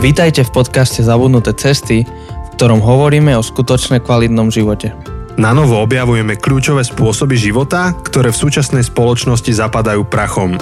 Vítajte 0.00 0.48
v 0.48 0.64
podcaste 0.64 1.04
Zabudnuté 1.04 1.52
cesty, 1.52 2.08
v 2.08 2.48
ktorom 2.56 2.80
hovoríme 2.80 3.36
o 3.36 3.44
skutočne 3.44 4.00
kvalitnom 4.00 4.48
živote. 4.48 4.96
Na 5.36 5.52
novo 5.52 5.76
objavujeme 5.76 6.40
kľúčové 6.40 6.88
spôsoby 6.88 7.36
života, 7.36 7.92
ktoré 7.92 8.32
v 8.32 8.40
súčasnej 8.40 8.80
spoločnosti 8.80 9.52
zapadajú 9.52 10.08
prachom. 10.08 10.56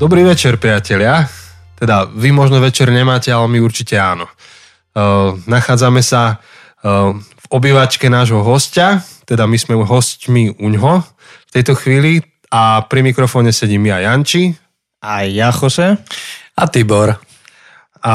Dobrý 0.00 0.24
večer, 0.24 0.56
priatelia. 0.56 1.28
Teda 1.76 2.08
vy 2.08 2.32
možno 2.32 2.56
večer 2.56 2.88
nemáte, 2.88 3.28
ale 3.28 3.52
my 3.52 3.60
určite 3.60 4.00
áno. 4.00 4.24
Uh, 4.96 5.36
nachádzame 5.44 6.00
sa 6.00 6.40
uh, 6.40 7.12
v 7.20 7.46
obývačke 7.52 8.08
nášho 8.08 8.40
hostia, 8.40 9.04
teda 9.28 9.44
my 9.44 9.60
sme 9.60 9.76
hostmi 9.84 10.56
u 10.56 10.72
ňoho 10.72 11.04
v 11.20 11.50
tejto 11.52 11.76
chvíli 11.76 12.24
a 12.48 12.80
pri 12.88 13.04
mikrofóne 13.04 13.52
sedím 13.52 13.92
ja 13.92 14.00
Janči. 14.08 14.56
A 15.04 15.28
ja, 15.28 15.52
Jose. 15.52 16.00
A 16.56 16.64
Tibor. 16.66 17.20
A 18.02 18.14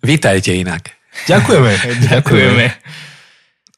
Vítajte 0.00 0.56
inak. 0.56 0.96
ďakujeme. 1.32 1.72
Ďakujeme. 2.08 2.66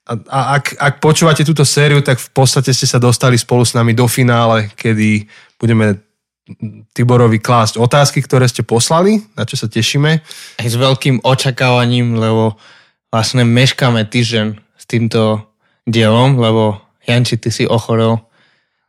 A, 0.02 0.12
a 0.30 0.38
ak, 0.58 0.64
ak 0.78 0.94
počúvate 0.98 1.42
túto 1.46 1.62
sériu, 1.62 2.02
tak 2.02 2.18
v 2.18 2.30
podstate 2.34 2.70
ste 2.74 2.86
sa 2.86 2.98
dostali 2.98 3.38
spolu 3.38 3.62
s 3.62 3.74
nami 3.74 3.94
do 3.94 4.06
finále, 4.06 4.70
kedy 4.74 5.26
budeme 5.58 5.98
Tiborovi 6.90 7.38
klásť 7.38 7.78
otázky, 7.78 8.18
ktoré 8.18 8.50
ste 8.50 8.66
poslali, 8.66 9.22
na 9.38 9.46
čo 9.46 9.54
sa 9.54 9.70
tešíme. 9.70 10.10
Aj 10.58 10.68
s 10.68 10.74
veľkým 10.74 11.22
očakávaním, 11.22 12.18
lebo 12.18 12.58
vlastne 13.14 13.46
meškáme 13.46 14.02
týždeň 14.10 14.58
s 14.58 14.84
týmto 14.90 15.46
dielom, 15.86 16.38
lebo 16.38 16.82
Janči, 17.06 17.38
ty 17.38 17.54
si 17.54 17.64
ochorel, 17.66 18.18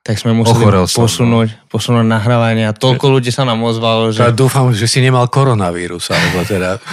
tak 0.03 0.19
sme 0.19 0.35
museli 0.35 0.67
Ochorel 0.67 0.83
som, 0.83 0.99
no. 0.99 1.07
posunúť, 1.07 1.49
posunúť 1.71 2.03
nahrávanie 2.03 2.67
a 2.67 2.75
toľko 2.75 3.07
ľudí 3.07 3.31
sa 3.31 3.47
nám 3.47 3.63
ozvalo, 3.63 4.11
že... 4.11 4.19
Ja 4.19 4.35
dúfam, 4.35 4.75
že 4.75 4.83
si 4.83 4.99
nemal 4.99 5.31
koronavírus, 5.31 6.11
alebo 6.11 6.43
teda... 6.43 6.77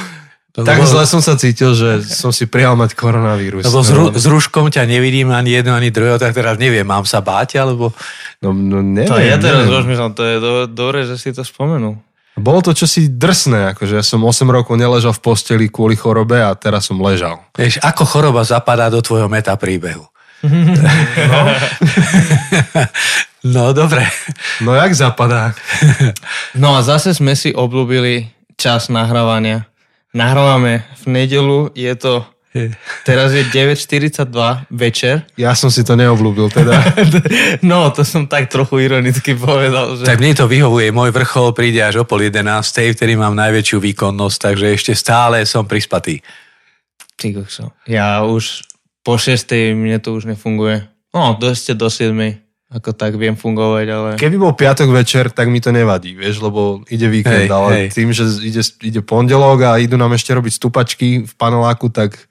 Tak 0.51 0.83
zle 0.83 1.07
som 1.07 1.23
sa 1.23 1.39
cítil, 1.39 1.79
že 1.79 2.03
som 2.03 2.34
si 2.34 2.43
prijal 2.43 2.75
mať 2.75 2.99
koronavírus. 2.99 3.62
Lebo 3.71 3.87
s, 3.87 3.91
ru- 3.95 4.11
s 4.11 4.27
rúškom 4.27 4.67
ťa 4.67 4.83
nevidím 4.83 5.31
ani 5.31 5.55
jedno, 5.55 5.79
ani 5.79 5.95
druhého, 5.95 6.19
tak 6.19 6.34
teraz 6.34 6.59
neviem, 6.59 6.83
mám 6.83 7.07
sa 7.07 7.23
báť, 7.23 7.62
alebo... 7.62 7.95
No, 8.43 8.51
no 8.51 8.83
neviem, 8.83 9.09
To 9.09 9.23
ja 9.23 9.39
teraz 9.39 9.71
neviem. 9.71 9.79
rozmýšľam, 9.79 10.11
to 10.11 10.23
je 10.27 10.37
do, 10.43 10.53
dobre, 10.67 11.06
že 11.06 11.23
si 11.23 11.31
to 11.31 11.47
spomenul. 11.47 12.03
Bolo 12.34 12.67
to 12.67 12.75
čosi 12.75 13.06
drsné, 13.06 13.79
akože 13.79 13.95
ja 13.95 14.05
som 14.05 14.27
8 14.27 14.43
rokov 14.51 14.75
neležal 14.75 15.15
v 15.15 15.23
posteli 15.23 15.71
kvôli 15.71 15.95
chorobe 15.95 16.43
a 16.43 16.51
teraz 16.59 16.91
som 16.91 16.99
ležal. 16.99 17.47
Vieš, 17.55 17.79
ako 17.87 18.03
choroba 18.03 18.43
zapadá 18.43 18.91
do 18.91 18.99
tvojho 18.99 19.31
meta 19.31 19.55
príbehu? 19.55 20.09
No, 23.41 23.73
dobre. 23.73 24.05
No 24.61 24.77
jak 24.77 24.93
zapadá? 24.93 25.57
No 26.53 26.77
a 26.77 26.85
zase 26.85 27.17
sme 27.17 27.33
si 27.33 27.57
obľúbili 27.57 28.29
čas 28.61 28.93
nahrávania. 28.93 29.65
Nahrávame 30.13 30.85
v 31.01 31.05
nedelu, 31.09 31.73
je 31.73 31.89
to, 31.97 32.29
teraz 33.07 33.31
je 33.31 33.47
9.42 33.47 34.27
večer. 34.75 35.23
Ja 35.39 35.55
som 35.55 35.71
si 35.71 35.87
to 35.87 35.95
neobľúbil 35.95 36.51
teda. 36.51 36.75
No, 37.71 37.89
to 37.95 38.03
som 38.03 38.27
tak 38.27 38.51
trochu 38.51 38.91
ironicky 38.91 39.39
povedal, 39.39 39.97
že... 39.97 40.05
Tak 40.05 40.19
mne 40.19 40.35
to 40.35 40.51
vyhovuje, 40.51 40.91
môj 40.91 41.15
vrchol 41.15 41.55
príde 41.55 41.81
až 41.81 42.03
o 42.03 42.05
pol 42.05 42.27
jedenástej, 42.27 42.93
vtedy 42.93 43.15
mám 43.15 43.39
najväčšiu 43.39 43.79
výkonnosť, 43.79 44.37
takže 44.37 44.67
ešte 44.75 44.93
stále 44.99 45.47
som 45.47 45.65
prispatý. 45.65 46.21
Ty. 47.21 47.37
Ja 47.85 48.25
už 48.25 48.65
po 49.01 49.17
6. 49.17 49.77
mne 49.77 49.98
to 50.01 50.17
už 50.17 50.29
nefunguje. 50.29 50.87
No, 51.11 51.34
do, 51.34 51.51
ešte 51.51 51.75
do 51.75 51.91
7. 51.91 52.15
Ako 52.70 52.95
tak 52.95 53.19
viem 53.19 53.34
fungovať, 53.34 53.87
ale... 53.91 54.09
Keby 54.15 54.37
bol 54.39 54.55
piatok 54.55 54.95
večer, 54.95 55.34
tak 55.34 55.51
mi 55.51 55.59
to 55.59 55.75
nevadí, 55.75 56.15
vieš, 56.15 56.39
lebo 56.39 56.87
ide 56.87 57.11
víkend, 57.11 57.51
Hej, 57.51 57.55
ale 57.55 57.69
hej. 57.75 57.87
tým, 57.91 58.15
že 58.15 58.31
ide, 58.47 58.62
ide 58.87 59.03
pondelok 59.03 59.59
a 59.67 59.83
idú 59.83 59.98
nám 59.98 60.15
ešte 60.15 60.31
robiť 60.31 60.55
stupačky 60.55 61.27
v 61.27 61.33
paneláku, 61.34 61.91
tak, 61.91 62.31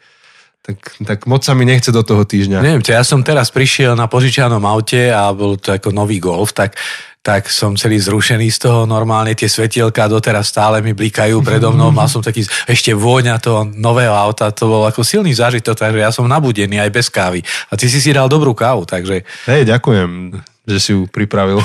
tak, 0.63 0.79
tak 1.03 1.27
moc 1.27 1.43
sa 1.43 1.51
mi 1.51 1.67
nechce 1.67 1.91
do 1.91 1.99
toho 2.07 2.23
týždňa. 2.23 2.63
Neviem, 2.63 2.79
ja 2.87 3.03
som 3.03 3.19
teraz 3.19 3.51
prišiel 3.51 3.99
na 3.99 4.07
požičianom 4.07 4.63
aute 4.63 5.11
a 5.11 5.27
bol 5.35 5.59
to 5.59 5.75
ako 5.75 5.91
nový 5.91 6.23
Golf, 6.23 6.55
tak, 6.55 6.79
tak 7.19 7.51
som 7.51 7.75
celý 7.75 7.99
zrušený 7.99 8.47
z 8.47 8.59
toho 8.63 8.87
normálne, 8.87 9.35
tie 9.35 9.51
svetielka 9.51 10.07
doteraz 10.07 10.47
stále 10.49 10.79
mi 10.79 10.95
blikajú 10.95 11.43
predo 11.43 11.75
mnou, 11.75 11.91
mal 11.95 12.07
som 12.07 12.23
taký 12.23 12.47
ešte 12.65 12.95
vôňa 12.95 13.43
toho 13.43 13.67
nového 13.67 14.15
auta, 14.15 14.55
to 14.55 14.71
bol 14.71 14.83
ako 14.87 15.03
silný 15.03 15.35
zážitok, 15.35 15.75
takže 15.75 15.99
ja 15.99 16.11
som 16.15 16.25
nabudený 16.31 16.79
aj 16.79 16.91
bez 16.91 17.07
kávy. 17.11 17.43
A 17.69 17.75
ty 17.75 17.91
si 17.91 17.99
si 17.99 18.15
dal 18.15 18.31
dobrú 18.31 18.55
kávu, 18.55 18.87
takže 18.87 19.27
Hej, 19.51 19.67
ďakujem, 19.67 20.39
že 20.63 20.77
si 20.79 20.89
ju 20.95 21.11
pripravil. 21.11 21.59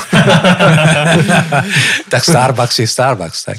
tak 2.12 2.22
Starbucks 2.26 2.82
je 2.82 2.88
Starbucks, 2.90 3.40
tak. 3.46 3.58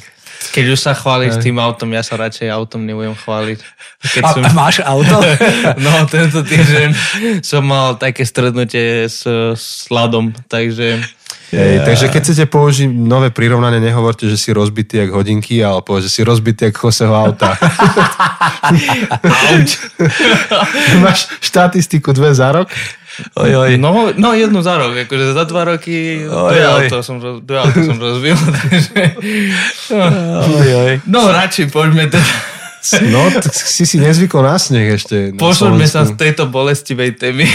Keď 0.52 0.66
už 0.72 0.80
sa 0.80 0.94
chváliš 0.94 1.42
tým 1.42 1.58
autom, 1.58 1.90
ja 1.96 2.04
sa 2.04 2.20
radšej 2.20 2.52
autom 2.52 2.84
nebudem 2.84 3.16
chváliť. 3.16 3.60
Keď 4.20 4.24
som... 4.24 4.44
a 4.44 4.52
máš 4.52 4.84
auto? 4.84 5.24
No, 5.86 6.06
tento 6.06 6.44
týždeň 6.44 6.90
som 7.42 7.64
mal 7.66 7.96
také 7.98 8.28
stretnutie 8.28 9.08
s, 9.08 9.26
s 9.56 9.88
Ladom, 9.90 10.36
takže... 10.52 11.02
Hej, 11.56 11.88
takže 11.88 12.06
keď 12.12 12.22
chcete 12.22 12.46
použiť 12.52 12.92
nové 12.92 13.32
prirovnanie, 13.32 13.80
nehovorte, 13.80 14.28
že 14.28 14.36
si 14.36 14.52
rozbitý 14.52 15.08
jak 15.08 15.16
hodinky, 15.16 15.64
ale 15.64 15.80
povedz, 15.80 16.12
že 16.12 16.20
si 16.20 16.22
rozbitý 16.28 16.68
jak 16.68 16.76
Joseho 16.76 17.16
auta. 17.16 17.56
Máš 21.04 21.32
štatistiku 21.40 22.12
dve 22.12 22.36
za 22.36 22.52
rok? 22.52 22.68
Oj, 23.40 23.52
oj. 23.56 23.72
No, 23.80 24.12
no 24.20 24.36
jednu 24.36 24.60
za 24.60 24.76
rok, 24.76 25.08
akože 25.08 25.32
za 25.32 25.48
dva 25.48 25.64
roky 25.64 26.28
Oj, 26.28 26.52
dve 26.52 26.64
oj. 26.68 26.72
auto 26.84 27.00
som, 27.00 27.24
roz, 27.24 27.40
dve 27.48 27.64
auto 27.64 27.80
som 27.80 27.96
rozbil, 27.96 28.36
takže... 28.60 29.16
Oj, 30.52 30.70
oj. 30.76 30.94
No, 31.08 31.32
radšej 31.32 31.72
poďme 31.72 32.12
teda... 32.12 32.28
No, 33.10 33.34
tak 33.34 33.50
si 33.56 33.82
si 33.88 33.98
nezvykol 33.98 34.46
na 34.46 34.62
sneh 34.62 34.94
ešte. 35.00 35.32
na 35.34 35.40
Pošlňme 35.42 35.88
sa 35.90 36.06
z 36.06 36.14
tejto 36.20 36.46
bolestivej 36.52 37.16
témy. 37.18 37.48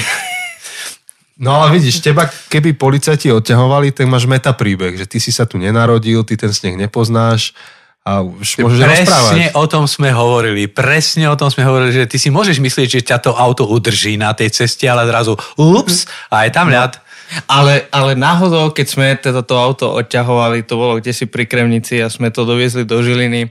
No 1.41 1.57
ale 1.57 1.81
vidíš, 1.81 2.05
teba 2.05 2.29
keby 2.29 2.77
policajti 2.77 3.33
odťahovali, 3.33 3.97
tak 3.97 4.05
máš 4.13 4.29
meta 4.29 4.53
príbeh, 4.53 4.93
že 5.01 5.09
ty 5.09 5.17
si 5.17 5.33
sa 5.33 5.49
tu 5.49 5.57
nenarodil, 5.57 6.21
ty 6.21 6.37
ten 6.37 6.53
sneh 6.53 6.77
nepoznáš 6.77 7.57
a 8.05 8.21
už 8.21 8.61
môžeš 8.61 8.81
rozprávať. 8.81 9.33
Presne 9.33 9.45
o 9.57 9.65
tom 9.65 9.85
sme 9.89 10.13
hovorili, 10.13 10.69
presne 10.69 11.33
o 11.33 11.37
tom 11.41 11.49
sme 11.49 11.65
hovorili, 11.65 11.97
že 11.97 12.05
ty 12.05 12.21
si 12.21 12.29
môžeš 12.29 12.61
myslieť, 12.61 12.89
že 12.93 13.01
ťa 13.09 13.19
to 13.25 13.33
auto 13.33 13.65
udrží 13.65 14.21
na 14.21 14.37
tej 14.37 14.53
ceste, 14.53 14.85
ale 14.85 15.09
zrazu 15.09 15.33
ups, 15.57 16.05
a 16.29 16.45
je 16.45 16.53
tam 16.53 16.69
ľad. 16.69 17.01
Ale, 17.47 17.87
ale 17.95 18.19
náhodou, 18.19 18.75
keď 18.75 18.87
sme 18.91 19.09
teda 19.17 19.41
to 19.47 19.55
auto 19.57 19.87
odťahovali, 19.97 20.67
to 20.67 20.75
bolo 20.77 20.99
kde 21.01 21.15
si 21.15 21.25
pri 21.25 21.47
Kremnici 21.47 22.03
a 22.05 22.13
sme 22.13 22.29
to 22.29 22.43
doviezli 22.45 22.85
do 22.85 23.01
Žiliny 23.01 23.49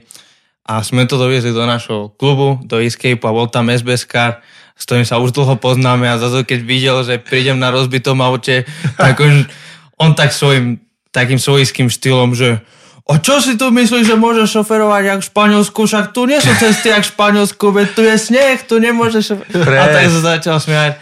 a 0.68 0.84
sme 0.84 1.08
to 1.08 1.16
doviezli 1.16 1.50
do 1.50 1.64
našho 1.64 2.12
klubu, 2.14 2.60
do 2.62 2.78
Escape 2.78 3.24
a 3.24 3.34
bol 3.34 3.48
tam 3.48 3.72
SBS 3.72 4.04
s 4.80 4.88
ktorým 4.88 5.04
sa 5.04 5.20
už 5.20 5.36
dlho 5.36 5.60
poznáme 5.60 6.08
a 6.08 6.16
zase 6.16 6.40
keď 6.48 6.60
videl, 6.64 6.96
že 7.04 7.20
prídem 7.20 7.60
na 7.60 7.68
rozbitom 7.68 8.16
aute, 8.24 8.64
tak 8.96 9.20
on, 9.20 9.44
on 10.00 10.16
tak 10.16 10.32
svojim 10.32 10.80
takým 11.12 11.36
svojským 11.36 11.92
štýlom, 11.92 12.32
že 12.32 12.64
a 13.10 13.18
čo 13.18 13.42
si 13.42 13.58
tu 13.58 13.74
myslíš, 13.74 14.06
že 14.06 14.14
môžeš 14.14 14.62
šoferovať 14.62 15.02
jak 15.02 15.20
v 15.20 15.28
Španielsku, 15.34 15.80
však 15.82 16.14
tu 16.14 16.30
nie 16.30 16.38
sú 16.38 16.54
cesty 16.54 16.94
jak 16.94 17.02
v 17.02 17.10
Španielsku, 17.10 17.66
veď 17.74 17.88
tu 17.90 18.06
je 18.06 18.14
sneh, 18.14 18.62
tu 18.62 18.78
nemôžeš 18.78 19.34
šoferovať. 19.34 19.82
A 19.82 19.94
tak 19.98 20.04
sa 20.06 20.20
začal 20.38 20.56
smiať. 20.62 20.92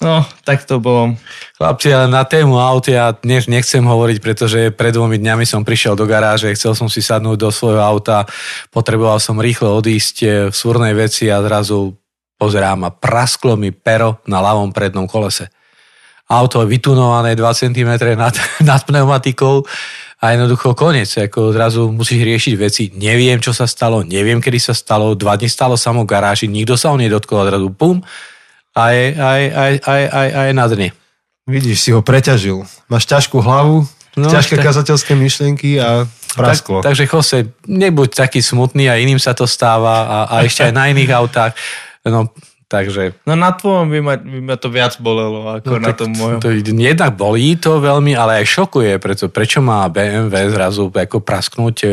No, 0.00 0.24
tak 0.48 0.64
to 0.64 0.80
bolo. 0.80 1.20
Chlapci, 1.60 1.92
ale 1.92 2.08
na 2.08 2.24
tému 2.24 2.56
aut 2.56 2.88
ja 2.88 3.12
dnes 3.12 3.44
nechcem 3.44 3.84
hovoriť, 3.84 4.18
pretože 4.24 4.72
pred 4.72 4.96
dvomi 4.96 5.20
dňami 5.20 5.44
som 5.44 5.60
prišiel 5.60 5.92
do 5.92 6.08
garáže, 6.08 6.48
chcel 6.56 6.72
som 6.72 6.88
si 6.88 7.04
sadnúť 7.04 7.36
do 7.36 7.52
svojho 7.52 7.84
auta, 7.84 8.24
potreboval 8.72 9.20
som 9.20 9.36
rýchlo 9.36 9.76
odísť 9.76 10.16
eh, 10.24 10.30
v 10.48 10.54
súrnej 10.56 10.96
veci 10.96 11.28
a 11.28 11.44
zrazu 11.44 12.00
pozerám 12.40 12.88
a 12.88 12.90
prasklo 12.90 13.60
mi 13.60 13.68
pero 13.68 14.24
na 14.24 14.40
ľavom 14.40 14.72
prednom 14.72 15.04
kolese. 15.04 15.52
Auto 16.30 16.64
je 16.64 16.70
vytunované 16.72 17.36
2 17.36 17.44
cm 17.44 17.90
nad, 18.16 18.32
nad 18.70 18.80
pneumatikou 18.80 19.60
a 20.20 20.24
jednoducho 20.32 20.72
koniec. 20.72 21.10
Ako 21.12 21.52
zrazu 21.52 21.92
musíš 21.92 22.24
riešiť 22.24 22.54
veci. 22.56 22.84
Neviem, 22.96 23.36
čo 23.44 23.52
sa 23.52 23.68
stalo, 23.68 24.00
neviem, 24.00 24.40
kedy 24.40 24.56
sa 24.56 24.72
stalo. 24.72 25.12
Dva 25.12 25.36
dní 25.36 25.52
stalo 25.52 25.76
samo 25.76 26.08
v 26.08 26.10
garáži, 26.10 26.48
nikto 26.48 26.80
sa 26.80 26.88
ho 26.88 26.96
nedotkol 26.96 27.44
a 27.44 27.48
zrazu 27.52 27.68
pum 27.68 28.00
a 28.72 28.84
je, 28.94 29.04
a 29.12 29.30
je, 29.36 29.46
a 29.52 29.62
je, 29.68 29.76
a 29.82 29.92
je, 29.92 30.06
a 30.08 30.18
je, 30.24 30.30
a 30.32 30.40
je 30.48 30.52
na 30.54 30.66
dne. 30.70 30.88
Vidíš, 31.50 31.78
si 31.82 31.90
ho 31.90 32.00
preťažil. 32.00 32.62
Máš 32.86 33.04
ťažkú 33.04 33.36
hlavu, 33.42 33.84
No, 34.18 34.26
ťažké 34.26 34.58
tak- 34.58 34.66
kazateľské 34.66 35.14
myšlienky 35.14 35.78
a 35.78 36.02
prasklo. 36.34 36.82
Tak, 36.82 36.92
takže 36.92 37.06
Jose, 37.06 37.38
nebuď 37.70 38.26
taký 38.26 38.42
smutný 38.42 38.90
a 38.90 38.98
iným 38.98 39.22
sa 39.22 39.38
to 39.38 39.46
stáva 39.46 40.02
a, 40.02 40.18
a 40.26 40.34
ešte 40.42 40.66
aj 40.66 40.72
na 40.74 40.90
iných 40.90 41.14
autách. 41.14 41.54
No, 42.04 42.32
takže... 42.68 43.12
No 43.26 43.36
na 43.36 43.52
tvojom 43.52 43.90
by 43.90 44.00
ma, 44.00 44.14
by 44.16 44.40
ma 44.40 44.56
to 44.56 44.72
viac 44.72 44.96
bolelo 45.02 45.44
ako 45.58 45.76
no, 45.76 45.84
na 45.84 45.92
tom 45.92 46.10
mojom. 46.14 46.40
To 46.40 46.50
jednak 46.54 47.12
bolí 47.18 47.58
to 47.60 47.82
veľmi, 47.82 48.16
ale 48.16 48.40
aj 48.40 48.46
šokuje, 48.48 48.96
preto, 49.02 49.28
prečo 49.28 49.60
má 49.60 49.84
BMW 49.90 50.32
zrazu 50.48 50.88
ako 50.88 51.20
prasknúť 51.20 51.76
e, 51.84 51.88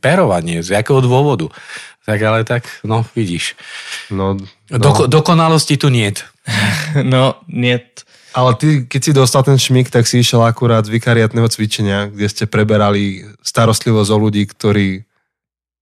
perovanie, 0.00 0.64
z 0.64 0.80
jakého 0.80 1.04
dôvodu. 1.04 1.50
Tak 2.04 2.18
ale 2.20 2.44
tak, 2.44 2.68
no 2.84 3.04
vidíš. 3.16 3.56
No, 4.12 4.36
no. 4.68 4.76
Doko, 4.76 5.08
dokonalosti 5.08 5.76
tu 5.76 5.88
niet. 5.88 6.24
No, 6.94 7.42
niet. 7.48 8.04
Ale 8.34 8.58
ty, 8.58 8.82
keď 8.90 9.00
si 9.00 9.12
dostal 9.14 9.46
ten 9.46 9.54
šmik, 9.54 9.94
tak 9.94 10.10
si 10.10 10.18
išiel 10.18 10.42
akurát 10.42 10.82
z 10.82 10.90
vikariatného 10.90 11.46
cvičenia, 11.46 12.10
kde 12.10 12.26
ste 12.26 12.44
preberali 12.50 13.22
starostlivosť 13.46 14.10
o 14.10 14.18
ľudí, 14.18 14.42
ktorí 14.50 15.06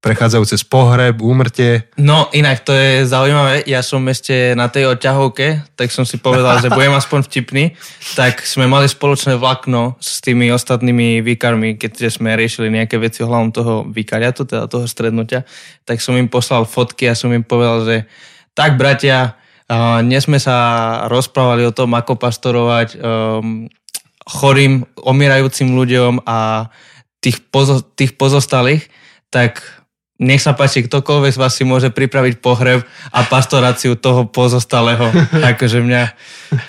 prechádzajú 0.02 0.44
cez 0.50 0.66
pohreb, 0.66 1.22
úmrtie. 1.22 1.86
No 1.94 2.26
inak 2.34 2.66
to 2.66 2.74
je 2.74 3.06
zaujímavé, 3.06 3.62
ja 3.70 3.86
som 3.86 4.02
ešte 4.10 4.58
na 4.58 4.66
tej 4.66 4.90
odťahovke, 4.98 5.78
tak 5.78 5.94
som 5.94 6.02
si 6.02 6.18
povedal, 6.18 6.58
že 6.58 6.74
budem 6.74 6.90
aspoň 6.90 7.22
vtipný, 7.30 7.78
tak 8.18 8.42
sme 8.42 8.66
mali 8.66 8.90
spoločné 8.90 9.38
vlakno 9.38 9.94
s 10.02 10.18
tými 10.18 10.50
ostatnými 10.50 11.22
výkarmi, 11.22 11.78
keď 11.78 12.10
sme 12.10 12.34
riešili 12.34 12.74
nejaké 12.74 12.98
veci 12.98 13.22
ohľadom 13.22 13.50
toho 13.54 13.74
výkariatu, 13.86 14.42
teda 14.42 14.66
toho 14.66 14.90
strednutia, 14.90 15.46
tak 15.86 16.02
som 16.02 16.18
im 16.18 16.26
poslal 16.26 16.66
fotky 16.66 17.06
a 17.06 17.14
som 17.14 17.30
im 17.30 17.46
povedal, 17.46 17.86
že 17.86 17.96
tak 18.58 18.74
bratia, 18.74 19.38
dnes 20.02 20.26
sme 20.26 20.42
sa 20.42 21.06
rozprávali 21.06 21.62
o 21.62 21.72
tom, 21.72 21.94
ako 21.94 22.18
pastorovať 22.18 22.98
um, 22.98 23.70
chorým, 24.26 24.82
omierajúcim 24.98 25.70
ľuďom 25.72 26.26
a 26.26 26.68
tých, 27.22 27.38
pozo- 27.54 27.86
tých 27.94 28.18
pozostalých, 28.18 28.90
tak 29.30 29.81
nech 30.22 30.38
sa 30.38 30.54
páči, 30.54 30.86
ktokoľvek 30.86 31.34
z 31.34 31.40
vás 31.42 31.52
si 31.58 31.66
môže 31.66 31.90
pripraviť 31.90 32.38
pohreb 32.38 32.86
a 33.10 33.20
pastoráciu 33.26 33.98
toho 33.98 34.30
pozostalého. 34.30 35.10
akože 35.52 35.82
mňa, 35.82 36.02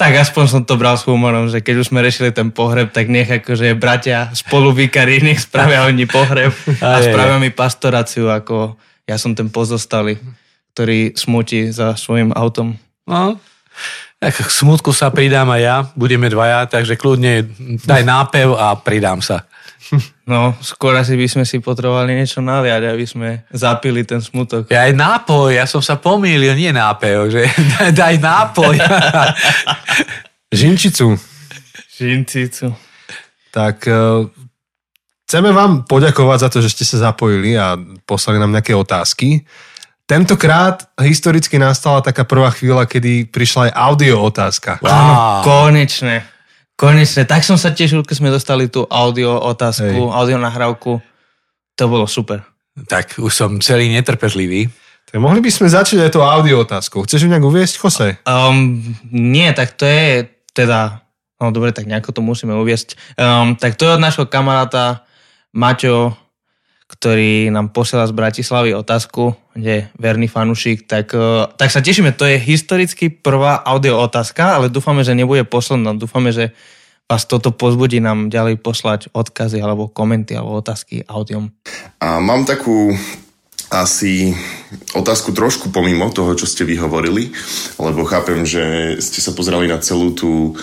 tak 0.01 0.17
aspoň 0.17 0.45
som 0.49 0.61
to 0.65 0.73
bral 0.73 0.97
s 0.97 1.05
humorom, 1.05 1.53
že 1.53 1.61
keď 1.61 1.85
už 1.85 1.93
sme 1.93 2.01
rešili 2.01 2.33
ten 2.33 2.49
pohreb, 2.49 2.89
tak 2.89 3.13
nech 3.13 3.29
akože 3.29 3.77
bratia 3.77 4.33
spolu 4.33 4.73
vykarí, 4.73 5.21
nech 5.21 5.45
spravia 5.45 5.85
oni 5.85 6.09
pohreb 6.09 6.49
a 6.81 6.99
spravia 7.05 7.37
mi 7.37 7.53
pastoráciu, 7.53 8.33
ako 8.33 8.73
ja 9.05 9.21
som 9.21 9.37
ten 9.37 9.53
pozostalý, 9.53 10.17
ktorý 10.73 11.13
smutí 11.13 11.69
za 11.69 11.93
svojim 11.93 12.33
autom. 12.33 12.73
No, 13.05 13.37
tak 14.17 14.39
k 14.39 14.49
smutku 14.49 14.95
sa 14.95 15.11
pridám 15.11 15.51
aj 15.51 15.61
ja, 15.61 15.77
budeme 15.99 16.31
dvaja, 16.31 16.65
takže 16.71 16.95
kľudne 16.95 17.43
daj 17.83 18.03
nápev 18.07 18.55
a 18.55 18.73
pridám 18.79 19.19
sa. 19.19 19.43
No, 20.23 20.55
skôr 20.63 20.95
asi 20.95 21.19
by 21.19 21.27
sme 21.27 21.43
si 21.43 21.59
potrebovali 21.59 22.15
niečo 22.15 22.39
naliať, 22.39 22.83
aby 22.87 23.03
sme 23.03 23.29
zapili 23.51 24.07
ten 24.07 24.23
smutok. 24.23 24.71
Ja 24.71 24.87
aj 24.87 24.95
nápoj, 24.95 25.51
ja 25.51 25.67
som 25.67 25.83
sa 25.83 25.99
pomýlil, 25.99 26.55
nie 26.55 26.71
nápev, 26.71 27.27
že 27.27 27.43
daj 27.99 28.23
nápoj. 28.23 28.79
Žinčicu. 30.63 31.19
Žinčicu. 31.99 32.71
Tak 33.51 33.83
uh, 33.91 34.23
chceme 35.27 35.51
vám 35.51 35.83
poďakovať 35.83 36.37
za 36.39 36.49
to, 36.49 36.57
že 36.63 36.71
ste 36.71 36.87
sa 36.87 37.11
zapojili 37.11 37.59
a 37.59 37.75
poslali 38.07 38.39
nám 38.39 38.55
nejaké 38.55 38.71
otázky. 38.71 39.43
Tentokrát 40.07 40.87
historicky 40.99 41.59
nastala 41.59 41.99
taká 41.99 42.23
prvá 42.23 42.51
chvíľa, 42.51 42.87
kedy 42.87 43.27
prišla 43.27 43.71
aj 43.71 43.71
audio 43.75 44.23
otázka. 44.23 44.79
Wow. 44.79 44.87
Áno, 44.87 45.13
konečne. 45.43 46.32
Konečne, 46.73 47.23
tak 47.29 47.45
som 47.45 47.55
sa 47.55 47.69
tešil, 47.69 48.01
keď 48.01 48.15
sme 48.17 48.33
dostali 48.33 48.65
tú 48.67 48.89
audio 48.89 49.37
otázku, 49.37 50.09
Hej. 50.09 50.13
audio 50.13 50.37
nahrávku. 50.41 50.99
To 51.77 51.83
bolo 51.85 52.09
super. 52.09 52.41
Tak 52.89 53.21
už 53.21 53.31
som 53.33 53.61
celý 53.61 53.89
netrpezlivý. 53.93 54.69
Tak 55.09 55.21
mohli 55.21 55.41
by 55.41 55.51
sme 55.53 55.69
začať 55.69 56.09
aj 56.09 56.11
tú 56.13 56.21
audio 56.25 56.65
otázku. 56.65 57.05
Chceš 57.05 57.25
ju 57.25 57.29
nejak 57.29 57.45
uviesť, 57.45 57.75
Jose? 57.77 58.07
Um, 58.25 58.81
nie, 59.13 59.49
tak 59.53 59.77
to 59.77 59.85
je 59.85 60.25
teda... 60.57 61.05
No 61.37 61.53
dobre, 61.53 61.75
tak 61.75 61.85
nejako 61.85 62.15
to 62.15 62.21
musíme 62.25 62.55
uviesť. 62.55 63.17
Um, 63.19 63.53
tak 63.53 63.77
to 63.77 63.85
je 63.85 63.95
od 63.97 64.01
nášho 64.01 64.25
kamaráta 64.25 65.05
Maťo 65.53 66.17
ktorý 66.93 67.49
nám 67.49 67.73
posiela 67.73 68.05
z 68.05 68.13
Bratislavy 68.13 68.77
otázku, 68.77 69.33
je 69.53 69.85
verný 69.97 70.25
fanušik, 70.25 70.89
tak, 70.89 71.13
e, 71.13 71.49
tak 71.57 71.69
sa 71.69 71.81
tešíme. 71.81 72.13
To 72.17 72.25
je 72.25 72.41
historicky 72.41 73.09
prvá 73.13 73.61
audio 73.61 74.01
otázka, 74.01 74.57
ale 74.57 74.73
dúfame, 74.73 75.05
že 75.05 75.17
nebude 75.17 75.45
posledná. 75.45 75.93
Dúfame, 75.93 76.33
že 76.33 76.53
vás 77.05 77.29
toto 77.29 77.53
pozbudí 77.53 78.01
nám 78.01 78.33
ďalej 78.33 78.63
poslať 78.63 79.13
odkazy 79.13 79.61
alebo 79.61 79.91
komenty 79.91 80.33
alebo 80.33 80.57
otázky 80.57 81.05
audiom. 81.05 81.51
A 82.01 82.17
mám 82.17 82.47
takú 82.47 82.95
asi 83.73 84.37
otázku 84.93 85.33
trošku 85.33 85.73
pomimo 85.73 86.09
toho, 86.13 86.37
čo 86.37 86.45
ste 86.45 86.61
vyhovorili, 86.65 87.33
lebo 87.81 88.05
chápem, 88.05 88.45
že 88.45 88.97
ste 89.01 89.19
sa 89.19 89.33
pozerali 89.33 89.65
na 89.65 89.81
celú 89.81 90.13
tú 90.13 90.53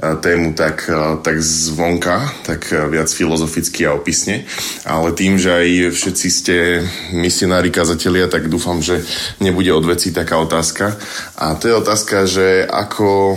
tému 0.00 0.56
tak, 0.56 0.88
tak 1.20 1.36
zvonka, 1.44 2.24
tak 2.48 2.72
viac 2.88 3.12
filozoficky 3.12 3.84
a 3.84 3.92
opisne, 3.92 4.48
ale 4.88 5.12
tým, 5.12 5.36
že 5.36 5.52
aj 5.52 5.68
všetci 5.92 6.28
ste 6.32 6.56
misionári, 7.12 7.68
kazatelia, 7.68 8.32
tak 8.32 8.48
dúfam, 8.48 8.80
že 8.80 9.04
nebude 9.44 9.68
od 9.76 9.84
veci 9.84 10.08
taká 10.08 10.40
otázka. 10.40 10.96
A 11.36 11.52
to 11.60 11.68
je 11.68 11.74
otázka, 11.76 12.24
že 12.24 12.64
ako, 12.64 13.36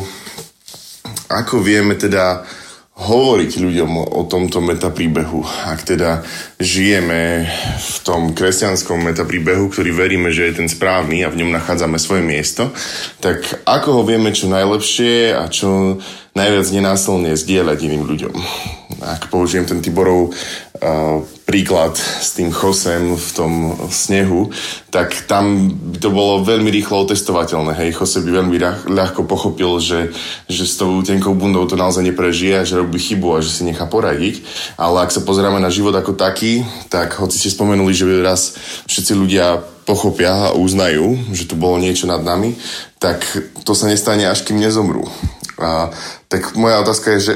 ako 1.27 1.55
vieme 1.59 1.99
teda 1.99 2.47
hovoriť 2.93 3.57
ľuďom 3.57 3.91
o 4.13 4.21
tomto 4.29 4.61
metapríbehu. 4.61 5.41
Ak 5.65 5.81
teda 5.81 6.21
žijeme 6.61 7.49
v 7.81 7.95
tom 8.05 8.37
kresťanskom 8.37 9.01
metapríbehu, 9.01 9.73
ktorý 9.73 9.89
veríme, 9.89 10.29
že 10.29 10.53
je 10.53 10.61
ten 10.61 10.69
správny 10.69 11.25
a 11.25 11.33
v 11.33 11.41
ňom 11.41 11.49
nachádzame 11.57 11.97
svoje 11.97 12.21
miesto, 12.21 12.69
tak 13.17 13.65
ako 13.65 13.89
ho 13.97 14.01
vieme 14.05 14.29
čo 14.29 14.45
najlepšie 14.45 15.33
a 15.33 15.49
čo 15.49 15.97
najviac 16.37 16.67
nenásilne 16.69 17.33
zdieľať 17.33 17.77
iným 17.81 18.05
ľuďom. 18.05 18.35
Ak 19.01 19.33
použijem 19.33 19.65
ten 19.65 19.81
Tiborov 19.81 20.29
uh, 20.29 21.25
príklad 21.43 21.99
s 21.99 22.39
tým 22.39 22.55
chosem 22.55 23.19
v 23.19 23.29
tom 23.35 23.53
snehu, 23.91 24.47
tak 24.87 25.27
tam 25.27 25.75
by 25.91 25.97
to 25.99 26.09
bolo 26.09 26.43
veľmi 26.47 26.71
rýchlo 26.71 27.03
otestovateľné. 27.03 27.75
Hej, 27.75 27.99
chose 27.99 28.23
by 28.23 28.31
veľmi 28.41 28.55
ľahko 28.87 29.27
pochopil, 29.27 29.75
že, 29.83 30.15
že 30.47 30.63
s 30.63 30.79
tou 30.79 31.03
tenkou 31.03 31.35
bundou 31.35 31.67
to 31.67 31.75
naozaj 31.75 31.99
neprežije, 32.03 32.63
že 32.63 32.79
robí 32.79 32.95
chybu 32.95 33.37
a 33.37 33.43
že 33.43 33.51
si 33.51 33.67
nechá 33.67 33.83
poradiť. 33.85 34.39
Ale 34.79 35.03
ak 35.03 35.11
sa 35.11 35.21
pozeráme 35.21 35.59
na 35.59 35.67
život 35.67 35.91
ako 35.91 36.15
taký, 36.15 36.63
tak 36.87 37.19
hoci 37.19 37.35
ste 37.35 37.51
spomenuli, 37.51 37.91
že 37.91 38.23
raz 38.23 38.55
všetci 38.87 39.13
ľudia 39.13 39.59
pochopia 39.83 40.51
a 40.51 40.55
uznajú, 40.55 41.35
že 41.35 41.43
tu 41.43 41.59
bolo 41.59 41.75
niečo 41.75 42.07
nad 42.07 42.23
nami, 42.23 42.55
tak 43.03 43.19
to 43.67 43.75
sa 43.75 43.91
nestane, 43.91 44.23
až 44.23 44.47
kým 44.47 44.63
nezomrú. 44.63 45.03
A, 45.59 45.91
tak 46.31 46.55
moja 46.55 46.79
otázka 46.79 47.19
je, 47.19 47.19
že 47.19 47.33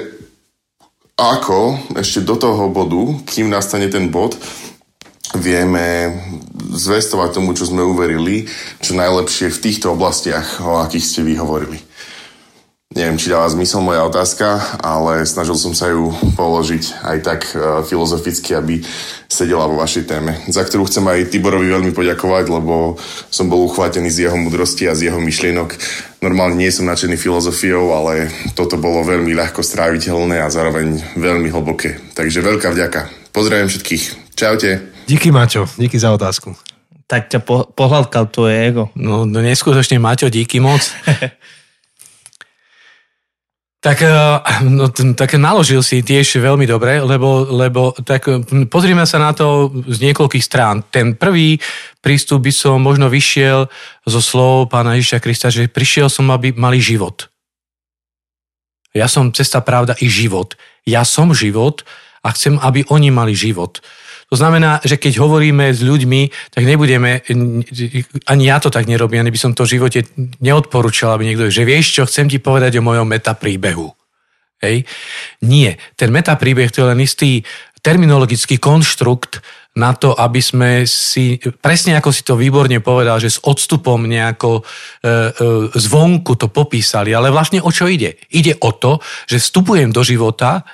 ako 1.17 1.81
ešte 1.97 2.21
do 2.21 2.37
toho 2.37 2.69
bodu, 2.69 3.25
kým 3.25 3.49
nastane 3.49 3.89
ten 3.89 4.13
bod, 4.13 4.37
vieme 5.35 6.13
zvestovať 6.71 7.41
tomu, 7.41 7.57
čo 7.57 7.67
sme 7.67 7.81
uverili, 7.81 8.45
čo 8.79 8.93
najlepšie 8.93 9.49
v 9.49 9.61
týchto 9.65 9.97
oblastiach, 9.97 10.61
o 10.61 10.77
akých 10.79 11.03
ste 11.03 11.21
vy 11.25 11.33
hovorili. 11.41 11.81
Neviem, 12.87 13.19
či 13.19 13.27
dáva 13.27 13.51
zmysel 13.51 13.83
moja 13.83 13.99
otázka, 14.07 14.79
ale 14.79 15.27
snažil 15.27 15.59
som 15.59 15.75
sa 15.75 15.91
ju 15.91 16.07
položiť 16.39 17.03
aj 17.03 17.17
tak 17.19 17.41
uh, 17.51 17.83
filozoficky, 17.83 18.55
aby 18.55 18.79
sedela 19.27 19.67
vo 19.67 19.83
vašej 19.83 20.07
téme, 20.07 20.39
za 20.47 20.63
ktorú 20.63 20.87
chcem 20.87 21.03
aj 21.03 21.27
Tiborovi 21.27 21.67
veľmi 21.67 21.91
poďakovať, 21.91 22.47
lebo 22.47 22.95
som 23.27 23.51
bol 23.51 23.67
uchvátený 23.67 24.07
z 24.07 24.31
jeho 24.31 24.39
mudrosti 24.39 24.87
a 24.87 24.95
z 24.95 25.11
jeho 25.11 25.19
myšlienok. 25.19 25.75
Normálne 26.23 26.63
nie 26.63 26.71
som 26.71 26.87
nadšený 26.87 27.19
filozofiou, 27.19 27.91
ale 27.91 28.31
toto 28.55 28.79
bolo 28.79 29.03
veľmi 29.03 29.35
ľahko 29.35 29.59
stráviteľné 29.59 30.39
a 30.39 30.47
zároveň 30.47 31.19
veľmi 31.19 31.51
hlboké. 31.51 31.99
Takže 32.15 32.39
veľká 32.39 32.71
vďaka. 32.71 33.29
Pozdravím 33.35 33.67
všetkých. 33.67 34.33
Čaute. 34.39 34.95
Díky 35.11 35.35
Mačo, 35.35 35.67
díky 35.75 35.99
za 35.99 36.15
otázku. 36.15 36.55
Tak 37.03 37.27
ťa 37.35 37.43
po, 37.43 37.67
pohľadkal 37.67 38.31
tvoje 38.31 38.55
ego. 38.63 38.87
No, 38.95 39.27
no 39.27 39.43
neskutočne 39.43 39.99
Maťo, 39.99 40.31
díky 40.31 40.63
moc. 40.63 40.87
Tak, 43.77 44.01
eh, 44.01 44.09
no, 44.65 44.89
tak 44.89 45.37
naložil 45.37 45.85
si 45.85 46.01
tiež 46.01 46.41
veľmi 46.41 46.65
dobre, 46.65 46.97
lebo, 46.97 47.45
lebo 47.45 47.93
tak 48.01 48.25
pozrieme 48.73 49.05
sa 49.05 49.21
na 49.21 49.31
to 49.37 49.69
z 49.85 50.01
niekoľkých 50.01 50.43
strán. 50.43 50.81
Ten 50.89 51.13
prvý 51.13 51.61
prístup 52.01 52.49
by 52.49 52.53
som 52.53 52.81
možno 52.81 53.05
vyšiel 53.05 53.69
zo 54.01 54.21
slov 54.21 54.73
pána 54.73 54.97
Ježiša 54.97 55.21
Krista, 55.21 55.47
že 55.53 55.69
prišiel 55.69 56.09
som, 56.09 56.25
aby 56.33 56.57
mali 56.57 56.81
život. 56.81 57.29
Ja 58.97 59.05
som 59.05 59.29
cesta, 59.29 59.61
pravda 59.61 59.93
i 60.01 60.09
život. 60.09 60.57
Ja 60.81 61.05
som 61.05 61.29
život 61.37 61.85
a 62.25 62.33
chcem, 62.33 62.57
aby 62.57 62.81
oni 62.89 63.13
mali 63.13 63.37
život. 63.37 63.77
To 64.27 64.35
znamená, 64.35 64.83
že 64.83 64.99
keď 64.99 65.23
hovoríme 65.23 65.71
s 65.71 65.79
ľuďmi, 65.79 66.51
tak 66.51 66.67
nebudeme, 66.67 67.23
ani 68.27 68.43
ja 68.43 68.59
to 68.59 68.67
tak 68.67 68.83
nerobím, 68.83 69.23
ani 69.23 69.31
by 69.31 69.39
som 69.39 69.55
to 69.55 69.63
v 69.63 69.79
živote 69.79 70.03
neodporúčal, 70.43 71.15
aby 71.15 71.31
niekto, 71.31 71.47
že 71.47 71.63
vieš 71.63 71.95
čo, 71.95 72.03
chcem 72.03 72.27
ti 72.27 72.43
povedať 72.43 72.75
o 72.75 72.83
mojom 72.83 73.07
metapríbehu. 73.07 73.87
Hej? 74.59 74.83
Nie. 75.47 75.79
Ten 75.95 76.11
metapríbeh 76.11 76.67
to 76.75 76.83
je 76.83 76.89
len 76.91 76.99
istý 76.99 77.39
terminologický 77.79 78.59
konštrukt 78.59 79.39
na 79.77 79.93
to, 79.93 80.17
aby 80.17 80.41
sme 80.41 80.71
si, 80.89 81.37
presne 81.61 81.95
ako 81.95 82.09
si 82.09 82.25
to 82.25 82.33
výborne 82.33 82.81
povedal, 82.81 83.21
že 83.21 83.37
s 83.37 83.39
odstupom 83.45 84.09
nejako 84.09 84.59
e, 84.59 84.61
e, 84.61 85.11
zvonku 85.77 86.33
to 86.33 86.49
popísali, 86.49 87.13
ale 87.13 87.29
vlastne 87.29 87.61
o 87.61 87.69
čo 87.69 87.85
ide? 87.85 88.17
Ide 88.33 88.57
o 88.59 88.73
to, 88.73 88.97
že 89.29 89.37
vstupujem 89.37 89.93
do 89.93 90.01
života, 90.01 90.65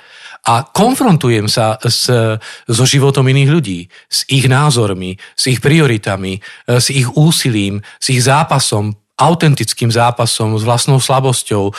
a 0.44 0.60
konfrontujem 0.68 1.48
sa 1.48 1.80
s, 1.80 2.12
so 2.68 2.84
životom 2.84 3.24
iných 3.24 3.50
ľudí, 3.50 3.88
s 4.12 4.28
ich 4.28 4.44
názormi, 4.44 5.16
s 5.32 5.48
ich 5.48 5.64
prioritami, 5.64 6.38
eh, 6.38 6.80
s 6.80 6.92
ich 6.92 7.08
úsilím, 7.16 7.80
s 7.96 8.12
ich 8.12 8.20
zápasom, 8.20 8.92
autentickým 9.14 9.94
zápasom, 9.94 10.58
s 10.58 10.66
vlastnou 10.66 11.00
slabosťou, 11.00 11.72
eh, 11.72 11.74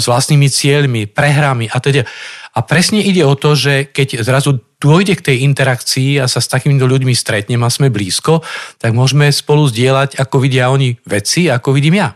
s 0.00 0.04
vlastnými 0.10 0.50
cieľmi, 0.50 1.06
prehrami 1.06 1.70
a 1.70 1.78
teda. 1.78 2.02
A 2.50 2.66
presne 2.66 2.98
ide 2.98 3.22
o 3.22 3.38
to, 3.38 3.54
že 3.54 3.94
keď 3.94 4.26
zrazu 4.26 4.58
dôjde 4.82 5.14
k 5.22 5.26
tej 5.30 5.36
interakcii 5.46 6.18
a 6.18 6.26
sa 6.26 6.42
s 6.42 6.50
takýmito 6.50 6.88
ľuďmi 6.88 7.14
stretnem 7.14 7.62
a 7.62 7.70
sme 7.70 7.94
blízko, 7.94 8.42
tak 8.82 8.90
môžeme 8.90 9.30
spolu 9.30 9.70
zdieľať, 9.70 10.18
ako 10.18 10.36
vidia 10.42 10.72
oni 10.72 10.98
veci, 11.06 11.46
ako 11.46 11.70
vidím 11.70 12.02
ja. 12.02 12.10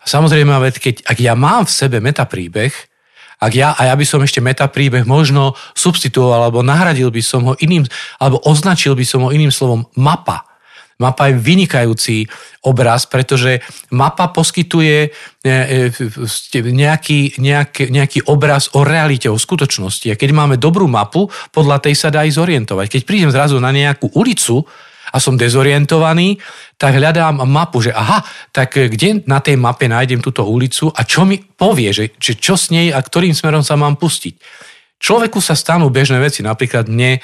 A 0.00 0.04
samozrejme, 0.08 0.56
keď, 0.72 1.04
ak 1.04 1.18
ja 1.20 1.36
mám 1.36 1.68
v 1.68 1.74
sebe 1.74 2.00
metapríbeh, 2.00 2.91
ak 3.42 3.52
ja, 3.58 3.74
a 3.74 3.90
ja 3.90 3.94
by 3.98 4.06
som 4.06 4.22
ešte 4.22 4.38
metapríbeh 4.38 5.02
možno 5.02 5.58
substituoval, 5.74 6.46
alebo 6.46 6.62
nahradil 6.62 7.10
by 7.10 7.18
som 7.18 7.42
ho 7.50 7.54
iným, 7.58 7.82
alebo 8.22 8.38
označil 8.46 8.94
by 8.94 9.02
som 9.02 9.26
ho 9.26 9.34
iným 9.34 9.50
slovom 9.50 9.82
mapa. 9.98 10.46
Mapa 11.02 11.26
je 11.26 11.42
vynikajúci 11.42 12.30
obraz, 12.62 13.10
pretože 13.10 13.58
mapa 13.90 14.30
poskytuje 14.30 15.10
e, 15.42 15.50
e, 15.50 16.58
nejaký, 16.62 17.42
nejaký, 17.42 17.90
nejaký 17.90 18.18
obraz 18.30 18.70
o 18.78 18.86
realite, 18.86 19.26
o 19.26 19.34
skutočnosti. 19.34 20.14
A 20.14 20.14
keď 20.14 20.30
máme 20.30 20.62
dobrú 20.62 20.86
mapu, 20.86 21.26
podľa 21.50 21.82
tej 21.82 21.98
sa 21.98 22.14
dá 22.14 22.22
aj 22.22 22.38
zorientovať. 22.38 22.86
Keď 22.86 23.02
prídem 23.02 23.34
zrazu 23.34 23.58
na 23.58 23.74
nejakú 23.74 24.14
ulicu, 24.14 24.62
a 25.12 25.16
som 25.20 25.36
dezorientovaný, 25.36 26.40
tak 26.80 26.96
hľadám 26.96 27.44
mapu, 27.44 27.84
že 27.84 27.92
aha, 27.92 28.24
tak 28.48 28.80
kde 28.80 29.20
na 29.28 29.44
tej 29.44 29.60
mape 29.60 29.84
nájdem 29.86 30.24
túto 30.24 30.48
ulicu 30.48 30.88
a 30.88 31.04
čo 31.04 31.28
mi 31.28 31.36
povie, 31.38 31.92
že, 31.92 32.16
že 32.16 32.32
čo 32.40 32.56
s 32.56 32.72
nej 32.72 32.88
a 32.88 32.98
ktorým 32.98 33.36
smerom 33.36 33.60
sa 33.60 33.76
mám 33.76 34.00
pustiť. 34.00 34.40
Človeku 35.02 35.42
sa 35.42 35.58
stanú 35.58 35.90
bežné 35.90 36.22
veci, 36.22 36.46
napríklad 36.46 36.86
mne 36.86 37.18
e, 37.18 37.20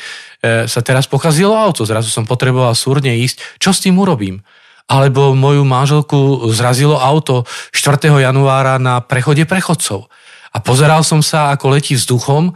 sa 0.67 0.83
teraz 0.83 1.07
pokazilo 1.07 1.55
auto, 1.55 1.87
zrazu 1.87 2.11
som 2.11 2.27
potreboval 2.27 2.75
súrne 2.75 3.15
ísť, 3.23 3.63
čo 3.63 3.71
s 3.71 3.79
tým 3.79 3.95
urobím? 4.03 4.43
Alebo 4.91 5.31
moju 5.31 5.63
manželku 5.63 6.51
zrazilo 6.51 6.99
auto 6.99 7.47
4. 7.71 8.11
januára 8.19 8.83
na 8.83 8.99
prechode 8.99 9.47
prechodcov. 9.47 10.11
A 10.51 10.59
pozeral 10.59 11.07
som 11.07 11.23
sa, 11.23 11.55
ako 11.55 11.79
letí 11.79 11.95
vzduchom 11.95 12.51
e, 12.51 12.53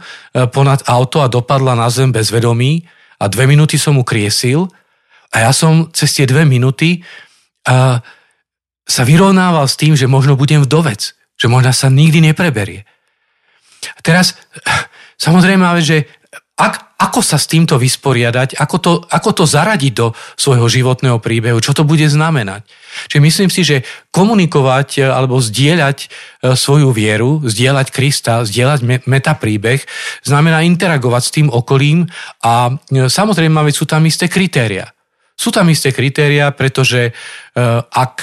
ponad 0.51 0.83
auto 0.91 1.23
a 1.23 1.31
dopadla 1.31 1.71
na 1.71 1.87
zem 1.87 2.11
bez 2.11 2.27
vedomí 2.27 2.83
a 3.15 3.31
dve 3.31 3.47
minúty 3.47 3.79
som 3.79 3.95
mu 3.95 4.03
kriesil 4.03 4.67
a 5.33 5.49
ja 5.49 5.51
som 5.51 5.89
cez 5.89 6.13
tie 6.13 6.29
dve 6.29 6.45
minúty 6.45 7.01
a, 7.65 7.99
sa 8.85 9.03
vyrovnával 9.07 9.65
s 9.65 9.79
tým, 9.79 9.97
že 9.97 10.05
možno 10.05 10.37
budem 10.37 10.61
vdovec, 10.61 11.17
že 11.39 11.47
možno 11.49 11.73
sa 11.73 11.89
nikdy 11.89 12.21
nepreberie. 12.21 12.85
A 13.97 13.99
teraz, 14.05 14.37
samozrejme, 15.25 15.65
že 15.81 16.05
ak, 16.53 17.01
ako 17.01 17.19
sa 17.25 17.41
s 17.41 17.49
týmto 17.49 17.81
vysporiadať, 17.81 18.61
ako 18.61 18.77
to, 18.77 18.91
ako 19.09 19.29
to 19.41 19.43
zaradiť 19.49 19.93
do 19.97 20.13
svojho 20.37 20.69
životného 20.69 21.17
príbehu, 21.17 21.57
čo 21.57 21.73
to 21.73 21.81
bude 21.81 22.05
znamenať. 22.05 22.61
Čiže 23.09 23.25
myslím 23.25 23.49
si, 23.49 23.61
že 23.65 23.81
komunikovať 24.13 25.01
e, 25.01 25.09
alebo 25.09 25.41
zdieľať 25.41 25.97
e, 25.97 26.07
svoju 26.53 26.93
vieru, 26.93 27.41
zdieľať 27.41 27.87
Krista, 27.89 28.45
zdieľať 28.45 29.03
metapríbeh, 29.09 29.81
znamená 30.21 30.61
interagovať 30.61 31.21
s 31.25 31.33
tým 31.33 31.47
okolím 31.49 32.05
a 32.45 32.69
e, 32.69 33.09
samozrejme, 33.09 33.65
sú 33.73 33.89
tam 33.89 34.05
isté 34.05 34.29
kritéria. 34.29 34.93
Sú 35.33 35.49
tam 35.49 35.65
isté 35.73 35.89
kritéria, 35.89 36.53
pretože 36.53 37.09
ak 37.89 38.15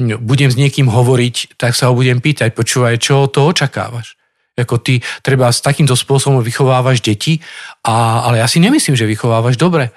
budem 0.00 0.48
s 0.48 0.56
niekým 0.56 0.88
hovoriť, 0.88 1.60
tak 1.60 1.76
sa 1.76 1.92
ho 1.92 1.94
budem 1.94 2.24
pýtať, 2.24 2.56
počúvaj, 2.56 2.96
čo 2.96 3.28
to 3.28 3.52
očakávaš? 3.52 4.16
Ako 4.56 4.80
ty 4.80 5.04
treba 5.20 5.52
s 5.52 5.60
takýmto 5.60 5.94
spôsobom 5.94 6.40
vychovávaš 6.42 7.04
deti, 7.04 7.38
a, 7.84 8.26
ale 8.26 8.42
ja 8.42 8.48
si 8.48 8.58
nemyslím, 8.58 8.96
že 8.96 9.06
vychovávaš 9.06 9.60
dobre 9.60 9.92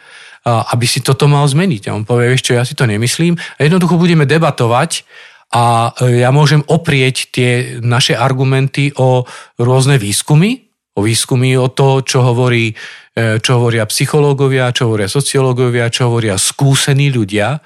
aby 0.46 0.86
si 0.90 1.06
toto 1.06 1.30
mal 1.30 1.46
zmeniť. 1.46 1.90
A 1.90 1.96
on 1.96 2.02
povie, 2.02 2.34
vieš 2.34 2.50
čo, 2.50 2.58
ja 2.58 2.66
si 2.66 2.74
to 2.74 2.90
nemyslím. 2.90 3.38
A 3.38 3.60
jednoducho 3.62 4.02
budeme 4.02 4.26
debatovať 4.26 5.06
a 5.52 5.94
e, 6.02 6.24
ja 6.24 6.32
môžem 6.34 6.64
oprieť 6.66 7.30
tie 7.30 7.50
naše 7.84 8.16
argumenty 8.18 8.96
o 8.98 9.28
rôzne 9.60 10.00
výskumy, 10.02 10.72
o 10.98 11.04
výskumy 11.06 11.60
o 11.60 11.68
to, 11.70 12.02
čo 12.02 12.24
hovorí 12.26 12.72
e, 12.72 12.76
čo 13.12 13.52
hovoria 13.60 13.84
psychológovia, 13.92 14.72
čo 14.72 14.88
hovoria 14.88 15.12
sociológovia, 15.12 15.92
čo 15.92 16.08
hovoria 16.08 16.40
skúsení 16.40 17.12
ľudia. 17.12 17.60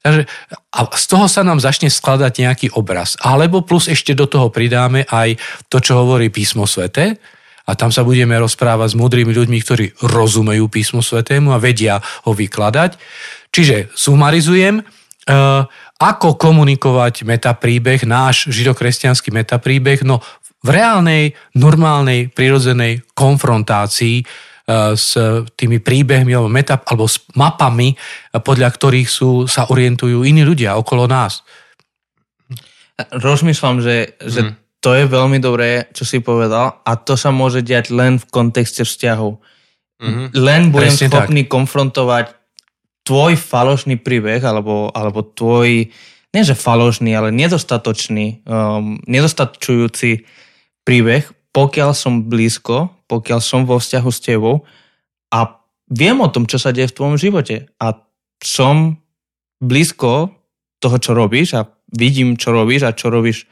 Takže 0.00 0.24
a 0.72 0.80
z 0.96 1.04
toho 1.04 1.26
sa 1.28 1.44
nám 1.44 1.60
začne 1.60 1.92
skladať 1.92 2.32
nejaký 2.40 2.66
obraz. 2.78 3.20
Alebo 3.20 3.60
plus 3.60 3.92
ešte 3.92 4.16
do 4.16 4.24
toho 4.24 4.48
pridáme 4.48 5.04
aj 5.04 5.36
to, 5.68 5.84
čo 5.84 6.00
hovorí 6.00 6.32
písmo 6.32 6.64
svete, 6.64 7.20
a 7.66 7.74
tam 7.74 7.90
sa 7.90 8.06
budeme 8.06 8.38
rozprávať 8.38 8.94
s 8.94 8.98
múdrymi 8.98 9.34
ľuďmi, 9.34 9.58
ktorí 9.58 9.86
rozumejú 9.98 10.70
písmu 10.70 11.02
svetému 11.02 11.50
a 11.50 11.58
vedia 11.58 11.98
ho 11.98 12.30
vykladať. 12.30 12.94
Čiže 13.50 13.90
sumarizujem, 13.90 14.78
e, 14.78 14.82
ako 15.98 16.38
komunikovať 16.38 17.26
metapríbeh, 17.26 18.06
náš 18.06 18.46
židokresťanský 18.54 19.34
metapríbeh, 19.34 20.06
no 20.06 20.22
v 20.62 20.68
reálnej, 20.78 21.34
normálnej, 21.58 22.30
prirodzenej 22.30 23.02
konfrontácii 23.18 24.22
E, 24.22 24.26
s 24.66 25.14
tými 25.54 25.78
príbehmi 25.78 26.34
alebo, 26.34 26.50
meta, 26.50 26.82
alebo 26.82 27.06
s 27.06 27.22
mapami, 27.38 27.94
podľa 28.34 28.68
ktorých 28.74 29.06
sú, 29.06 29.46
sa 29.46 29.70
orientujú 29.70 30.26
iní 30.26 30.42
ľudia 30.42 30.74
okolo 30.74 31.06
nás. 31.06 31.46
Rozmýšľam, 32.98 33.78
že, 33.78 34.18
že 34.18 34.40
hmm. 34.42 34.82
to 34.82 34.90
je 34.98 35.04
veľmi 35.06 35.38
dobré, 35.38 35.86
čo 35.94 36.02
si 36.02 36.18
povedal 36.18 36.82
a 36.82 36.92
to 36.98 37.14
sa 37.14 37.30
môže 37.30 37.62
diať 37.62 37.94
len 37.94 38.18
v 38.18 38.26
kontexte 38.26 38.82
vzťahov. 38.82 39.38
Mm-hmm. 39.96 40.26
Len 40.36 40.62
budem 40.68 40.92
Presne 40.92 41.08
schopný 41.08 41.42
tak. 41.46 41.50
konfrontovať 41.56 42.26
tvoj 43.06 43.32
falošný 43.38 43.96
príbeh 44.02 44.42
alebo, 44.44 44.92
alebo 44.92 45.24
tvoj, 45.24 45.88
nie 46.34 46.42
že 46.44 46.58
falošný, 46.58 47.16
ale 47.16 47.32
nedostatočný, 47.32 48.44
um, 48.44 49.00
nedostačujúci 49.08 50.26
príbeh, 50.84 51.24
pokiaľ 51.56 51.90
som 51.96 52.28
blízko 52.28 52.96
pokiaľ 53.06 53.40
som 53.40 53.62
vo 53.64 53.78
vzťahu 53.78 54.10
s 54.10 54.20
tebou 54.22 54.66
a 55.30 55.62
viem 55.90 56.18
o 56.18 56.28
tom, 56.30 56.46
čo 56.46 56.58
sa 56.58 56.74
deje 56.74 56.90
v 56.90 56.96
tvojom 56.98 57.16
živote. 57.18 57.70
A 57.78 58.02
som 58.42 58.98
blízko 59.62 60.34
toho, 60.82 60.96
čo 60.98 61.14
robíš 61.14 61.56
a 61.56 61.70
vidím, 61.94 62.34
čo 62.34 62.52
robíš 62.52 62.84
a 62.84 62.94
čo 62.94 63.08
robíš 63.08 63.46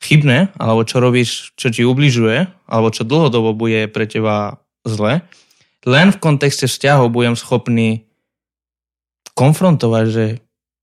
chybné, 0.00 0.56
alebo 0.56 0.82
čo 0.88 0.96
robíš, 0.98 1.52
čo 1.60 1.68
ti 1.68 1.84
ubližuje, 1.84 2.48
alebo 2.64 2.88
čo 2.88 3.04
dlhodobo 3.04 3.52
bude 3.52 3.84
pre 3.92 4.08
teba 4.08 4.56
zle, 4.88 5.20
len 5.84 6.08
v 6.08 6.20
kontexte 6.20 6.64
vzťahov 6.64 7.12
budem 7.12 7.36
schopný 7.36 8.08
konfrontovať, 9.36 10.04
že 10.08 10.24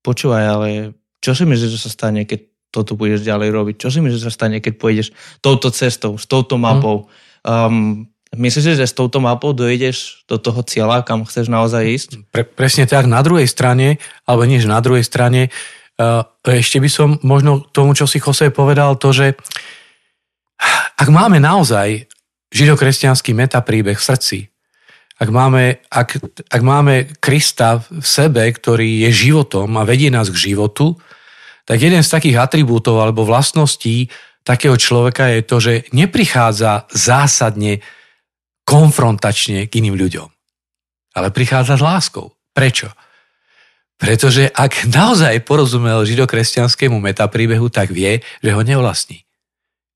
počúvaj, 0.06 0.44
ale 0.46 0.70
čo 1.18 1.34
si 1.34 1.50
myslíš, 1.50 1.74
že 1.74 1.82
sa 1.82 1.90
stane, 1.90 2.30
keď 2.30 2.46
toto 2.78 2.94
budeš 2.94 3.26
ďalej 3.26 3.50
robiť? 3.50 3.76
Čo 3.82 3.90
si 3.90 4.00
myslíš, 4.06 4.22
že 4.22 4.28
sa 4.30 4.34
stane, 4.34 4.62
keď 4.62 4.74
pôjdeš 4.78 5.08
touto 5.42 5.74
cestou, 5.74 6.22
s 6.22 6.30
touto 6.30 6.62
mapou? 6.62 7.10
Mm 7.10 7.26
Um, 7.48 8.12
Myslíš, 8.36 8.76
že 8.76 8.84
s 8.84 8.92
touto 8.92 9.24
mapou 9.24 9.56
dojdeš 9.56 10.28
do 10.28 10.36
toho 10.36 10.60
cieľa, 10.60 11.00
kam 11.00 11.24
chceš 11.24 11.48
naozaj 11.48 11.84
ísť? 11.88 12.10
Pre, 12.28 12.44
presne 12.44 12.84
tak. 12.84 13.08
Na 13.08 13.24
druhej 13.24 13.48
strane, 13.48 14.04
alebo 14.28 14.44
nie, 14.44 14.60
že 14.60 14.68
na 14.68 14.84
druhej 14.84 15.08
strane, 15.08 15.48
uh, 15.96 16.28
ešte 16.44 16.84
by 16.84 16.90
som 16.92 17.10
možno 17.24 17.64
tomu, 17.72 17.96
čo 17.96 18.04
si 18.04 18.20
Jose 18.20 18.52
povedal, 18.52 19.00
to, 19.00 19.16
že 19.16 19.40
ak 21.00 21.08
máme 21.08 21.40
naozaj 21.40 22.04
židokresťanský 22.52 23.32
metapríbeh 23.32 23.96
v 23.96 24.06
srdci, 24.06 24.38
ak 25.18 25.30
máme, 25.32 25.80
ak, 25.88 26.20
ak 26.52 26.62
máme 26.62 27.08
Krista 27.24 27.80
v 27.80 28.04
sebe, 28.06 28.44
ktorý 28.44 29.08
je 29.08 29.32
životom 29.32 29.72
a 29.80 29.88
vedie 29.88 30.12
nás 30.12 30.28
k 30.28 30.52
životu, 30.52 31.00
tak 31.68 31.78
jeden 31.84 32.00
z 32.00 32.10
takých 32.10 32.40
atribútov 32.40 33.04
alebo 33.04 33.28
vlastností 33.28 34.08
takého 34.48 34.80
človeka 34.80 35.28
je 35.36 35.42
to, 35.44 35.58
že 35.60 35.74
neprichádza 35.92 36.88
zásadne 36.88 37.84
konfrontačne 38.64 39.68
k 39.68 39.84
iným 39.84 40.00
ľuďom, 40.00 40.28
ale 41.20 41.28
prichádza 41.36 41.76
s 41.76 41.84
láskou. 41.84 42.32
Prečo? 42.56 42.88
Pretože 43.98 44.48
ak 44.54 44.88
naozaj 44.88 45.44
porozumel 45.44 46.06
židokresťanskému 46.08 47.02
metapríbehu, 47.02 47.68
tak 47.68 47.92
vie, 47.92 48.22
že 48.40 48.52
ho 48.54 48.62
nevlastní. 48.62 49.26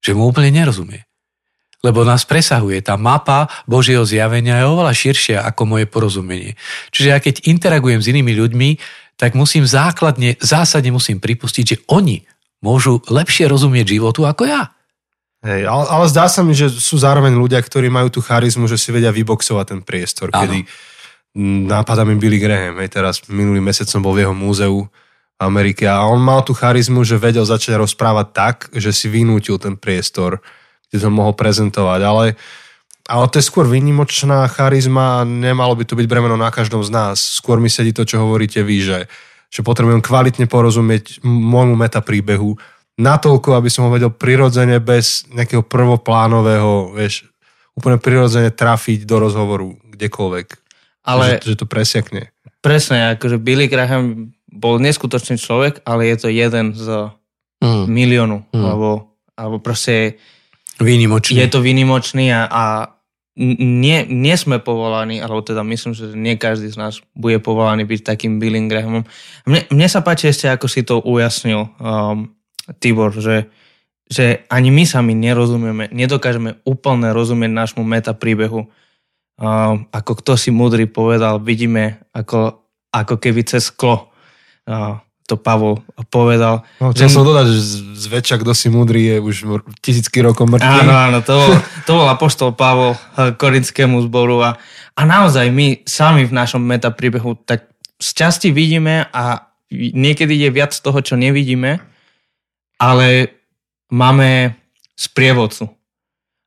Že 0.01 0.17
mu 0.17 0.27
úplne 0.27 0.49
nerozumie. 0.49 1.05
Lebo 1.81 2.05
nás 2.05 2.25
presahuje. 2.25 2.81
Tá 2.85 2.97
mapa 2.97 3.49
Božieho 3.65 4.05
zjavenia 4.05 4.61
je 4.61 4.69
oveľa 4.69 4.93
širšia 4.93 5.37
ako 5.45 5.61
moje 5.65 5.85
porozumenie. 5.89 6.57
Čiže 6.93 7.07
ja 7.09 7.17
keď 7.17 7.45
interagujem 7.49 8.01
s 8.01 8.09
inými 8.09 8.33
ľuďmi, 8.37 8.69
tak 9.21 9.37
musím 9.37 9.69
základne, 9.69 10.33
zásadne 10.41 10.89
musím 10.89 11.21
pripustiť, 11.21 11.65
že 11.69 11.77
oni 11.93 12.25
môžu 12.65 13.05
lepšie 13.05 13.45
rozumieť 13.45 13.93
životu 13.93 14.25
ako 14.25 14.49
ja. 14.49 14.73
Hej, 15.45 15.69
ale, 15.69 15.85
ale 15.85 16.05
zdá 16.09 16.25
sa 16.25 16.41
mi, 16.41 16.57
že 16.57 16.73
sú 16.73 16.97
zároveň 16.97 17.37
ľudia, 17.37 17.61
ktorí 17.61 17.89
majú 17.93 18.09
tú 18.09 18.21
charizmu, 18.25 18.65
že 18.65 18.81
si 18.81 18.89
vedia 18.89 19.13
vyboxovať 19.13 19.65
ten 19.69 19.81
priestor, 19.85 20.33
ano. 20.33 20.41
kedy 20.41 20.57
nápada 21.69 22.01
mi 22.01 22.17
Billy 22.17 22.41
Graham. 22.41 22.81
Hej, 22.81 22.97
teraz 22.97 23.21
minulý 23.29 23.61
mesiac 23.61 23.85
som 23.85 24.01
bol 24.01 24.17
v 24.17 24.25
jeho 24.25 24.33
múzeu 24.33 24.89
v 24.89 25.41
Amerike 25.41 25.85
a 25.85 26.01
on 26.05 26.21
mal 26.21 26.41
tú 26.41 26.57
charizmu, 26.57 27.05
že 27.05 27.21
vedel 27.21 27.45
začať 27.45 27.77
rozprávať 27.77 28.27
tak, 28.33 28.55
že 28.73 28.89
si 28.89 29.05
vynútil 29.05 29.61
ten 29.61 29.77
priestor, 29.77 30.41
kde 30.89 30.97
to 30.97 31.09
mohol 31.13 31.37
prezentovať, 31.37 32.01
ale 32.05 32.25
ale 33.07 33.25
to 33.29 33.39
je 33.39 33.47
skôr 33.47 33.65
výnimočná 33.65 34.45
charizma 34.49 35.21
a 35.21 35.27
nemalo 35.27 35.73
by 35.73 35.85
to 35.85 35.95
byť 35.95 36.05
bremeno 36.05 36.35
na 36.35 36.49
každom 36.49 36.81
z 36.81 36.89
nás. 36.89 37.17
Skôr 37.17 37.57
mi 37.57 37.69
sedí 37.69 37.93
to, 37.93 38.05
čo 38.05 38.21
hovoríte 38.21 38.61
vy, 38.61 38.77
že 38.81 38.99
že 39.51 39.67
potrebujem 39.67 39.99
kvalitne 39.99 40.47
porozumieť 40.47 41.19
môjmu 41.27 41.75
metapríbehu 41.75 42.55
natoľko, 42.95 43.59
aby 43.59 43.67
som 43.67 43.83
ho 43.83 43.91
vedel 43.91 44.07
prirodzene 44.07 44.79
bez 44.79 45.27
nejakého 45.27 45.59
prvoplánového, 45.59 46.95
vieš, 46.95 47.27
úplne 47.75 47.99
prirodzene 47.99 48.47
trafiť 48.47 49.03
do 49.03 49.19
rozhovoru 49.19 49.75
kdekoľvek. 49.91 50.47
Ale 51.03 51.43
Že, 51.43 51.51
že 51.51 51.55
to 51.59 51.65
presiakne. 51.67 52.31
presne, 52.63 53.19
akože 53.19 53.43
Billy 53.43 53.67
Graham 53.67 54.31
bol 54.47 54.79
neskutočný 54.79 55.35
človek, 55.35 55.83
ale 55.83 56.07
je 56.15 56.17
to 56.23 56.27
jeden 56.31 56.71
z 56.71 57.11
Mm. 57.61 57.85
miliónu. 57.91 58.37
Mm. 58.55 58.63
Alebo, 58.65 58.89
alebo 59.37 59.61
proste 59.61 60.17
Výnimočný. 60.81 61.37
je 61.37 61.47
to 61.47 61.59
výnimočný 61.61 62.33
a, 62.33 62.41
a 62.49 62.63
nie, 63.39 64.03
nie 64.11 64.35
sme 64.35 64.59
povolaní, 64.59 65.23
alebo 65.23 65.39
teda 65.39 65.63
myslím, 65.63 65.95
že 65.95 66.11
nie 66.13 66.35
každý 66.35 66.67
z 66.67 66.77
nás 66.77 66.99
bude 67.15 67.39
povolaný 67.39 67.87
byť 67.87 68.01
takým 68.03 68.43
Billy 68.43 68.59
Grahamom. 68.67 69.07
Mne, 69.47 69.61
mne 69.71 69.87
sa 69.87 70.03
páči 70.03 70.29
ešte, 70.29 70.51
ako 70.51 70.67
si 70.67 70.83
to 70.83 70.99
ujasnil, 70.99 71.71
um, 71.79 72.35
Tibor, 72.83 73.15
že, 73.15 73.47
že 74.05 74.43
ani 74.51 74.69
my 74.69 74.83
sami 74.83 75.15
nerozumieme, 75.15 75.89
nedokážeme 75.95 76.59
úplne 76.67 77.15
rozumieť 77.15 77.51
nášmu 77.51 77.83
meta 77.87 78.11
príbehu. 78.11 78.67
Um, 79.41 79.87
ako 79.89 80.21
kto 80.21 80.31
si 80.37 80.51
múdry 80.51 80.85
povedal, 80.85 81.39
vidíme 81.41 82.03
ako, 82.11 82.67
ako 82.93 83.15
keby 83.17 83.47
cez 83.47 83.71
sklo. 83.71 84.11
Uh, 84.67 84.99
to 85.31 85.39
Pavol 85.39 85.79
povedal. 86.11 86.67
No, 86.83 86.91
chcel 86.91 87.07
som 87.07 87.23
dodať, 87.23 87.47
že 87.47 87.59
zväčša, 88.11 88.43
kto 88.43 88.51
si 88.51 88.67
múdry, 88.67 89.15
je 89.15 89.15
už 89.23 89.35
tisícky 89.79 90.19
rokov 90.19 90.51
mŕtvý. 90.51 90.83
Áno, 90.83 90.91
áno, 90.91 91.17
to 91.23 91.39
bol, 91.39 91.51
to 91.87 91.91
bol 91.95 92.07
apoštol 92.11 92.51
Pavol 92.51 92.99
eh, 92.99 93.31
korinskému 93.31 94.03
zboru 94.11 94.43
a, 94.43 94.59
a 94.99 95.01
naozaj 95.07 95.47
my 95.47 95.87
sami 95.87 96.27
v 96.27 96.35
našom 96.35 96.59
meta 96.59 96.91
príbehu 96.91 97.39
tak 97.47 97.71
z 97.95 98.09
časti 98.11 98.49
vidíme 98.51 99.07
a 99.07 99.47
niekedy 99.71 100.35
je 100.35 100.49
viac 100.51 100.75
toho, 100.75 100.99
čo 100.99 101.15
nevidíme, 101.15 101.79
ale 102.81 103.07
máme 103.93 104.57
sprievodcu. 104.97 105.71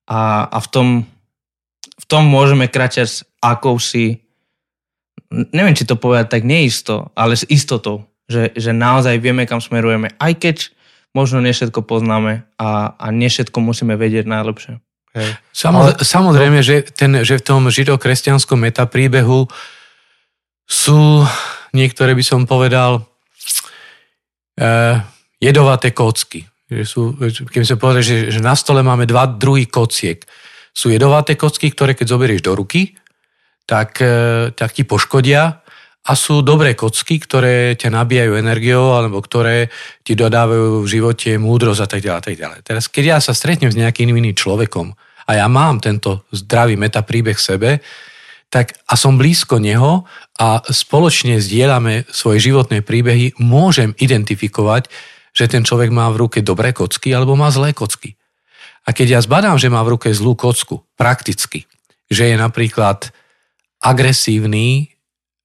A, 0.04 0.44
a 0.50 0.58
v, 0.60 0.68
tom, 0.68 0.88
v 1.80 2.04
tom 2.04 2.28
môžeme 2.28 2.68
kračať 2.68 3.06
s 3.08 3.16
akousi, 3.40 4.20
neviem, 5.32 5.72
či 5.72 5.88
to 5.88 5.96
povedať 5.96 6.36
tak 6.36 6.42
neisto, 6.44 7.14
ale 7.16 7.38
s 7.38 7.48
istotou, 7.48 8.04
že, 8.28 8.56
že 8.56 8.70
naozaj 8.72 9.20
vieme, 9.20 9.44
kam 9.44 9.60
smerujeme, 9.60 10.16
aj 10.16 10.32
keď 10.40 10.56
možno 11.14 11.38
nie 11.38 11.54
všetko 11.54 11.86
poznáme 11.86 12.42
a, 12.58 12.98
a 12.98 13.06
nie 13.14 13.30
všetko 13.30 13.58
musíme 13.62 13.94
vedieť 13.94 14.26
najlepšie. 14.26 14.82
Hej. 15.14 15.30
Samoz, 15.54 16.02
samozrejme, 16.02 16.58
že, 16.58 16.82
ten, 16.90 17.22
že 17.22 17.38
v 17.38 17.46
tom 17.46 17.62
židokresťanskom 17.70 18.58
metapríbehu 18.58 19.46
sú 20.66 21.22
niektoré, 21.70 22.18
by 22.18 22.24
som 22.26 22.50
povedal, 22.50 23.06
eh, 24.58 24.98
jedovaté 25.38 25.94
kocky. 25.94 26.42
Že 26.66 26.82
sú, 26.82 27.02
keby 27.46 27.64
sme 27.64 27.78
povedali, 27.78 28.02
že, 28.02 28.18
že 28.34 28.40
na 28.42 28.58
stole 28.58 28.82
máme 28.82 29.06
dva 29.06 29.30
druhy 29.30 29.70
kociek. 29.70 30.18
Sú 30.74 30.90
jedovaté 30.90 31.38
kocky, 31.38 31.70
ktoré 31.70 31.94
keď 31.94 32.10
zoberieš 32.10 32.42
do 32.42 32.58
ruky, 32.58 32.98
tak, 33.70 34.02
eh, 34.02 34.50
tak 34.50 34.74
ti 34.74 34.82
poškodia 34.82 35.63
a 36.04 36.12
sú 36.12 36.44
dobré 36.44 36.76
kocky, 36.76 37.16
ktoré 37.16 37.80
ťa 37.80 37.88
nabíjajú 37.88 38.36
energiou 38.36 38.92
alebo 38.92 39.24
ktoré 39.24 39.72
ti 40.04 40.12
dodávajú 40.12 40.84
v 40.84 40.90
živote 40.90 41.30
múdrosť 41.40 41.80
a 41.80 41.88
tak 41.88 42.00
ďalej. 42.04 42.22
Tak 42.28 42.36
ďalej. 42.36 42.58
Teraz, 42.60 42.84
keď 42.92 43.04
ja 43.16 43.18
sa 43.24 43.32
stretnem 43.32 43.72
s 43.72 43.80
nejakým 43.80 44.12
iným 44.12 44.36
človekom 44.36 44.92
a 45.24 45.30
ja 45.32 45.48
mám 45.48 45.80
tento 45.80 46.28
zdravý 46.28 46.76
metapríbeh 46.76 47.40
v 47.40 47.46
sebe, 47.46 47.70
tak 48.52 48.76
a 48.86 48.94
som 48.94 49.16
blízko 49.16 49.58
neho 49.58 50.04
a 50.38 50.62
spoločne 50.68 51.40
zdieľame 51.40 52.06
svoje 52.12 52.38
životné 52.52 52.84
príbehy, 52.84 53.40
môžem 53.40 53.96
identifikovať, 53.96 54.92
že 55.34 55.50
ten 55.50 55.66
človek 55.66 55.90
má 55.90 56.06
v 56.14 56.28
ruke 56.28 56.38
dobré 56.44 56.70
kocky 56.70 57.10
alebo 57.10 57.34
má 57.34 57.50
zlé 57.50 57.74
kocky. 57.74 58.14
A 58.84 58.92
keď 58.92 59.18
ja 59.18 59.20
zbadám, 59.24 59.56
že 59.58 59.72
má 59.72 59.80
v 59.82 59.98
ruke 59.98 60.12
zlú 60.12 60.36
kocku, 60.36 60.84
prakticky, 60.94 61.66
že 62.12 62.30
je 62.30 62.36
napríklad 62.36 63.10
agresívny 63.82 64.93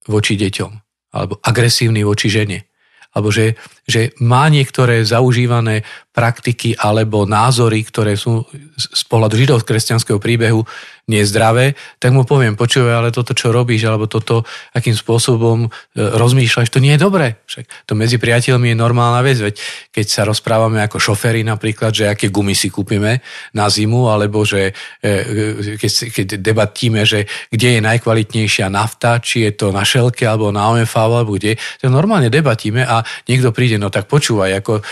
voči 0.09 0.33
deťom, 0.35 0.71
alebo 1.13 1.37
agresívny 1.45 2.01
voči 2.01 2.33
žene, 2.33 2.65
alebo 3.13 3.29
že, 3.29 3.57
že 3.85 4.13
má 4.21 4.49
niektoré 4.49 5.05
zaužívané 5.05 5.85
praktiky 6.19 6.75
alebo 6.75 7.23
názory, 7.23 7.79
ktoré 7.87 8.19
sú 8.19 8.43
z 8.75 9.03
pohľadu 9.07 9.39
židovskresťanského 9.39 10.19
príbehu 10.19 10.67
nezdravé, 11.09 11.73
tak 11.97 12.13
mu 12.13 12.21
poviem, 12.21 12.53
počúvaj, 12.53 13.01
ale 13.01 13.09
toto, 13.09 13.33
čo 13.33 13.49
robíš, 13.49 13.89
alebo 13.89 14.05
toto, 14.05 14.45
akým 14.77 14.93
spôsobom 14.93 15.65
e, 15.65 15.69
rozmýšľaš, 15.97 16.69
to 16.69 16.77
nie 16.77 16.93
je 16.93 17.01
dobré. 17.01 17.41
Však 17.49 17.65
to 17.89 17.97
medzi 17.97 18.21
priateľmi 18.21 18.69
je 18.71 18.77
normálna 18.77 19.25
vec, 19.25 19.41
veď 19.41 19.57
keď 19.89 20.05
sa 20.05 20.21
rozprávame 20.29 20.85
ako 20.85 21.01
šoféry 21.01 21.41
napríklad, 21.41 21.97
že 21.97 22.13
aké 22.13 22.29
gumy 22.29 22.53
si 22.53 22.69
kúpime 22.69 23.25
na 23.57 23.65
zimu, 23.65 24.05
alebo 24.05 24.45
že 24.45 24.69
e, 25.01 25.81
keď, 25.81 25.89
si- 25.89 26.13
keď 26.13 26.37
debatíme, 26.37 27.01
že 27.09 27.25
kde 27.49 27.79
je 27.79 27.81
najkvalitnejšia 27.81 28.69
nafta, 28.69 29.17
či 29.17 29.49
je 29.49 29.51
to 29.57 29.73
na 29.73 29.81
šelke, 29.81 30.29
alebo 30.29 30.53
na 30.53 30.69
OMV, 30.77 30.93
alebo 30.93 31.33
kde, 31.33 31.57
tak 31.57 31.89
normálne 31.89 32.29
debatíme 32.29 32.85
a 32.85 33.01
niekto 33.25 33.49
príde, 33.49 33.81
no 33.81 33.89
tak 33.89 34.05
počúvaj, 34.05 34.61
ako 34.61 34.85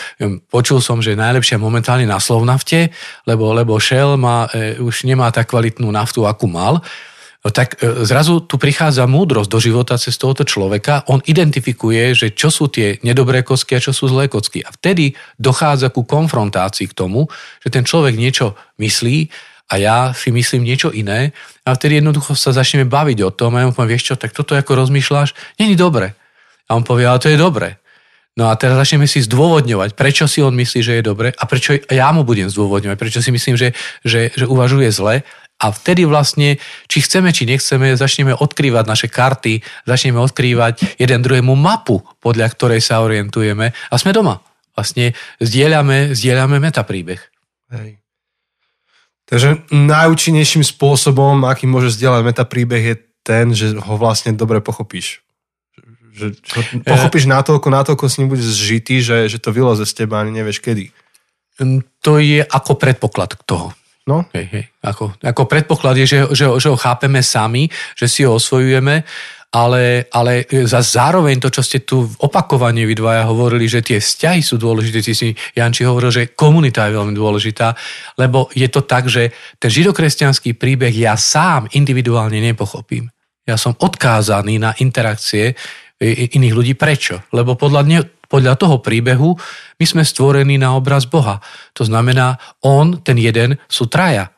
počul 0.50 0.82
som, 0.82 0.98
že 0.98 1.14
najlepšia 1.18 1.58
momentálne 1.58 2.06
na 2.06 2.22
Slovnafte, 2.22 2.94
lebo, 3.26 3.50
lebo 3.58 3.82
Shell 3.82 4.16
má, 4.16 4.46
e, 4.54 4.78
už 4.78 5.10
nemá 5.10 5.34
tak 5.34 5.50
kvalitnú 5.50 5.90
naftu, 5.90 6.30
akú 6.30 6.46
mal, 6.46 6.86
No 7.46 7.56
tak 7.56 7.80
e, 7.80 8.04
zrazu 8.04 8.44
tu 8.44 8.60
prichádza 8.60 9.08
múdrosť 9.08 9.48
do 9.48 9.60
života 9.64 9.96
cez 9.96 10.20
tohoto 10.20 10.44
človeka. 10.44 11.08
On 11.08 11.24
identifikuje, 11.24 12.12
že 12.12 12.28
čo 12.36 12.52
sú 12.52 12.68
tie 12.68 13.00
nedobré 13.08 13.40
kocky 13.40 13.80
a 13.80 13.84
čo 13.84 13.96
sú 13.96 14.12
zlé 14.12 14.28
kocky. 14.28 14.68
A 14.68 14.74
vtedy 14.76 15.16
dochádza 15.40 15.88
ku 15.94 16.04
konfrontácii 16.04 16.92
k 16.92 16.98
tomu, 16.98 17.32
že 17.64 17.72
ten 17.72 17.88
človek 17.88 18.20
niečo 18.20 18.58
myslí 18.84 19.32
a 19.72 19.80
ja 19.80 19.98
si 20.12 20.36
myslím 20.36 20.68
niečo 20.68 20.92
iné 20.92 21.32
a 21.64 21.72
vtedy 21.72 22.04
jednoducho 22.04 22.36
sa 22.36 22.52
začneme 22.52 22.84
baviť 22.84 23.20
o 23.24 23.32
tom 23.32 23.56
a 23.56 23.64
ja 23.64 23.68
mu 23.68 23.76
poviem, 23.76 23.96
vieš 23.96 24.12
čo, 24.12 24.16
tak 24.20 24.36
toto 24.36 24.52
ako 24.52 24.84
rozmýšľaš, 24.84 25.32
není 25.56 25.80
dobre. 25.80 26.20
A 26.68 26.76
on 26.76 26.84
povie, 26.84 27.08
ale 27.08 27.24
to 27.24 27.32
je 27.32 27.40
dobre. 27.40 27.80
No 28.38 28.54
a 28.54 28.54
teraz 28.54 28.78
začneme 28.78 29.10
si 29.10 29.26
zdôvodňovať, 29.26 29.98
prečo 29.98 30.30
si 30.30 30.46
on 30.46 30.54
myslí, 30.54 30.80
že 30.86 31.02
je 31.02 31.04
dobre 31.04 31.34
a 31.34 31.44
prečo 31.50 31.74
ja 31.90 32.14
mu 32.14 32.22
budem 32.22 32.46
zdôvodňovať, 32.54 32.98
prečo 33.02 33.20
si 33.20 33.34
myslím, 33.34 33.58
že, 33.58 33.74
že, 34.06 34.30
že 34.30 34.46
uvažuje 34.46 34.94
zle. 34.94 35.26
A 35.58 35.74
vtedy 35.74 36.06
vlastne, 36.06 36.62
či 36.86 37.02
chceme, 37.02 37.34
či 37.34 37.50
nechceme, 37.50 37.98
začneme 37.98 38.38
odkrývať 38.38 38.86
naše 38.86 39.08
karty, 39.10 39.66
začneme 39.90 40.22
odkrývať 40.22 41.02
jeden 41.02 41.26
druhému 41.26 41.58
mapu, 41.58 42.06
podľa 42.22 42.54
ktorej 42.54 42.86
sa 42.86 43.02
orientujeme 43.02 43.74
a 43.74 43.96
sme 43.98 44.14
doma. 44.14 44.38
Vlastne 44.78 45.18
zdieľame, 45.42 46.14
zdieľame 46.14 46.62
metapríbeh. 46.62 47.22
Hej. 47.74 47.98
Takže 49.28 49.66
najúčinnejším 49.74 50.62
spôsobom, 50.62 51.42
aký 51.50 51.66
môže 51.66 51.90
zdieľať 51.90 52.22
metapríbeh, 52.22 52.84
je 52.94 52.96
ten, 53.26 53.52
že 53.52 53.76
ho 53.76 53.94
vlastne 53.98 54.38
dobre 54.38 54.62
pochopíš. 54.62 55.26
Že, 56.18 56.28
že 56.34 56.54
ho 56.58 56.62
pochopíš 56.82 57.30
natoľko, 57.30 57.68
natoľko 57.70 58.06
s 58.10 58.18
ním 58.18 58.34
budeš 58.34 58.58
zžitý, 58.58 59.06
že, 59.06 59.30
že 59.30 59.38
to 59.38 59.54
vyloze 59.54 59.86
z 59.86 59.94
teba 59.94 60.18
ani 60.18 60.34
nevieš 60.34 60.66
kedy. 60.66 60.90
Hm, 61.62 61.86
To 62.02 62.18
je 62.18 62.42
ako 62.42 62.74
predpoklad 62.82 63.38
k 63.38 63.44
toho. 63.46 63.70
No, 64.08 64.24
Hej, 64.32 64.48
hej. 64.56 64.64
Ako, 64.88 65.20
ako 65.20 65.44
predpoklad 65.52 66.00
je, 66.00 66.08
že, 66.08 66.20
že, 66.32 66.48
že 66.48 66.72
ho 66.72 66.80
chápeme 66.80 67.20
sami, 67.20 67.68
že 67.92 68.08
si 68.08 68.24
ho 68.24 68.40
osvojujeme, 68.40 69.04
ale, 69.52 70.08
ale 70.12 70.48
za 70.68 70.80
zároveň 70.80 71.40
to, 71.40 71.52
čo 71.52 71.64
ste 71.64 71.84
tu 71.84 72.08
opakovane 72.20 72.84
vy 72.84 72.96
dvaja 72.96 73.28
hovorili, 73.28 73.68
že 73.68 73.84
tie 73.84 74.00
vzťahy 74.00 74.40
sú 74.44 74.60
dôležité, 74.60 75.00
ty 75.04 75.12
si 75.12 75.36
Janči 75.56 75.88
hovoril, 75.88 76.12
že 76.12 76.32
komunita 76.36 76.88
je 76.88 76.96
veľmi 77.00 77.16
dôležitá, 77.16 77.76
lebo 78.16 78.52
je 78.52 78.68
to 78.68 78.84
tak, 78.84 79.08
že 79.08 79.32
ten 79.60 79.72
židokresťanský 79.72 80.56
príbeh 80.56 80.92
ja 80.92 81.16
sám 81.20 81.72
individuálne 81.76 82.40
nepochopím. 82.40 83.08
Ja 83.48 83.56
som 83.56 83.72
odkázaný 83.80 84.60
na 84.60 84.76
interakcie 84.84 85.56
iných 86.02 86.54
ľudí. 86.54 86.74
Prečo? 86.78 87.26
Lebo 87.34 87.58
podľa, 87.58 87.82
ne, 87.86 88.00
podľa 88.30 88.54
toho 88.58 88.78
príbehu 88.82 89.34
my 89.78 89.86
sme 89.86 90.04
stvorení 90.06 90.62
na 90.62 90.78
obraz 90.78 91.10
Boha. 91.10 91.42
To 91.78 91.84
znamená, 91.86 92.38
on, 92.62 93.02
ten 93.02 93.18
jeden, 93.18 93.58
sú 93.66 93.90
traja. 93.90 94.30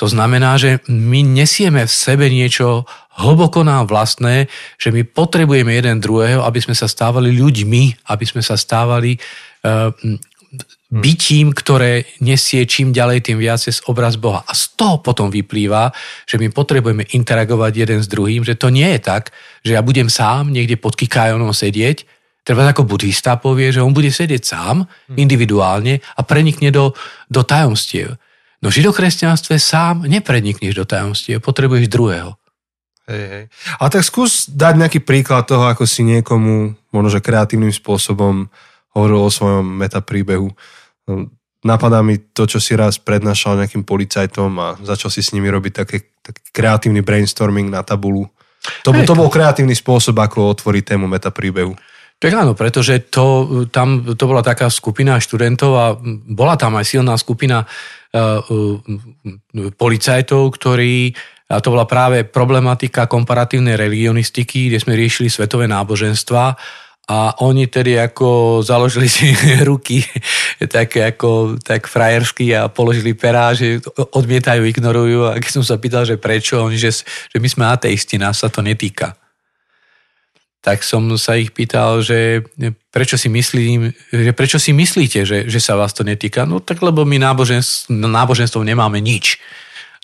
To 0.00 0.08
znamená, 0.08 0.56
že 0.56 0.80
my 0.88 1.20
nesieme 1.20 1.84
v 1.84 1.92
sebe 1.92 2.32
niečo 2.32 2.88
hlboko 3.16 3.64
nám 3.64 3.88
vlastné, 3.88 4.48
že 4.76 4.92
my 4.92 5.04
potrebujeme 5.04 5.72
jeden 5.72 6.00
druhého, 6.00 6.44
aby 6.44 6.60
sme 6.60 6.76
sa 6.76 6.88
stávali 6.88 7.32
ľuďmi, 7.32 8.08
aby 8.08 8.24
sme 8.24 8.40
sa 8.44 8.56
stávali 8.56 9.16
uh, 9.16 9.92
bytím, 11.02 11.52
ktoré 11.52 12.08
nesie 12.24 12.64
čím 12.64 12.92
ďalej, 12.92 13.28
tým 13.28 13.38
viac 13.40 13.60
z 13.60 13.80
obraz 13.90 14.16
Boha. 14.16 14.44
A 14.48 14.52
z 14.56 14.72
toho 14.78 15.02
potom 15.02 15.28
vyplýva, 15.28 15.92
že 16.24 16.40
my 16.40 16.48
potrebujeme 16.48 17.04
interagovať 17.12 17.72
jeden 17.76 18.00
s 18.00 18.08
druhým, 18.08 18.42
že 18.46 18.56
to 18.56 18.72
nie 18.72 18.86
je 18.96 19.00
tak, 19.02 19.34
že 19.60 19.76
ja 19.76 19.82
budem 19.84 20.08
sám 20.08 20.50
niekde 20.50 20.80
pod 20.80 20.96
kikajonom 20.96 21.52
sedieť, 21.52 22.16
Treba 22.46 22.62
ako 22.70 22.86
buddhista 22.86 23.34
povie, 23.42 23.74
že 23.74 23.82
on 23.82 23.90
bude 23.90 24.06
sedieť 24.06 24.42
sám, 24.46 24.86
individuálne 25.18 25.98
a 25.98 26.22
prenikne 26.22 26.70
do, 26.70 26.94
do 27.26 27.42
tajomstiev. 27.42 28.14
No 28.62 28.70
v 28.70 28.76
židokresťanstve 28.78 29.58
sám 29.58 30.06
neprenikneš 30.06 30.78
do 30.78 30.86
tajomstiev, 30.86 31.42
potrebuješ 31.42 31.90
druhého. 31.90 32.38
hej, 33.10 33.24
hej. 33.26 33.44
A 33.82 33.90
tak 33.90 34.06
skús 34.06 34.46
dať 34.46 34.78
nejaký 34.78 35.02
príklad 35.02 35.50
toho, 35.50 35.66
ako 35.66 35.90
si 35.90 36.06
niekomu, 36.06 36.78
možno 36.94 37.08
že 37.10 37.18
kreatívnym 37.18 37.74
spôsobom 37.74 38.46
hovoril 38.94 39.26
o 39.26 39.34
svojom 39.34 39.66
metapríbehu. 39.66 40.54
Napadá 41.66 42.02
mi 42.02 42.18
to, 42.18 42.46
čo 42.46 42.62
si 42.62 42.78
raz 42.78 43.02
prednášal 43.02 43.58
nejakým 43.58 43.82
policajtom 43.82 44.50
a 44.62 44.68
začal 44.82 45.10
si 45.10 45.22
s 45.22 45.34
nimi 45.34 45.50
robiť 45.50 45.72
také, 45.72 45.98
taký 46.22 46.42
kreatívny 46.54 47.02
brainstorming 47.02 47.70
na 47.70 47.82
tabulu. 47.82 48.30
To, 48.82 48.90
to 48.90 49.14
bol 49.14 49.30
kreatívny 49.30 49.74
spôsob, 49.78 50.18
ako 50.18 50.54
otvoriť 50.58 50.94
tému 50.94 51.06
metapríbehu. 51.06 51.74
Tak 52.16 52.32
áno, 52.32 52.56
pretože 52.56 53.12
to, 53.12 53.68
tam 53.68 54.16
to 54.16 54.24
bola 54.24 54.40
taká 54.40 54.72
skupina 54.72 55.20
študentov 55.20 55.70
a 55.76 55.86
bola 56.32 56.56
tam 56.56 56.80
aj 56.80 56.86
silná 56.88 57.14
skupina 57.20 57.62
uh, 57.62 58.40
uh, 58.40 58.80
policajtov, 59.76 60.48
ktorí 60.56 61.12
a 61.46 61.62
to 61.62 61.70
bola 61.70 61.86
práve 61.86 62.26
problematika 62.26 63.06
komparatívnej 63.06 63.78
religionistiky, 63.78 64.66
kde 64.66 64.82
sme 64.82 64.98
riešili 64.98 65.30
svetové 65.30 65.70
náboženstva 65.70 66.58
a 67.06 67.38
oni 67.38 67.70
tedy 67.70 67.94
ako 67.94 68.60
založili 68.66 69.06
si 69.06 69.30
ruky 69.70 70.02
tak, 70.66 70.98
ako, 70.98 71.54
tak 71.62 71.86
frajersky 71.86 72.50
a 72.50 72.66
položili 72.66 73.14
perá, 73.14 73.54
že 73.54 73.78
odmietajú, 73.94 74.66
ignorujú 74.66 75.30
a 75.30 75.38
keď 75.38 75.52
som 75.62 75.64
sa 75.64 75.78
pýtal, 75.78 76.02
že 76.02 76.18
prečo, 76.18 76.66
oni, 76.66 76.74
že, 76.74 77.06
že 77.06 77.38
my 77.38 77.46
sme 77.46 77.64
ateisti, 77.70 78.18
nás 78.18 78.42
sa 78.42 78.50
to 78.50 78.58
netýka. 78.58 79.14
Tak 80.66 80.82
som 80.82 81.06
sa 81.14 81.38
ich 81.38 81.54
pýtal, 81.54 82.02
že 82.02 82.42
prečo 82.90 83.14
si, 83.14 83.30
myslím, 83.30 83.94
že 84.10 84.34
prečo 84.34 84.58
si 84.58 84.74
myslíte, 84.74 85.22
že, 85.22 85.38
že 85.46 85.60
sa 85.62 85.78
vás 85.78 85.94
to 85.94 86.02
netýka? 86.02 86.42
No 86.42 86.58
tak 86.58 86.82
lebo 86.82 87.06
my 87.06 87.22
náboženstv, 87.22 87.86
náboženstvom 87.94 88.66
nemáme 88.66 88.98
nič. 88.98 89.38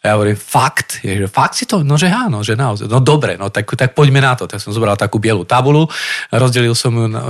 A 0.03 0.11
ja 0.11 0.19
hovorím, 0.19 0.35
fakt? 0.35 0.99
Je, 1.07 1.15
že 1.15 1.31
fakt 1.31 1.55
si 1.55 1.63
to? 1.63 1.87
No, 1.87 1.95
že 1.95 2.11
áno, 2.11 2.43
že 2.43 2.59
naozaj. 2.59 2.91
No 2.91 2.99
dobre, 2.99 3.39
no 3.39 3.55
tak, 3.55 3.71
tak 3.79 3.95
poďme 3.95 4.19
na 4.19 4.35
to. 4.35 4.51
Tak 4.51 4.59
som 4.59 4.75
zobral 4.75 4.99
takú 4.99 5.23
bielu 5.23 5.47
tabulu, 5.47 5.87
rozdelil 6.35 6.75
som 6.75 6.91
ju 6.91 7.07
na, 7.07 7.23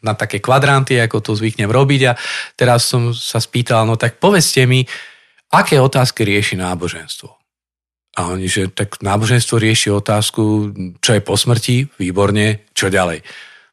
na 0.00 0.12
také 0.16 0.40
kvadranty, 0.40 0.96
ako 0.96 1.20
to 1.20 1.36
zvyknem 1.36 1.68
robiť 1.68 2.00
a 2.08 2.12
teraz 2.56 2.88
som 2.88 3.12
sa 3.12 3.36
spýtal, 3.44 3.84
no 3.84 4.00
tak 4.00 4.16
povedzte 4.16 4.64
mi, 4.64 4.88
aké 5.52 5.76
otázky 5.76 6.24
rieši 6.24 6.56
náboženstvo? 6.56 7.28
A 8.16 8.32
oni, 8.32 8.48
že 8.48 8.72
tak 8.72 9.00
náboženstvo 9.04 9.60
rieši 9.60 9.92
otázku, 9.92 10.72
čo 11.00 11.10
je 11.12 11.20
po 11.20 11.36
smrti, 11.36 11.92
výborne, 12.00 12.68
čo 12.72 12.88
ďalej. 12.88 13.20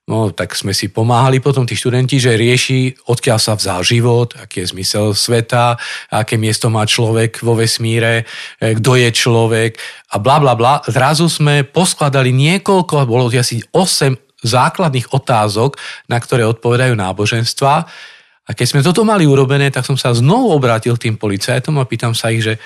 No, 0.09 0.33
tak 0.33 0.57
sme 0.57 0.73
si 0.73 0.89
pomáhali 0.89 1.37
potom 1.37 1.69
tí 1.69 1.77
študenti, 1.77 2.17
že 2.17 2.33
rieši, 2.33 2.97
odkiaľ 3.13 3.37
sa 3.37 3.53
vzal 3.53 3.85
život, 3.85 4.33
aký 4.41 4.65
je 4.65 4.73
zmysel 4.73 5.13
sveta, 5.13 5.77
aké 6.09 6.33
miesto 6.33 6.65
má 6.73 6.81
človek 6.81 7.45
vo 7.45 7.53
vesmíre, 7.53 8.25
e, 8.57 8.73
kto 8.73 8.97
je 8.97 9.09
človek 9.13 9.77
a 10.09 10.17
bla 10.17 10.41
bla 10.41 10.57
bla. 10.57 10.81
Zrazu 10.89 11.29
sme 11.29 11.61
poskladali 11.61 12.33
niekoľko, 12.33 13.05
bolo 13.05 13.29
asi 13.29 13.61
8 13.69 14.17
základných 14.41 15.13
otázok, 15.13 15.77
na 16.09 16.17
ktoré 16.17 16.41
odpovedajú 16.41 16.97
náboženstva. 16.97 17.73
A 18.49 18.57
keď 18.57 18.65
sme 18.65 18.81
toto 18.81 19.05
mali 19.05 19.29
urobené, 19.29 19.69
tak 19.69 19.85
som 19.85 19.93
sa 19.93 20.09
znovu 20.09 20.49
obrátil 20.57 20.97
k 20.97 21.05
tým 21.05 21.21
policajtom 21.21 21.77
a 21.77 21.85
pýtam 21.85 22.17
sa 22.17 22.33
ich, 22.33 22.41
že 22.41 22.57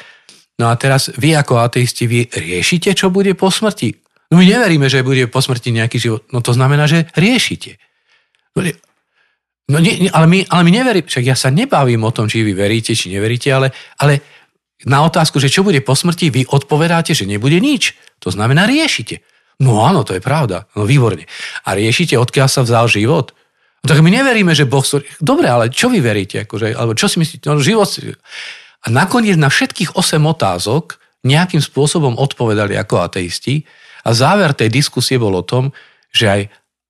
no 0.55 0.71
a 0.71 0.79
teraz 0.79 1.11
vy 1.19 1.35
ako 1.35 1.59
ateisti, 1.59 2.07
vy 2.07 2.31
riešite, 2.31 2.95
čo 2.95 3.11
bude 3.11 3.35
po 3.35 3.51
smrti? 3.51 4.02
No 4.33 4.41
my 4.41 4.49
neveríme, 4.49 4.89
že 4.89 5.05
bude 5.05 5.29
po 5.29 5.45
smrti 5.45 5.69
nejaký 5.69 6.01
život. 6.01 6.25
No 6.33 6.41
to 6.41 6.57
znamená, 6.57 6.89
že 6.89 7.05
riešite. 7.13 7.77
No, 8.57 8.65
no 9.69 9.77
nie, 9.77 10.09
ale, 10.09 10.25
my, 10.25 10.49
ale 10.49 10.61
my 10.65 10.71
neveríme, 10.73 11.05
však 11.05 11.21
ja 11.21 11.37
sa 11.37 11.53
nebavím 11.53 12.01
o 12.01 12.09
tom, 12.09 12.25
či 12.25 12.41
vy 12.41 12.57
veríte, 12.57 12.97
či 12.97 13.13
neveríte, 13.13 13.53
ale, 13.53 13.69
ale 14.01 14.25
na 14.89 15.05
otázku, 15.05 15.37
že 15.37 15.53
čo 15.53 15.61
bude 15.61 15.85
po 15.85 15.93
smrti, 15.93 16.33
vy 16.33 16.41
odpovedáte, 16.49 17.13
že 17.13 17.29
nebude 17.29 17.61
nič. 17.61 17.93
To 18.25 18.33
znamená, 18.33 18.65
riešite. 18.65 19.21
No 19.61 19.85
áno, 19.85 20.01
to 20.01 20.17
je 20.17 20.25
pravda. 20.25 20.65
No 20.73 20.89
výborne. 20.89 21.29
A 21.69 21.77
riešite, 21.77 22.17
odkiaľ 22.17 22.49
sa 22.49 22.65
vzal 22.65 22.89
život? 22.89 23.37
No 23.85 23.93
tak 23.93 24.01
my 24.01 24.09
neveríme, 24.09 24.57
že 24.57 24.65
Boh... 24.65 24.81
Dobre, 25.21 25.45
ale 25.45 25.69
čo 25.69 25.93
vy 25.93 26.01
veríte? 26.01 26.41
Akože, 26.41 26.73
alebo 26.73 26.97
čo 26.97 27.05
si 27.05 27.21
myslíte? 27.21 27.53
No 27.53 27.61
život... 27.61 27.85
A 28.83 28.91
nakoniec 28.91 29.39
na 29.39 29.47
všetkých 29.47 29.95
8 29.95 30.19
otázok 30.25 30.99
nejakým 31.23 31.63
spôsobom 31.63 32.19
odpovedali 32.19 32.75
ako 32.75 32.99
ateisti 32.99 33.63
a 34.03 34.09
záver 34.11 34.51
tej 34.51 34.69
diskusie 34.69 35.15
bol 35.15 35.33
o 35.33 35.43
tom, 35.43 35.71
že 36.11 36.25
aj 36.29 36.41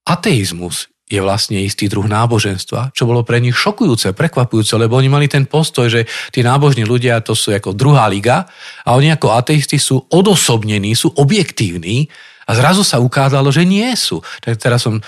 ateizmus 0.03 0.91
je 1.13 1.21
vlastne 1.21 1.61
istý 1.61 1.85
druh 1.85 2.09
náboženstva, 2.09 2.95
čo 2.95 3.05
bolo 3.05 3.21
pre 3.21 3.37
nich 3.37 3.53
šokujúce, 3.53 4.17
prekvapujúce, 4.17 4.73
lebo 4.81 4.97
oni 4.97 5.13
mali 5.13 5.29
ten 5.29 5.45
postoj, 5.45 5.85
že 5.85 6.09
tí 6.33 6.41
nábožní 6.41 6.87
ľudia 6.87 7.21
to 7.21 7.37
sú 7.37 7.53
ako 7.53 7.77
druhá 7.77 8.09
liga 8.09 8.49
a 8.81 8.97
oni 8.97 9.13
ako 9.13 9.35
ateisti 9.35 9.77
sú 9.77 10.09
odosobnení, 10.09 10.97
sú 10.97 11.13
objektívni 11.13 12.09
a 12.49 12.51
zrazu 12.57 12.83
sa 12.83 12.99
ukázalo, 12.99 13.53
že 13.53 13.63
nie 13.63 13.87
sú. 13.95 14.19
Tak 14.43 14.59
teraz 14.59 14.83
som 14.83 14.99
e, 14.99 15.01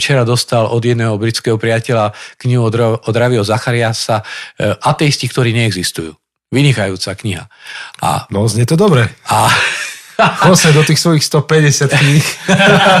včera 0.00 0.24
dostal 0.24 0.64
od 0.70 0.80
jedného 0.80 1.18
britského 1.20 1.60
priateľa 1.60 2.16
knihu 2.40 2.64
od 3.00 3.14
Ravio 3.16 3.44
Zachariasa 3.44 4.22
e, 4.22 4.24
Ateisti, 4.80 5.28
ktorí 5.28 5.52
neexistujú. 5.52 6.16
Vynikajúca 6.50 7.14
kniha. 7.14 7.44
A, 8.00 8.26
no, 8.32 8.48
znie 8.48 8.64
to 8.64 8.80
dobre. 8.80 9.12
A 9.28 9.50
Chod 10.20 10.60
do 10.76 10.82
tých 10.84 11.00
svojich 11.00 11.24
150 11.24 11.90
kníh. 11.90 12.26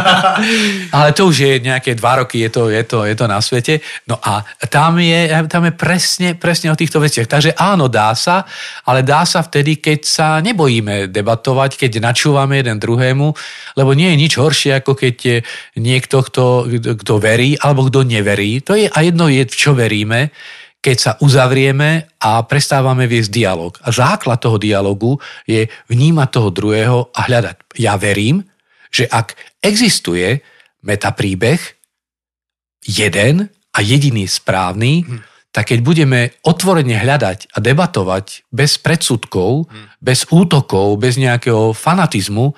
Ale 0.96 1.08
to 1.12 1.28
už 1.28 1.36
je 1.36 1.52
nejaké 1.60 1.94
dva 1.94 2.24
roky, 2.24 2.40
je 2.46 2.50
to, 2.50 2.62
je 2.72 2.82
to, 2.84 3.04
je 3.04 3.14
to 3.16 3.26
na 3.28 3.40
svete. 3.40 3.84
No 4.08 4.16
a 4.20 4.44
tam 4.68 4.98
je, 4.98 5.28
tam 5.48 5.68
je 5.68 5.72
presne, 5.74 6.28
presne 6.34 6.72
o 6.72 6.78
týchto 6.78 7.00
veciach. 7.00 7.28
Takže 7.28 7.56
áno, 7.56 7.90
dá 7.90 8.12
sa, 8.16 8.44
ale 8.86 9.04
dá 9.04 9.24
sa 9.28 9.44
vtedy, 9.44 9.78
keď 9.78 10.00
sa 10.04 10.28
nebojíme 10.40 11.08
debatovať, 11.12 11.76
keď 11.76 12.00
načúvame 12.00 12.60
jeden 12.60 12.78
druhému, 12.80 13.28
lebo 13.76 13.90
nie 13.92 14.12
je 14.14 14.20
nič 14.20 14.32
horšie, 14.40 14.80
ako 14.80 14.92
keď 14.96 15.14
je 15.20 15.36
niekto, 15.76 16.24
kto, 16.24 16.66
kto 17.00 17.14
verí, 17.20 17.56
alebo 17.60 17.86
kto 17.88 18.06
neverí. 18.06 18.62
To 18.64 18.74
je 18.76 18.90
a 18.90 18.98
jedno 19.04 19.30
je, 19.30 19.44
v 19.46 19.56
čo 19.56 19.72
veríme, 19.76 20.30
keď 20.80 20.96
sa 20.96 21.12
uzavrieme 21.20 22.08
a 22.24 22.40
prestávame 22.48 23.04
viesť 23.04 23.30
dialog. 23.30 23.76
A 23.84 23.92
základ 23.92 24.40
toho 24.40 24.56
dialogu 24.56 25.20
je 25.44 25.68
vnímať 25.92 26.28
toho 26.32 26.48
druhého 26.48 26.98
a 27.12 27.20
hľadať. 27.28 27.76
Ja 27.76 28.00
verím, 28.00 28.48
že 28.88 29.04
ak 29.04 29.36
existuje 29.60 30.40
metapríbeh 30.80 31.60
jeden 32.80 33.52
a 33.76 33.78
jediný 33.84 34.24
správny, 34.24 35.04
hmm. 35.04 35.20
tak 35.52 35.68
keď 35.76 35.78
budeme 35.84 36.20
otvorene 36.48 36.96
hľadať 36.96 37.52
a 37.52 37.58
debatovať 37.60 38.48
bez 38.48 38.80
predsudkov, 38.80 39.68
hmm. 39.68 40.00
bez 40.00 40.24
útokov, 40.32 40.96
bez 40.96 41.20
nejakého 41.20 41.76
fanatizmu, 41.76 42.56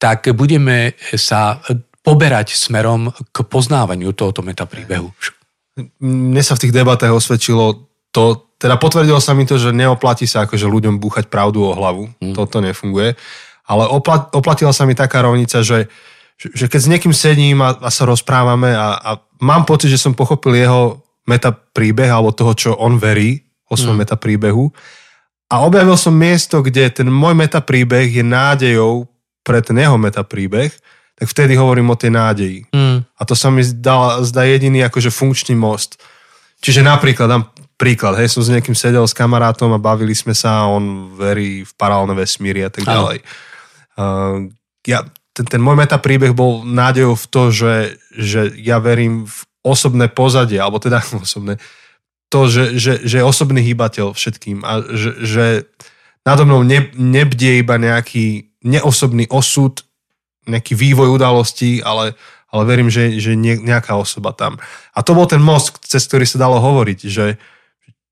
tak 0.00 0.32
budeme 0.32 0.96
sa 1.12 1.60
poberať 2.00 2.56
smerom 2.56 3.12
k 3.12 3.36
poznávaniu 3.44 4.16
tohoto 4.16 4.40
metapríbehu 4.40 5.12
mne 6.02 6.42
sa 6.42 6.58
v 6.58 6.62
tých 6.66 6.76
debatách 6.76 7.14
osvedčilo 7.14 7.86
to, 8.10 8.48
teda 8.58 8.80
potvrdilo 8.80 9.20
sa 9.22 9.36
mi 9.36 9.46
to, 9.46 9.60
že 9.60 9.70
neoplatí 9.70 10.26
sa 10.26 10.48
akože 10.48 10.66
ľuďom 10.66 10.98
búchať 10.98 11.30
pravdu 11.30 11.62
o 11.62 11.76
hlavu. 11.76 12.10
Mm. 12.18 12.34
Toto 12.34 12.58
nefunguje. 12.58 13.14
Ale 13.68 13.84
oplat, 13.86 14.32
oplatila 14.32 14.72
sa 14.72 14.88
mi 14.88 14.96
taká 14.96 15.22
rovnica, 15.22 15.60
že, 15.60 15.92
že 16.40 16.66
keď 16.66 16.80
s 16.80 16.90
niekým 16.90 17.14
sedím 17.14 17.60
a, 17.60 17.76
a 17.78 17.92
sa 17.92 18.08
rozprávame 18.08 18.72
a, 18.72 18.96
a 18.96 19.10
mám 19.44 19.68
pocit, 19.68 19.92
že 19.92 20.00
som 20.00 20.16
pochopil 20.16 20.56
jeho 20.56 21.04
metapríbeh 21.28 22.08
alebo 22.08 22.32
toho, 22.32 22.56
čo 22.56 22.70
on 22.80 22.96
verí 22.96 23.44
o 23.68 23.76
svojom 23.76 24.00
mm. 24.00 24.04
metapríbehu 24.08 24.72
a 25.48 25.64
objavil 25.64 25.96
som 25.96 26.12
miesto, 26.12 26.60
kde 26.60 26.92
ten 26.92 27.08
môj 27.08 27.32
metapríbeh 27.32 28.20
je 28.20 28.24
nádejou 28.24 29.08
pre 29.40 29.64
ten 29.64 29.80
jeho 29.80 29.96
metapríbeh 29.96 30.68
tak 31.18 31.26
vtedy 31.26 31.58
hovorím 31.58 31.90
o 31.90 31.98
tej 31.98 32.14
nádeji. 32.14 32.58
Mm. 32.70 33.02
A 33.02 33.22
to 33.26 33.34
sa 33.34 33.50
mi 33.50 33.66
zdá, 33.66 34.22
zdá 34.22 34.46
jediný 34.46 34.86
akože 34.86 35.10
funkčný 35.10 35.58
most. 35.58 35.98
Čiže 36.62 36.86
napríklad, 36.86 37.26
dám 37.26 37.44
príklad, 37.74 38.18
hej, 38.22 38.30
som 38.30 38.42
s 38.42 38.54
niekým 38.54 38.74
sedel 38.74 39.02
s 39.02 39.14
kamarátom 39.14 39.74
a 39.74 39.82
bavili 39.82 40.14
sme 40.14 40.34
sa 40.34 40.62
a 40.62 40.70
on 40.70 41.14
verí 41.18 41.66
v 41.66 41.72
paralelné 41.74 42.14
vesmíry 42.14 42.66
a 42.66 42.70
tak 42.70 42.86
ďalej. 42.86 43.18
Uh, 43.98 44.50
ja, 44.86 45.06
ten, 45.34 45.46
ten 45.46 45.62
môj 45.62 45.78
metapríbeh 45.78 46.34
bol 46.34 46.62
nádejou 46.62 47.14
v 47.14 47.26
to, 47.30 47.42
že, 47.50 47.74
že 48.14 48.40
ja 48.58 48.78
verím 48.78 49.26
v 49.26 49.38
osobné 49.62 50.10
pozadie, 50.10 50.58
alebo 50.58 50.78
teda 50.78 51.02
osobné, 51.26 51.58
to, 52.30 52.46
že, 52.46 52.76
že, 52.76 52.92
že 53.02 53.22
je 53.22 53.24
osobný 53.24 53.64
hýbateľ 53.64 54.12
všetkým 54.12 54.60
a 54.60 54.84
že, 54.92 55.10
že 55.24 55.46
nado 56.28 56.44
mnou 56.44 56.60
ne, 56.60 56.92
nebdie 56.92 57.64
iba 57.64 57.80
nejaký 57.80 58.52
neosobný 58.60 59.30
osud 59.32 59.87
nejaký 60.48 60.72
vývoj 60.74 61.12
udalostí, 61.20 61.84
ale, 61.84 62.16
ale 62.48 62.62
verím, 62.64 62.88
že, 62.88 63.20
že 63.20 63.36
nejaká 63.36 63.94
osoba 63.94 64.32
tam. 64.32 64.56
A 64.96 65.04
to 65.04 65.12
bol 65.12 65.28
ten 65.28 65.38
most, 65.38 65.76
cez 65.84 66.08
ktorý 66.08 66.24
sa 66.24 66.40
dalo 66.40 66.58
hovoriť, 66.58 66.98
že 67.04 67.36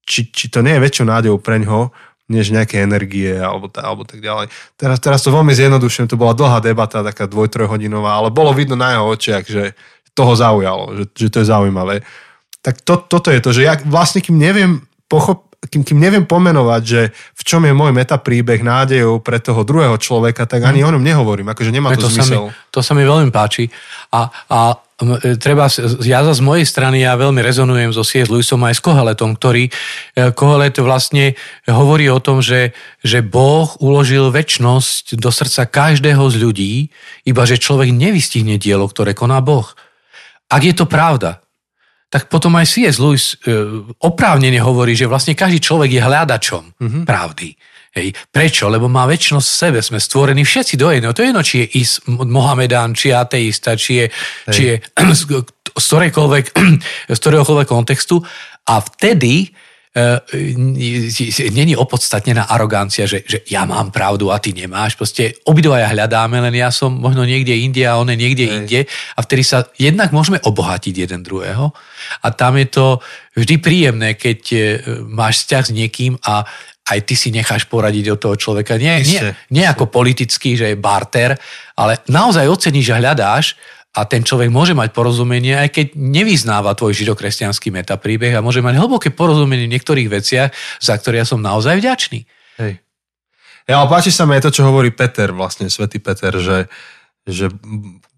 či, 0.06 0.30
či 0.30 0.46
to 0.52 0.62
nie 0.62 0.78
je 0.78 0.84
väčšou 0.84 1.06
nádejou 1.08 1.40
pre 1.42 1.58
ňo, 1.58 1.90
než 2.26 2.50
nejaké 2.50 2.82
energie 2.82 3.38
alebo, 3.38 3.70
alebo 3.78 4.02
tak 4.02 4.18
ďalej. 4.18 4.50
Teraz, 4.74 4.98
teraz 4.98 5.20
to 5.22 5.30
veľmi 5.30 5.54
zjednodušujem, 5.54 6.10
to 6.10 6.18
bola 6.18 6.34
dlhá 6.34 6.58
debata, 6.58 7.06
taká 7.06 7.30
dvoj, 7.30 7.50
trojhodinová, 7.50 8.18
ale 8.18 8.34
bolo 8.34 8.50
vidno 8.50 8.74
na 8.74 8.98
jeho 8.98 9.06
očiach, 9.14 9.44
že 9.46 9.78
toho 10.16 10.34
zaujalo, 10.34 10.96
že, 10.96 11.04
že 11.14 11.28
to 11.30 11.38
je 11.42 11.50
zaujímavé. 11.50 12.02
Tak 12.66 12.82
to, 12.82 12.98
toto 12.98 13.30
je 13.30 13.38
to, 13.38 13.50
že 13.54 13.62
ja 13.62 13.78
vlastne 13.86 14.18
kým 14.18 14.34
neviem 14.34 14.82
pochop, 15.06 15.45
kým, 15.66 15.82
kým 15.82 15.98
neviem 15.98 16.24
pomenovať, 16.24 16.82
že 16.82 17.00
v 17.12 17.42
čom 17.42 17.62
je 17.66 17.74
môj 17.74 17.92
metapríbeh 17.92 18.62
nádejou 18.62 19.22
pre 19.22 19.38
toho 19.38 19.62
druhého 19.62 19.94
človeka, 19.98 20.46
tak 20.46 20.64
ani 20.66 20.82
mm. 20.82 20.86
o 20.86 20.92
ňom 20.96 21.04
nehovorím, 21.04 21.52
akože 21.52 21.70
nemá 21.74 21.94
to, 21.94 22.06
to 22.06 22.14
zmysel. 22.14 22.50
Sa 22.50 22.54
mi, 22.54 22.72
to 22.72 22.80
sa 22.82 22.92
mi 22.94 23.04
veľmi 23.06 23.30
páči. 23.30 23.70
A, 24.10 24.26
a 24.30 24.58
e, 25.22 25.38
treba, 25.38 25.70
ja 26.02 26.20
z 26.26 26.42
mojej 26.42 26.66
strany 26.66 27.02
ja 27.02 27.14
veľmi 27.14 27.38
rezonujem 27.42 27.94
so 27.94 28.02
C.S. 28.02 28.26
Lewisom 28.30 28.62
aj 28.66 28.78
s 28.78 28.82
Koheletom, 28.82 29.38
ktorý 29.38 29.68
e, 29.68 29.72
Kohelet 30.34 30.78
vlastne 30.82 31.38
hovorí 31.70 32.10
o 32.10 32.18
tom, 32.18 32.42
že, 32.42 32.74
že 33.02 33.22
Boh 33.22 33.70
uložil 33.78 34.34
väčnosť 34.34 35.18
do 35.18 35.30
srdca 35.30 35.66
každého 35.70 36.22
z 36.30 36.36
ľudí, 36.42 36.72
iba 37.22 37.42
že 37.46 37.60
človek 37.60 37.94
nevystihne 37.94 38.58
dielo, 38.58 38.90
ktoré 38.90 39.14
koná 39.14 39.38
Boh. 39.38 39.70
Ak 40.46 40.62
je 40.62 40.74
to 40.74 40.86
pravda, 40.86 41.45
tak 42.06 42.30
potom 42.30 42.54
aj 42.54 42.66
C.S. 42.70 43.02
Lewis 43.02 43.34
e, 43.34 43.56
oprávnene 43.98 44.62
hovorí, 44.62 44.94
že 44.94 45.10
vlastne 45.10 45.34
každý 45.34 45.58
človek 45.58 45.90
je 45.90 46.02
hľadačom 46.02 46.64
mm-hmm. 46.78 47.02
pravdy. 47.02 47.50
Hej. 47.96 48.12
Prečo? 48.28 48.68
Lebo 48.68 48.86
má 48.86 49.08
väčšnosť 49.08 49.48
v 49.48 49.58
sebe. 49.58 49.78
Sme 49.80 49.98
stvorení 49.98 50.44
všetci 50.44 50.76
do 50.76 50.92
jedného. 50.92 51.16
To 51.16 51.24
je 51.24 51.28
jedno, 51.32 51.42
či 51.42 51.56
je 51.64 51.66
is, 51.80 51.98
Mohamedán, 52.06 52.92
či 52.92 53.10
je 53.10 53.14
ateista, 53.16 53.72
či 53.74 54.04
je, 54.04 54.06
či 54.52 54.62
je 54.70 54.74
z, 55.18 55.22
z, 55.72 55.84
ktorejkoľvek, 55.88 56.44
z 57.16 57.18
ktoréhokoľvek 57.18 57.66
kontextu. 57.66 58.22
A 58.68 58.84
vtedy 58.84 59.50
není 61.56 61.72
opodstatnená 61.72 62.52
arogancia, 62.52 63.08
že, 63.08 63.24
že 63.24 63.40
ja 63.48 63.64
mám 63.64 63.88
pravdu 63.88 64.28
a 64.28 64.36
ty 64.36 64.52
nemáš. 64.52 64.92
Proste 64.92 65.40
obidvaja 65.48 65.88
hľadáme, 65.88 66.36
len 66.36 66.52
ja 66.52 66.68
som 66.68 66.92
možno 66.92 67.24
niekde 67.24 67.56
inde 67.56 67.80
a 67.88 67.96
on 67.96 68.12
je 68.12 68.20
niekde 68.20 68.44
Hej. 68.44 68.54
inde. 68.60 68.80
A 69.16 69.24
vtedy 69.24 69.42
sa 69.42 69.64
jednak 69.80 70.12
môžeme 70.12 70.36
obohatiť 70.44 71.08
jeden 71.08 71.24
druhého. 71.24 71.72
A 72.20 72.26
tam 72.28 72.60
je 72.60 72.68
to 72.68 73.00
vždy 73.32 73.56
príjemné, 73.56 74.20
keď 74.20 74.40
e, 74.52 74.58
máš 75.08 75.48
vzťah 75.48 75.64
s 75.64 75.72
niekým 75.72 76.12
a, 76.28 76.44
aj 76.86 76.98
ty 77.02 77.18
si 77.18 77.34
necháš 77.34 77.66
poradiť 77.66 78.14
od 78.14 78.20
toho 78.22 78.36
človeka. 78.38 78.78
Nie, 78.78 79.02
nie, 79.02 79.34
nie 79.50 79.66
ako 79.66 79.90
politicky, 79.90 80.54
že 80.54 80.70
je 80.70 80.76
barter, 80.78 81.34
ale 81.74 81.98
naozaj 82.06 82.46
oceníš 82.46 82.94
a 82.94 83.00
hľadáš 83.02 83.58
a 83.96 84.04
ten 84.04 84.20
človek 84.20 84.52
môže 84.52 84.76
mať 84.76 84.92
porozumenie, 84.92 85.56
aj 85.56 85.72
keď 85.72 85.86
nevyznáva 85.96 86.76
tvoj 86.76 86.92
židokresťanský 86.92 87.72
metapríbeh 87.72 88.36
a 88.36 88.44
môže 88.44 88.60
mať 88.60 88.76
hlboké 88.76 89.08
porozumenie 89.08 89.64
v 89.64 89.74
niektorých 89.80 90.12
veciach, 90.12 90.52
za 90.84 90.94
ktoré 91.00 91.24
ja 91.24 91.26
som 91.26 91.40
naozaj 91.40 91.80
vďačný. 91.80 92.28
Hej. 92.60 92.84
Ja, 93.66 93.80
ale 93.82 93.88
páči 93.88 94.12
sa 94.12 94.28
mi 94.28 94.36
aj 94.36 94.46
to, 94.46 94.60
čo 94.60 94.68
hovorí 94.68 94.92
Peter, 94.92 95.32
vlastne 95.32 95.72
svätý 95.72 95.98
Peter, 95.98 96.30
že, 96.36 96.68
že 97.24 97.48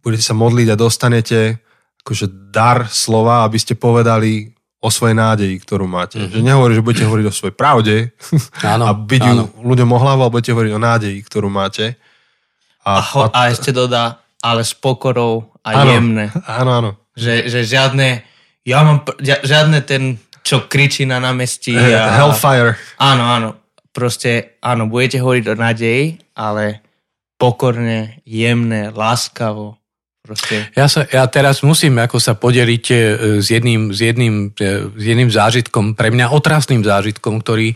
budete 0.03 0.27
sa 0.27 0.35
modliť 0.35 0.75
a 0.75 0.77
dostanete 0.77 1.63
akože 2.03 2.53
dar 2.53 2.91
slova, 2.91 3.47
aby 3.47 3.57
ste 3.57 3.79
povedali 3.79 4.51
o 4.79 4.89
svojej 4.91 5.15
nádeji, 5.15 5.55
ktorú 5.63 5.87
máte. 5.91 6.19
Mm-hmm. 6.19 6.35
Že 6.35 6.41
nehovorí, 6.43 6.73
že 6.75 6.87
budete 6.87 7.07
hovoriť 7.07 7.27
o 7.27 7.35
svojej 7.35 7.57
pravde 7.57 7.97
áno, 8.75 8.85
a 8.87 8.93
byť 8.95 9.23
áno. 9.23 9.31
ju 9.31 9.43
ľuďom 9.63 9.89
o 9.95 9.99
hlavu, 9.99 10.21
ale 10.27 10.35
budete 10.35 10.55
hovoriť 10.55 10.73
o 10.75 10.81
nádeji, 10.81 11.19
ktorú 11.23 11.49
máte. 11.51 11.99
A, 12.83 12.99
a, 12.99 13.03
ho, 13.03 13.21
a, 13.27 13.29
a 13.31 13.41
ešte 13.51 13.75
dodá, 13.75 14.23
ale 14.39 14.63
s 14.63 14.73
pokorou 14.73 15.51
a 15.69 15.85
áno, 15.85 15.91
jemné. 15.93 16.25
Áno, 16.49 16.71
áno. 16.73 16.91
Že, 17.13 17.53
že 17.53 17.61
žiadne, 17.69 18.09
ja 18.65 18.79
mám, 18.87 19.05
žiadne 19.21 19.85
ten, 19.85 20.17
čo 20.41 20.65
kričí 20.65 21.05
na 21.05 21.21
námestí. 21.21 21.77
A, 21.77 22.17
Hellfire. 22.17 22.81
Áno, 22.97 23.25
áno. 23.29 23.49
Proste, 23.93 24.57
áno, 24.65 24.89
budete 24.89 25.21
hovoriť 25.21 25.45
o 25.53 25.55
nádeji, 25.59 26.05
ale 26.39 26.81
pokorne, 27.37 28.23
jemné, 28.25 28.95
láskavo, 28.95 29.79
Proste. 30.29 30.69
Ja, 30.77 30.93
sa, 30.93 31.09
ja 31.09 31.25
teraz 31.25 31.65
musím 31.65 31.97
ako 31.97 32.21
sa 32.21 32.37
podeliť 32.37 32.85
e, 32.93 32.95
s 33.41 33.49
jedným, 33.49 33.97
s, 33.97 34.05
jedným, 34.05 34.53
e, 34.61 34.93
s 34.93 35.05
jedným 35.09 35.33
zážitkom, 35.33 35.97
pre 35.97 36.13
mňa 36.13 36.29
otrasným 36.29 36.85
zážitkom, 36.85 37.41
ktorý 37.41 37.73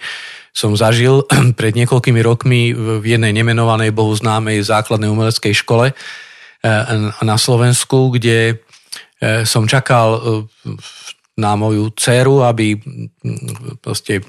som 0.53 0.77
zažil 0.77 1.25
pred 1.59 1.73
niekoľkými 1.73 2.21
rokmi 2.21 2.77
v 2.77 3.05
jednej 3.09 3.33
nemenovanej 3.33 3.97
bohu 3.97 4.13
známej 4.13 4.61
základnej 4.69 5.09
umeleckej 5.09 5.57
škole 5.57 5.97
na 7.23 7.37
Slovensku, 7.37 8.15
kde 8.15 8.63
som 9.43 9.67
čakal 9.67 10.23
na 11.39 11.53
moju 11.57 11.91
dceru, 11.97 12.45
aby 12.45 12.77
proste, 13.81 14.21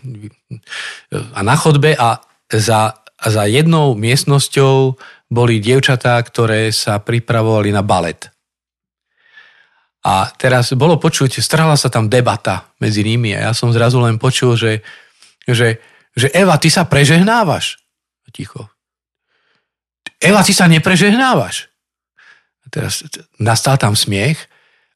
a 1.14 1.40
na 1.44 1.56
chodbe 1.58 1.94
a 1.98 2.22
za, 2.48 2.94
za 3.18 3.44
jednou 3.50 3.94
miestnosťou 3.98 4.96
boli 5.34 5.58
dievčatá, 5.58 6.22
ktoré 6.22 6.70
sa 6.70 7.02
pripravovali 7.02 7.74
na 7.74 7.82
balet. 7.82 8.30
A 10.04 10.30
teraz 10.36 10.76
bolo 10.76 11.00
počuť, 11.00 11.42
strala 11.42 11.74
sa 11.80 11.90
tam 11.90 12.12
debata 12.12 12.70
medzi 12.78 13.02
nimi 13.02 13.34
a 13.34 13.50
ja 13.50 13.52
som 13.56 13.72
zrazu 13.72 13.98
len 14.04 14.20
počul, 14.20 14.54
že, 14.60 14.84
že, 15.48 15.80
že 16.14 16.28
Eva, 16.36 16.60
ty 16.60 16.70
sa 16.70 16.86
prežehnávaš. 16.86 17.80
Ticho. 18.30 18.68
Eva, 20.22 20.44
ty 20.44 20.54
sa 20.54 20.68
neprežehnávaš. 20.70 21.73
Teraz 22.74 23.06
nastal 23.38 23.78
tam 23.78 23.94
smiech 23.94 24.50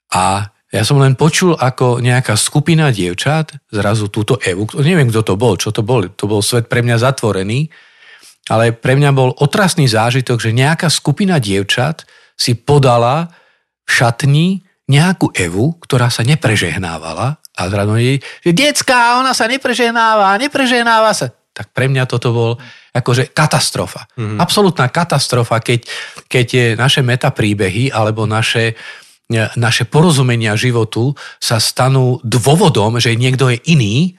a 0.09 0.49
ja 0.67 0.83
som 0.83 0.99
len 0.99 1.15
počul, 1.15 1.55
ako 1.55 2.03
nejaká 2.03 2.35
skupina 2.35 2.91
dievčat, 2.91 3.55
zrazu 3.71 4.11
túto 4.11 4.35
Evu, 4.43 4.67
neviem, 4.81 5.07
kto 5.07 5.23
to 5.23 5.35
bol, 5.39 5.55
čo 5.55 5.71
to 5.71 5.79
bol, 5.85 6.03
to 6.09 6.25
bol 6.27 6.43
svet 6.43 6.67
pre 6.67 6.83
mňa 6.83 6.99
zatvorený, 6.99 7.71
ale 8.51 8.75
pre 8.75 8.99
mňa 8.99 9.11
bol 9.15 9.31
otrasný 9.39 9.87
zážitok, 9.87 10.41
že 10.41 10.51
nejaká 10.51 10.91
skupina 10.91 11.39
dievčat 11.39 12.03
si 12.35 12.57
podala 12.57 13.31
v 13.87 13.89
šatni 13.93 14.47
nejakú 14.91 15.31
Evu, 15.35 15.79
ktorá 15.79 16.11
sa 16.11 16.23
neprežehnávala 16.27 17.39
a 17.39 17.61
zrazu 17.71 17.95
jej, 17.99 18.17
že 18.43 18.51
detská, 18.51 19.19
ona 19.19 19.31
sa 19.31 19.47
neprežehnáva, 19.47 20.35
neprežehnáva 20.39 21.11
sa. 21.15 21.31
Tak 21.57 21.73
pre 21.73 21.89
mňa 21.89 22.05
toto 22.05 22.29
bol 22.29 22.51
akože 22.93 23.33
katastrofa. 23.33 24.05
Mm-hmm. 24.13 24.37
Absolutná 24.37 24.85
katastrofa, 24.93 25.57
keď, 25.57 25.89
keď 26.29 26.77
naše 26.77 27.01
metapríbehy 27.01 27.89
alebo 27.89 28.29
naše, 28.29 28.77
naše 29.57 29.89
porozumenia 29.89 30.53
životu 30.53 31.17
sa 31.41 31.57
stanú 31.57 32.21
dôvodom, 32.21 33.01
že 33.01 33.17
niekto 33.17 33.49
je 33.49 33.57
iný 33.73 34.16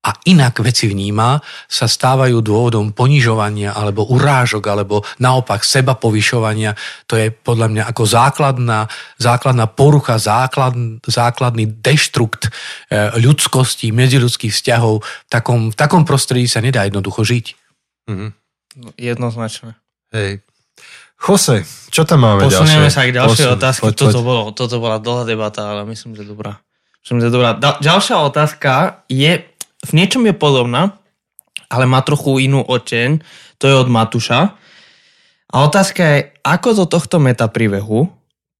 a 0.00 0.16
inak 0.24 0.64
veci 0.64 0.88
vníma, 0.88 1.36
sa 1.68 1.84
stávajú 1.84 2.40
dôvodom 2.40 2.96
ponižovania 2.96 3.76
alebo 3.76 4.08
urážok, 4.08 4.64
alebo 4.64 5.04
naopak 5.20 5.60
seba 5.60 5.92
povyšovania. 5.92 6.72
To 7.04 7.20
je 7.20 7.28
podľa 7.28 7.68
mňa 7.68 7.82
ako 7.84 8.02
základná, 8.08 8.88
základná 9.20 9.68
porucha, 9.68 10.16
základ, 10.16 10.72
základný 11.04 11.68
deštrukt 11.84 12.48
eh, 12.48 13.12
ľudskosti, 13.20 13.92
medziľudských 13.92 14.56
vzťahov. 14.56 15.04
V 15.04 15.28
takom, 15.28 15.68
v 15.68 15.76
takom 15.76 16.08
prostredí 16.08 16.48
sa 16.48 16.64
nedá 16.64 16.88
jednoducho 16.88 17.20
žiť. 17.20 17.46
Mm-hmm. 18.08 18.30
Jednoznačne. 18.96 19.76
Hej. 20.16 20.40
Jose, 21.20 21.68
čo 21.92 22.08
tam 22.08 22.24
máme 22.24 22.48
Posunieme 22.48 22.88
ďalšie? 22.88 22.96
sa 22.96 23.02
k 23.04 23.12
ďalšej 23.12 23.44
Posun, 23.44 23.56
otázke. 23.60 23.82
Poď, 23.84 23.94
toto, 24.00 24.08
poď. 24.08 24.24
Bolo, 24.24 24.42
toto 24.56 24.76
bola 24.80 24.96
dlhá 24.96 25.24
debata, 25.28 25.62
ale 25.76 25.84
myslím, 25.92 26.16
že 26.16 26.24
dobrá. 26.24 26.56
Myslím, 27.04 27.18
že 27.20 27.28
dobrá. 27.28 27.60
Ďalšia 27.60 28.16
otázka 28.24 29.04
je, 29.04 29.44
v 29.80 29.90
niečom 29.96 30.26
je 30.28 30.34
podobná, 30.36 31.00
ale 31.70 31.88
má 31.88 32.02
trochu 32.04 32.44
inú 32.44 32.60
oteň. 32.66 33.22
To 33.62 33.64
je 33.70 33.74
od 33.76 33.88
Matuša. 33.88 34.40
A 35.50 35.56
otázka 35.66 36.02
je, 36.02 36.18
ako 36.44 36.68
do 36.82 36.84
tohto 36.86 37.16
metapríbehu 37.18 38.10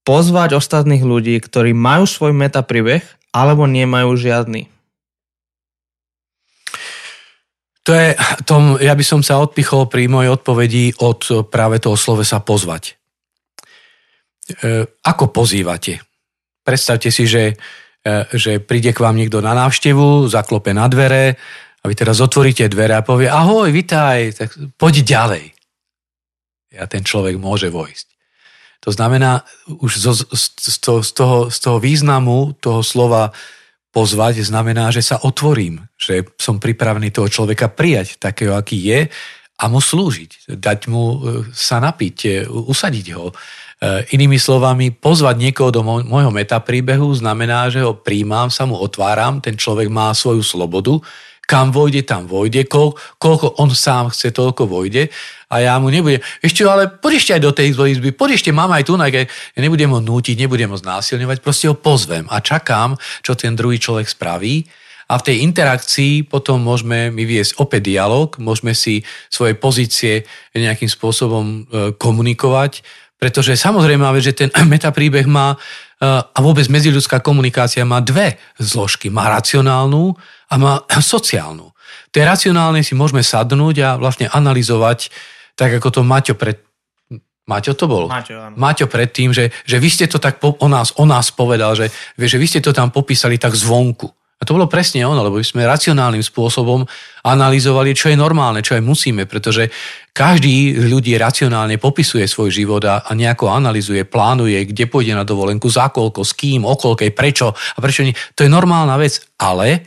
pozvať 0.02 0.56
ostatných 0.56 1.04
ľudí, 1.04 1.38
ktorí 1.38 1.76
majú 1.76 2.08
svoj 2.08 2.32
metapríbeh, 2.34 3.04
alebo 3.30 3.68
nemajú 3.68 4.10
žiadny. 4.18 4.66
To 7.88 7.96
je, 7.96 8.12
tom, 8.44 8.76
ja 8.76 8.92
by 8.92 9.04
som 9.06 9.24
sa 9.24 9.40
odpichol 9.40 9.88
pri 9.88 10.10
mojej 10.10 10.30
odpovedi 10.34 10.98
od 11.00 11.48
práve 11.48 11.80
toho 11.80 11.96
slovesa 11.96 12.42
pozvať. 12.42 12.98
E, 14.50 14.84
ako 14.84 15.32
pozývate? 15.32 16.02
Predstavte 16.60 17.08
si, 17.08 17.24
že 17.24 17.56
že 18.32 18.60
príde 18.64 18.96
k 18.96 19.02
vám 19.02 19.16
niekto 19.16 19.44
na 19.44 19.52
návštevu, 19.52 20.28
zaklope 20.32 20.72
na 20.72 20.88
dvere 20.88 21.36
a 21.80 21.84
vy 21.84 21.94
teraz 21.96 22.20
otvoríte 22.20 22.68
dvere 22.68 22.96
a 22.96 23.04
povie 23.04 23.28
ahoj, 23.28 23.68
vitaj, 23.68 24.36
tak 24.36 24.50
poď 24.80 25.04
ďalej. 25.04 25.44
A 26.80 26.84
ten 26.88 27.04
človek 27.04 27.36
môže 27.36 27.68
vojsť. 27.68 28.06
To 28.88 28.90
znamená, 28.96 29.44
už 29.68 30.00
zo, 30.00 30.12
z, 30.16 30.76
toho, 30.80 31.04
z, 31.04 31.12
toho, 31.12 31.38
z 31.52 31.58
toho 31.60 31.76
významu 31.76 32.56
toho 32.56 32.80
slova 32.80 33.36
pozvať 33.92 34.40
znamená, 34.40 34.88
že 34.88 35.04
sa 35.04 35.20
otvorím, 35.20 35.84
že 36.00 36.24
som 36.40 36.56
pripravený 36.56 37.12
toho 37.12 37.28
človeka 37.28 37.68
prijať 37.68 38.16
takého, 38.16 38.56
aký 38.56 38.80
je 38.80 39.00
a 39.60 39.64
mu 39.68 39.84
slúžiť, 39.84 40.56
dať 40.56 40.88
mu 40.88 41.04
e, 41.04 41.16
sa 41.52 41.76
napiť, 41.84 42.16
e, 42.24 42.30
usadiť 42.48 43.06
ho, 43.12 43.28
E, 43.28 43.69
inými 44.12 44.36
slovami, 44.36 44.92
pozvať 44.92 45.40
niekoho 45.40 45.72
do 45.72 45.80
môjho 45.80 46.28
metapríbehu 46.28 47.16
znamená, 47.16 47.72
že 47.72 47.80
ho 47.80 47.96
príjmam, 47.96 48.52
sa 48.52 48.68
mu 48.68 48.76
otváram, 48.76 49.40
ten 49.40 49.56
človek 49.56 49.88
má 49.88 50.12
svoju 50.12 50.44
slobodu, 50.44 51.00
kam 51.50 51.74
vojde, 51.74 52.06
tam 52.06 52.30
vojde, 52.30 52.68
koľko, 52.68 52.94
koľko 53.18 53.46
on 53.58 53.74
sám 53.74 54.14
chce, 54.14 54.30
toľko 54.30 54.70
vojde. 54.70 55.10
A 55.50 55.66
ja 55.66 55.74
mu 55.82 55.90
nebudem, 55.90 56.22
ešte 56.38 56.62
ale 56.62 56.86
poď 56.86 57.12
ešte 57.18 57.32
aj 57.34 57.42
do 57.42 57.50
tej 57.50 57.74
izby, 57.74 58.14
poď 58.14 58.38
ešte, 58.38 58.54
mám 58.54 58.70
aj 58.70 58.86
tu, 58.86 58.94
ja 58.94 59.26
nebudem 59.58 59.90
ho 59.90 59.98
nútiť, 59.98 60.38
nebudem 60.38 60.70
ho 60.70 60.78
znásilňovať, 60.78 61.42
proste 61.42 61.66
ho 61.66 61.74
pozvem 61.74 62.22
a 62.30 62.38
čakám, 62.38 62.94
čo 63.26 63.34
ten 63.34 63.58
druhý 63.58 63.82
človek 63.82 64.06
spraví. 64.06 64.62
A 65.10 65.18
v 65.18 65.26
tej 65.26 65.36
interakcii 65.42 66.30
potom 66.30 66.62
môžeme 66.62 67.10
my 67.10 67.26
viesť 67.26 67.58
opäť 67.58 67.90
dialog, 67.90 68.30
môžeme 68.38 68.78
si 68.78 69.02
svoje 69.26 69.58
pozície 69.58 70.22
nejakým 70.54 70.86
spôsobom 70.86 71.44
e, 71.44 71.58
komunikovať, 71.98 72.86
Pretože 73.20 73.52
samozrejme, 73.52 74.02
že 74.24 74.32
ten 74.32 74.48
metapríbeh 74.72 75.28
má 75.28 75.60
a 76.00 76.38
vôbec 76.40 76.64
medziľudská 76.72 77.20
komunikácia 77.20 77.84
má 77.84 78.00
dve 78.00 78.40
zložky. 78.56 79.12
Má 79.12 79.28
racionálnu 79.28 80.16
a 80.48 80.54
má 80.56 80.80
sociálnu. 81.12 81.68
V 82.10 82.12
tej 82.16 82.24
racionálnej 82.26 82.82
si 82.82 82.96
môžeme 82.96 83.20
sadnúť 83.20 83.76
a 83.84 83.88
vlastne 84.00 84.26
analyzovať, 84.32 85.12
tak 85.54 85.76
ako 85.76 85.88
to 85.92 86.00
Maťo 86.00 86.34
pred... 86.34 86.58
Maťo 87.44 87.74
to 87.74 87.84
bol? 87.90 88.06
Maťo, 88.06 88.34
áno. 88.38 88.54
Maťo 88.56 88.86
predtým, 88.86 89.34
že, 89.34 89.50
že 89.66 89.76
vy 89.82 89.90
ste 89.90 90.06
to 90.06 90.22
tak 90.22 90.38
po, 90.38 90.54
o, 90.56 90.66
nás, 90.70 90.94
o 90.96 91.04
nás 91.04 91.34
povedal, 91.34 91.74
že, 91.74 91.90
že 92.16 92.38
vy 92.38 92.46
ste 92.46 92.62
to 92.62 92.70
tam 92.70 92.94
popísali 92.94 93.36
tak 93.36 93.52
zvonku. 93.52 94.08
A 94.40 94.48
to 94.48 94.56
bolo 94.56 94.72
presne 94.72 95.04
ono, 95.04 95.20
lebo 95.20 95.36
sme 95.44 95.68
racionálnym 95.68 96.24
spôsobom 96.24 96.88
analyzovali, 97.28 97.92
čo 97.92 98.08
je 98.08 98.16
normálne, 98.16 98.64
čo 98.64 98.72
aj 98.72 98.80
musíme, 98.80 99.28
pretože 99.28 99.68
každý 100.16 100.80
ľudí 100.80 101.12
racionálne 101.20 101.76
popisuje 101.76 102.24
svoj 102.24 102.48
život 102.48 102.80
a, 102.88 103.04
a 103.04 103.12
nejako 103.12 103.52
analizuje, 103.52 104.08
plánuje, 104.08 104.72
kde 104.72 104.88
pôjde 104.88 105.12
na 105.12 105.28
dovolenku, 105.28 105.68
za 105.68 105.92
koľko, 105.92 106.24
s 106.24 106.32
kým, 106.32 106.64
okolkej, 106.64 107.12
prečo 107.12 107.52
a 107.52 107.78
prečo 107.84 108.00
nie. 108.00 108.16
To 108.32 108.40
je 108.40 108.48
normálna 108.48 108.96
vec, 108.96 109.20
ale 109.36 109.84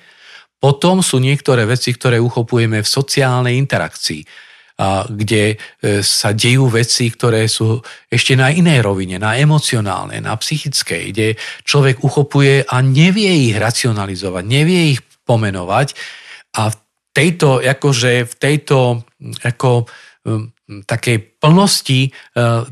potom 0.61 1.01
sú 1.01 1.17
niektoré 1.17 1.65
veci, 1.65 1.89
ktoré 1.89 2.21
uchopujeme 2.21 2.85
v 2.85 2.87
sociálnej 2.87 3.57
interakcii 3.57 4.52
a 4.79 5.05
kde 5.05 5.53
e, 5.53 6.01
sa 6.01 6.33
dejú 6.33 6.65
veci, 6.69 7.13
ktoré 7.13 7.45
sú 7.45 7.77
ešte 8.09 8.33
na 8.33 8.49
inej 8.49 8.81
rovine, 8.81 9.21
na 9.21 9.37
emocionálnej, 9.37 10.17
na 10.21 10.33
psychickej, 10.33 11.03
kde 11.13 11.27
človek 11.61 12.01
uchopuje 12.01 12.65
a 12.65 12.81
nevie 12.81 13.53
ich 13.53 13.55
racionalizovať, 13.57 14.43
nevie 14.45 14.97
ich 14.97 14.99
pomenovať 15.29 15.93
a 16.57 16.73
v 16.73 16.75
tejto, 17.13 17.61
akože 17.61 18.25
v 18.25 18.33
tejto 18.41 19.05
ako, 19.45 19.85
takej 20.87 21.17
plnosti 21.37 22.07
e, 22.07 22.09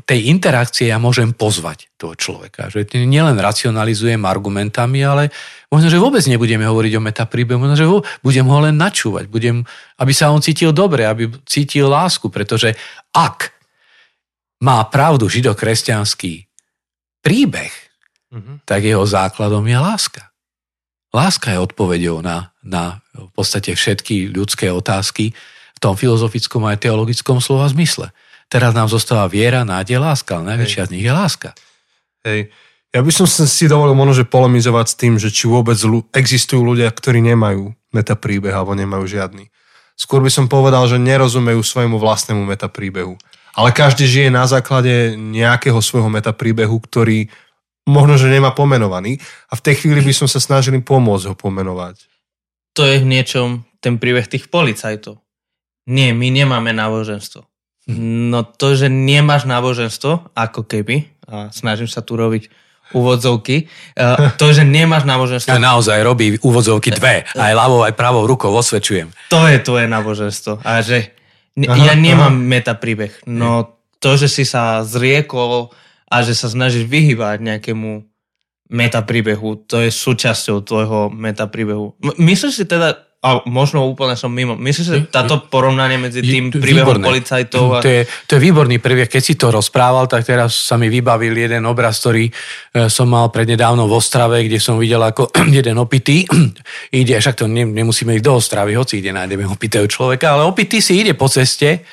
tej 0.08 0.20
interakcie 0.32 0.88
ja 0.88 0.96
môžem 0.96 1.36
pozvať 1.36 1.92
toho 2.00 2.16
človeka. 2.16 2.72
Že 2.72 2.88
nielen 3.04 3.36
racionalizujem 3.36 4.24
argumentami, 4.24 5.04
ale 5.04 5.28
Možno, 5.72 5.88
že 5.88 5.96
vôbec 5.96 6.20
nebudeme 6.28 6.68
hovoriť 6.68 6.92
o 7.00 7.06
metapríbehu, 7.08 7.56
možno, 7.56 7.76
že 7.80 7.88
budem 8.20 8.44
ho 8.44 8.58
len 8.60 8.76
načúvať, 8.76 9.24
budem, 9.32 9.64
aby 9.96 10.12
sa 10.12 10.28
on 10.28 10.44
cítil 10.44 10.68
dobre, 10.76 11.08
aby 11.08 11.32
cítil 11.48 11.88
lásku, 11.88 12.28
pretože 12.28 12.76
ak 13.16 13.56
má 14.60 14.84
pravdu 14.92 15.32
židokresťanský 15.32 16.44
príbeh, 17.24 17.72
mm-hmm. 18.28 18.68
tak 18.68 18.84
jeho 18.84 19.00
základom 19.08 19.64
je 19.64 19.78
láska. 19.80 20.22
Láska 21.08 21.56
je 21.56 21.64
odpovedou 21.64 22.20
na, 22.20 22.52
na 22.60 23.00
v 23.16 23.32
podstate 23.32 23.72
všetky 23.72 24.28
ľudské 24.28 24.68
otázky 24.68 25.32
v 25.72 25.78
tom 25.80 25.96
filozofickom 25.96 26.68
aj 26.68 26.84
teologickom 26.84 27.40
slova 27.40 27.64
zmysle. 27.72 28.12
Teraz 28.52 28.76
nám 28.76 28.92
zostáva 28.92 29.24
viera, 29.24 29.64
nádej, 29.64 29.96
láska, 29.96 30.36
ale 30.36 30.52
najväčšia 30.52 30.84
z 30.84 30.92
nich 30.92 31.04
je 31.08 31.12
láska. 31.16 31.56
Hej. 32.28 32.52
Ja 32.92 33.00
by 33.00 33.08
som 33.08 33.24
si 33.24 33.64
dovolil 33.72 33.96
možno, 33.96 34.20
že 34.20 34.28
polemizovať 34.28 34.86
s 34.86 34.98
tým, 35.00 35.14
že 35.16 35.32
či 35.32 35.48
vôbec 35.48 35.80
existujú 36.12 36.60
ľudia, 36.60 36.92
ktorí 36.92 37.24
nemajú 37.24 37.72
metapríbeh 37.96 38.52
alebo 38.52 38.76
nemajú 38.76 39.08
žiadny. 39.08 39.48
Skôr 39.96 40.20
by 40.20 40.28
som 40.28 40.44
povedal, 40.44 40.84
že 40.84 41.00
nerozumejú 41.00 41.64
svojmu 41.64 41.96
vlastnému 41.96 42.44
metapríbehu. 42.44 43.16
Ale 43.56 43.72
každý 43.72 44.04
žije 44.08 44.28
na 44.32 44.44
základe 44.48 45.16
nejakého 45.16 45.80
svojho 45.80 46.08
metapríbehu, 46.08 46.76
ktorý 46.84 47.28
možno, 47.88 48.20
že 48.20 48.32
nemá 48.32 48.52
pomenovaný 48.52 49.20
a 49.48 49.56
v 49.56 49.64
tej 49.64 49.84
chvíli 49.84 50.00
by 50.04 50.12
som 50.12 50.28
sa 50.28 50.40
snažil 50.40 50.76
pomôcť 50.80 51.32
ho 51.32 51.34
pomenovať. 51.36 52.08
To 52.76 52.88
je 52.88 53.00
v 53.00 53.08
niečom 53.08 53.68
ten 53.84 54.00
príbeh 54.00 54.24
tých 54.28 54.48
policajtov. 54.48 55.20
Nie, 55.88 56.16
my 56.16 56.28
nemáme 56.32 56.72
náboženstvo. 56.72 57.44
No 57.92 58.46
to, 58.46 58.78
že 58.78 58.86
nemáš 58.86 59.44
náboženstvo, 59.44 60.32
ako 60.32 60.60
keby, 60.64 61.10
a 61.26 61.50
snažím 61.50 61.90
sa 61.90 62.00
tu 62.00 62.14
robiť 62.14 62.61
úvodzovky. 62.92 63.66
Uh, 63.96 64.32
to, 64.36 64.52
že 64.52 64.62
nemáš 64.62 65.08
náboženstvo... 65.08 65.52
Ja 65.52 65.60
naozaj 65.60 65.98
robí 66.04 66.38
úvodzovky 66.40 66.94
dve. 66.94 67.24
Aj 67.32 67.52
ľavou, 67.52 67.84
aj 67.84 67.96
pravou 67.96 68.24
rukou 68.28 68.52
osvedčujem. 68.52 69.10
To 69.32 69.48
je 69.48 69.58
tvoje 69.60 69.88
náboženstvo. 69.88 70.60
A 70.62 70.80
že 70.84 71.12
aha, 71.56 71.76
ja 71.76 71.94
nemám 71.96 72.32
aha. 72.32 72.46
metapríbeh. 72.60 73.24
No 73.28 73.80
to, 74.00 74.16
že 74.16 74.28
si 74.28 74.44
sa 74.48 74.84
zriekol 74.84 75.72
a 76.08 76.16
že 76.20 76.36
sa 76.36 76.52
snažíš 76.52 76.84
vyhýbať 76.88 77.40
nejakému 77.40 78.04
metapríbehu, 78.72 79.68
to 79.68 79.84
je 79.84 79.92
súčasťou 79.92 80.64
tvojho 80.64 81.12
metapríbehu. 81.12 81.92
Myslíš 82.16 82.52
si 82.56 82.64
teda, 82.64 83.04
a 83.22 83.38
možno 83.46 83.86
úplne 83.86 84.18
som 84.18 84.34
mimo. 84.34 84.58
Myslíš, 84.58 84.86
že 84.86 84.98
táto 85.06 85.46
porovnanie 85.46 85.94
medzi 85.94 86.26
tým 86.26 86.50
je, 86.50 86.58
príbehom 86.58 86.98
výborné. 86.98 87.06
policajtov... 87.06 87.64
A... 87.70 87.78
To, 87.78 87.86
je, 87.86 88.02
to 88.26 88.30
je 88.34 88.40
výborný 88.42 88.82
príbeh. 88.82 89.06
Keď 89.06 89.22
si 89.22 89.38
to 89.38 89.54
rozprával, 89.54 90.10
tak 90.10 90.26
teraz 90.26 90.58
sa 90.58 90.74
mi 90.74 90.90
vybavil 90.90 91.30
jeden 91.30 91.62
obraz, 91.70 92.02
ktorý 92.02 92.26
e, 92.26 92.32
som 92.90 93.06
mal 93.06 93.30
prednedávno 93.30 93.86
v 93.86 93.94
Ostrave, 93.94 94.42
kde 94.42 94.58
som 94.58 94.74
videl 94.74 94.98
ako 94.98 95.30
jeden 95.62 95.78
opitý 95.78 96.26
ide, 96.98 97.14
však 97.14 97.38
to 97.38 97.46
nemusíme 97.46 98.10
ísť 98.18 98.26
do 98.26 98.34
Ostravy, 98.42 98.74
hoci 98.74 98.98
ide 98.98 99.14
nájdeme 99.14 99.46
opitého 99.46 99.86
človeka, 99.86 100.34
ale 100.34 100.42
opitý 100.42 100.82
si 100.82 100.98
ide 100.98 101.14
po 101.14 101.30
ceste 101.30 101.86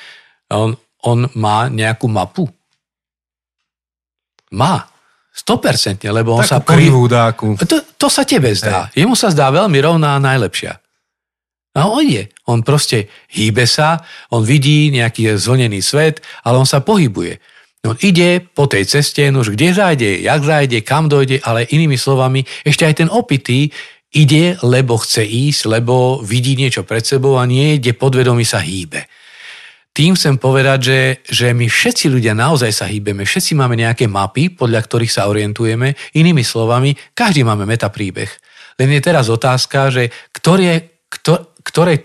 a 0.50 0.58
on, 0.58 0.74
on 1.06 1.30
má 1.38 1.70
nejakú 1.70 2.10
mapu. 2.10 2.50
Má. 4.50 4.82
100%, 5.30 6.02
lebo 6.10 6.34
on 6.34 6.42
Takú 6.42 6.50
sa... 6.50 6.74
Krivú 6.74 7.06
dáku. 7.06 7.54
To, 7.54 7.86
to 7.94 8.10
sa 8.10 8.26
tebe 8.26 8.50
zdá. 8.50 8.90
Hej. 8.90 9.06
Jemu 9.06 9.14
sa 9.14 9.30
zdá 9.30 9.46
veľmi 9.54 9.78
rovná 9.78 10.18
a 10.18 10.20
najlepšia. 10.20 10.89
A 11.74 11.86
on 11.86 12.02
je. 12.02 12.26
On 12.50 12.66
proste 12.66 13.06
hýbe 13.30 13.62
sa, 13.66 14.02
on 14.34 14.42
vidí 14.42 14.90
nejaký 14.90 15.38
zvlnený 15.38 15.78
svet, 15.82 16.18
ale 16.42 16.58
on 16.58 16.66
sa 16.66 16.82
pohybuje. 16.82 17.38
On 17.86 17.96
ide 18.04 18.44
po 18.44 18.68
tej 18.68 18.84
ceste, 18.84 19.24
no 19.32 19.40
už 19.40 19.56
kde 19.56 19.72
zájde, 19.72 20.20
jak 20.20 20.42
zájde, 20.44 20.84
kam 20.84 21.08
dojde, 21.08 21.40
ale 21.40 21.70
inými 21.70 21.96
slovami, 21.96 22.44
ešte 22.66 22.84
aj 22.84 22.94
ten 23.00 23.08
opitý 23.08 23.72
ide, 24.12 24.58
lebo 24.60 24.98
chce 25.00 25.24
ísť, 25.24 25.80
lebo 25.80 26.20
vidí 26.20 26.58
niečo 26.58 26.84
pred 26.84 27.06
sebou 27.06 27.38
a 27.40 27.48
nie, 27.48 27.78
kde 27.78 27.96
podvedomí 27.96 28.44
sa 28.44 28.60
hýbe. 28.60 29.06
Tým 29.90 30.14
chcem 30.14 30.38
povedať, 30.38 30.78
že, 30.82 31.00
že 31.26 31.46
my 31.50 31.66
všetci 31.66 32.06
ľudia 32.12 32.30
naozaj 32.36 32.70
sa 32.70 32.86
hýbeme, 32.86 33.26
všetci 33.26 33.58
máme 33.58 33.74
nejaké 33.74 34.06
mapy, 34.06 34.54
podľa 34.54 34.86
ktorých 34.86 35.10
sa 35.10 35.26
orientujeme. 35.26 35.98
Inými 36.14 36.46
slovami, 36.46 36.94
každý 37.10 37.42
máme 37.42 37.66
metapríbeh. 37.66 38.30
Len 38.78 38.88
je 38.94 39.00
teraz 39.02 39.26
otázka, 39.26 39.90
že 39.90 40.14
ktoré, 40.30 41.02
ktor, 41.10 41.49
ktoré, 41.62 42.00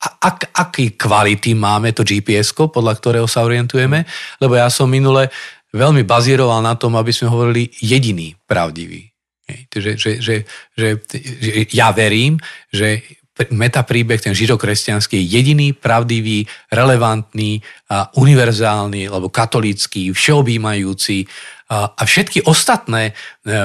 ak, 0.00 0.56
aký 0.56 0.96
kvality 0.96 1.52
máme 1.52 1.92
to 1.92 2.00
gps 2.00 2.56
podľa 2.56 2.94
ktorého 2.96 3.28
sa 3.28 3.44
orientujeme, 3.44 4.08
lebo 4.40 4.56
ja 4.56 4.72
som 4.72 4.88
minule 4.88 5.28
veľmi 5.70 6.02
bazíroval 6.02 6.64
na 6.64 6.74
tom, 6.74 6.96
aby 6.96 7.12
sme 7.14 7.30
hovorili 7.30 7.70
jediný 7.78 8.34
pravdivý. 8.48 9.12
Že, 9.50 9.98
že, 9.98 10.10
že, 10.22 10.34
že, 10.78 10.88
že 11.02 11.60
ja 11.74 11.90
verím, 11.90 12.38
že 12.70 13.02
metapríbeh, 13.48 14.20
ten 14.20 14.36
židokresťanský 14.36 15.16
je 15.16 15.26
jediný, 15.40 15.72
pravdivý, 15.72 16.44
relevantný, 16.68 17.64
a 17.88 18.12
univerzálny, 18.20 19.08
alebo 19.08 19.32
katolícky, 19.32 20.12
všeobjímajúci 20.12 21.24
a, 21.72 21.88
a 21.96 22.02
všetky 22.04 22.44
ostatné 22.44 23.10
e, 23.10 23.12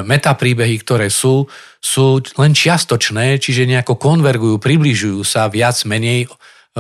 metapríbehy, 0.06 0.80
ktoré 0.80 1.12
sú, 1.12 1.44
sú 1.86 2.18
len 2.42 2.58
čiastočné, 2.58 3.38
čiže 3.38 3.70
nejako 3.70 4.02
konvergujú, 4.02 4.58
približujú 4.58 5.22
sa 5.22 5.46
viac 5.46 5.78
menej 5.86 6.26
e, 6.26 6.28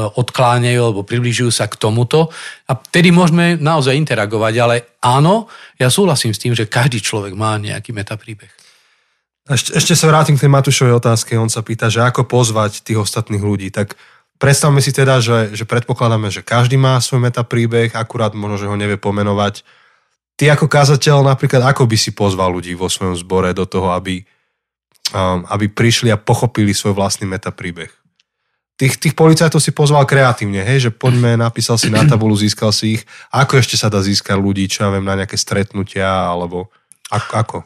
odkláňajú 0.02 0.82
alebo 0.82 1.06
približujú 1.06 1.54
sa 1.54 1.70
k 1.70 1.78
tomuto 1.78 2.34
a 2.65 2.74
vtedy 2.74 3.13
môžeme 3.13 3.62
naozaj 3.62 3.94
interagovať, 3.94 4.54
ale 4.58 4.76
áno, 5.06 5.46
ja 5.78 5.94
súhlasím 5.94 6.34
s 6.34 6.41
tým, 6.41 6.58
že 6.58 6.65
každý 6.65 7.06
človek 7.06 7.38
má 7.38 7.54
nejaký 7.62 7.94
metapríbeh. 7.94 8.50
Ešte, 9.46 9.78
ešte 9.78 9.94
sa 9.94 10.10
vrátim 10.10 10.34
k 10.34 10.41
tej 10.41 10.50
Matúšovej 10.58 10.98
otázke. 10.98 11.38
On 11.38 11.54
sa 11.54 11.62
pýta, 11.62 11.86
že 11.86 12.02
ako 12.02 12.26
pozvať 12.26 12.82
tých 12.82 12.98
ostatných 12.98 13.46
ľudí. 13.46 13.70
Tak 13.70 13.94
predstavme 14.41 14.82
si 14.82 14.89
teda, 14.89 15.22
že, 15.22 15.54
že 15.54 15.70
predpokladáme, 15.70 16.34
že 16.34 16.41
každý 16.41 16.82
má 16.82 16.98
svoj 16.98 17.30
metapríbeh, 17.30 17.94
akurát 17.94 18.34
možno, 18.34 18.58
že 18.58 18.65
ho 18.65 18.74
nevie 18.74 18.98
pomenovať. 18.98 19.62
Ty 20.34 20.58
ako 20.58 20.65
kázateľ 20.65 21.30
napríklad, 21.30 21.62
ako 21.62 21.86
by 21.86 21.94
si 21.94 22.18
pozval 22.18 22.58
ľudí 22.58 22.74
vo 22.74 22.89
svojom 22.89 23.13
zbore 23.13 23.54
do 23.54 23.70
toho, 23.70 23.94
aby 23.94 24.26
Um, 25.13 25.46
aby 25.54 25.70
prišli 25.70 26.10
a 26.10 26.18
pochopili 26.18 26.74
svoj 26.74 26.98
vlastný 26.98 27.30
metapríbeh. 27.30 27.94
Tých, 28.76 28.97
tých 28.97 29.14
policajtov 29.16 29.62
si 29.62 29.70
pozval 29.72 30.03
kreatívne, 30.03 30.66
hej, 30.66 30.89
že 30.89 30.91
poďme, 30.91 31.38
napísal 31.38 31.78
si 31.78 31.93
na 31.93 32.03
tabulu, 32.10 32.34
získal 32.36 32.74
si 32.74 32.99
ich. 32.99 33.03
Ako 33.30 33.62
ešte 33.62 33.78
sa 33.78 33.88
dá 33.88 34.01
získať 34.01 34.36
ľudí, 34.36 34.68
čo 34.68 34.84
ja 34.84 34.89
viem, 34.91 35.06
na 35.06 35.16
nejaké 35.16 35.38
stretnutia, 35.38 36.10
alebo 36.10 36.74
ako? 37.14 37.32
ako? 37.38 37.58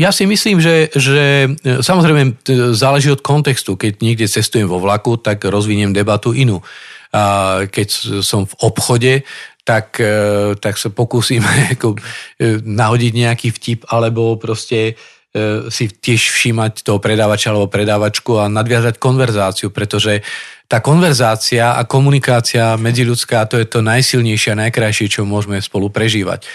Ja 0.00 0.14
si 0.14 0.24
myslím, 0.24 0.62
že, 0.62 0.88
že 0.96 1.50
e, 1.60 1.84
samozrejme 1.84 2.40
záleží 2.72 3.12
od 3.12 3.20
kontextu. 3.20 3.76
Keď 3.76 4.00
niekde 4.00 4.30
cestujem 4.30 4.64
vo 4.64 4.80
vlaku, 4.80 5.20
tak 5.20 5.44
rozviniem 5.44 5.92
debatu 5.92 6.32
inú. 6.32 6.64
A 7.10 7.66
keď 7.68 8.22
som 8.24 8.46
v 8.46 8.54
obchode, 8.64 9.14
tak, 9.66 10.00
e, 10.00 10.56
tak 10.56 10.80
sa 10.80 10.88
pokúsim 10.88 11.44
ako, 11.74 12.00
e, 12.40 12.58
nahodiť 12.64 13.12
nejaký 13.12 13.48
vtip, 13.52 13.80
alebo 13.92 14.40
proste 14.40 14.96
si 15.70 15.86
tiež 15.86 16.20
všímať 16.34 16.82
toho 16.82 16.98
predávača 16.98 17.54
alebo 17.54 17.70
predávačku 17.70 18.42
a 18.42 18.50
nadviazať 18.50 18.98
konverzáciu, 18.98 19.70
pretože 19.70 20.26
tá 20.66 20.82
konverzácia 20.82 21.78
a 21.78 21.86
komunikácia 21.86 22.74
medziľudská 22.74 23.46
to 23.46 23.58
je 23.58 23.66
to 23.66 23.78
najsilnejšie 23.82 24.54
a 24.54 24.60
najkrajšie, 24.66 25.06
čo 25.06 25.26
môžeme 25.26 25.62
spolu 25.62 25.90
prežívať. 25.90 26.46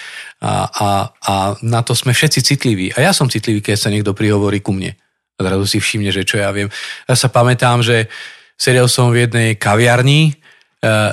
A, 0.43 0.67
a, 0.67 0.87
a 1.23 1.33
na 1.63 1.83
to 1.87 1.95
sme 1.95 2.11
všetci 2.11 2.39
citliví. 2.43 2.91
A 2.95 3.03
ja 3.03 3.11
som 3.15 3.31
citlivý, 3.31 3.63
keď 3.63 3.75
sa 3.79 3.91
niekto 3.91 4.11
prihovorí 4.11 4.59
ku 4.59 4.75
mne. 4.75 4.95
A 5.35 5.39
zrazu 5.39 5.67
si 5.67 5.77
všimne, 5.79 6.11
že 6.11 6.27
čo 6.27 6.39
ja 6.39 6.51
viem. 6.51 6.67
Ja 7.07 7.15
sa 7.15 7.31
pamätám, 7.31 7.83
že 7.83 8.11
sedel 8.55 8.87
som 8.91 9.11
v 9.11 9.27
jednej 9.27 9.55
kaviarni, 9.55 10.35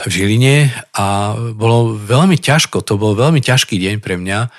v 0.03 0.11
Žiline 0.11 0.69
a 0.99 1.33
bolo 1.55 1.97
veľmi 1.97 2.37
ťažko, 2.37 2.85
to 2.85 3.01
bol 3.01 3.17
veľmi 3.17 3.41
ťažký 3.41 3.79
deň 3.79 3.95
pre 4.03 4.21
mňa 4.21 4.51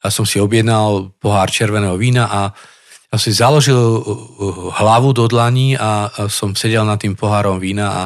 a 0.00 0.06
som 0.08 0.24
si 0.24 0.40
objednal 0.40 1.12
pohár 1.20 1.52
červeného 1.52 1.96
vína 2.00 2.26
a 2.26 2.40
ja 3.10 3.16
si 3.18 3.34
založil 3.34 3.76
uh, 3.76 4.00
uh, 4.00 4.70
hlavu 4.80 5.10
do 5.12 5.26
dlaní 5.26 5.74
a 5.74 6.08
som 6.30 6.54
sedel 6.54 6.86
nad 6.86 7.02
tým 7.02 7.18
pohárom 7.18 7.58
vína 7.58 7.86
a 7.90 8.02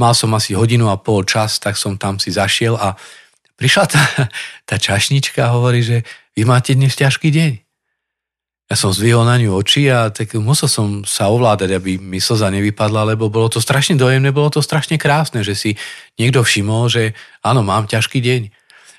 mal 0.00 0.12
som 0.12 0.32
asi 0.36 0.56
hodinu 0.56 0.88
a 0.88 1.00
pol 1.00 1.24
čas, 1.24 1.60
tak 1.60 1.76
som 1.76 1.96
tam 1.96 2.16
si 2.20 2.32
zašiel 2.32 2.76
a 2.76 2.96
prišla 3.56 3.84
tá, 3.88 4.02
tá 4.68 4.76
čašnička 4.76 5.48
a 5.48 5.54
hovorí, 5.56 5.84
že 5.84 6.04
vy 6.36 6.44
máte 6.44 6.76
dnes 6.76 6.96
ťažký 6.96 7.32
deň. 7.32 7.52
Ja 8.66 8.74
som 8.74 8.90
zdvihol 8.90 9.22
na 9.22 9.38
ňu 9.38 9.54
oči 9.62 9.86
a 9.86 10.10
tak 10.10 10.34
musel 10.42 10.66
som 10.66 11.06
sa 11.06 11.30
ovládať, 11.30 11.70
aby 11.78 12.02
mi 12.02 12.18
slza 12.18 12.50
nevypadla, 12.50 13.14
lebo 13.14 13.30
bolo 13.30 13.46
to 13.46 13.62
strašne 13.62 13.94
dojemné, 13.94 14.34
bolo 14.34 14.50
to 14.50 14.58
strašne 14.58 14.98
krásne, 14.98 15.46
že 15.46 15.54
si 15.54 15.70
niekto 16.18 16.42
všimol, 16.42 16.90
že 16.90 17.14
áno, 17.46 17.62
mám 17.62 17.86
ťažký 17.86 18.18
deň. 18.18 18.42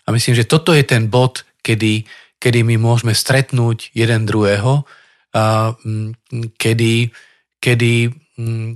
A 0.07 0.15
myslím, 0.15 0.39
že 0.39 0.47
toto 0.47 0.71
je 0.71 0.87
ten 0.87 1.11
bod, 1.11 1.43
kedy, 1.59 2.07
kedy 2.37 2.63
my 2.63 2.75
môžeme 2.77 3.13
stretnúť 3.13 3.91
jeden 3.97 4.25
druhého, 4.29 4.85
mm, 5.33 6.11
kedy, 6.57 7.09
kedy 7.57 8.13
mm, 8.37 8.69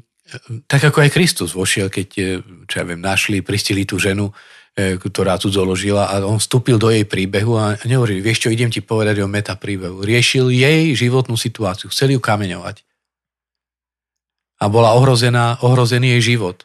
tak 0.66 0.82
ako 0.88 1.04
aj 1.04 1.14
Kristus 1.14 1.52
vošiel, 1.52 1.92
keď, 1.92 2.08
čo 2.66 2.76
ja 2.80 2.86
viem, 2.88 3.04
našli, 3.04 3.44
pristili 3.44 3.84
tú 3.84 4.00
ženu, 4.00 4.32
E, 4.72 4.96
ktorá 4.96 5.36
tu 5.36 5.52
zoložila 5.52 6.08
a 6.08 6.24
on 6.24 6.40
vstúpil 6.40 6.80
do 6.80 6.88
jej 6.88 7.04
príbehu 7.04 7.60
a 7.60 7.76
nehovorí, 7.84 8.24
vieš 8.24 8.48
čo, 8.48 8.56
idem 8.56 8.72
ti 8.72 8.80
povedať 8.80 9.20
o 9.20 9.28
meta 9.28 9.52
príbehu. 9.60 10.00
Riešil 10.00 10.48
jej 10.48 10.96
životnú 10.96 11.36
situáciu, 11.36 11.92
chcel 11.92 12.16
ju 12.16 12.24
kameňovať. 12.24 12.80
A 14.64 14.72
bola 14.72 14.96
ohrozená, 14.96 15.60
ohrozený 15.60 16.16
jej 16.16 16.40
život. 16.40 16.64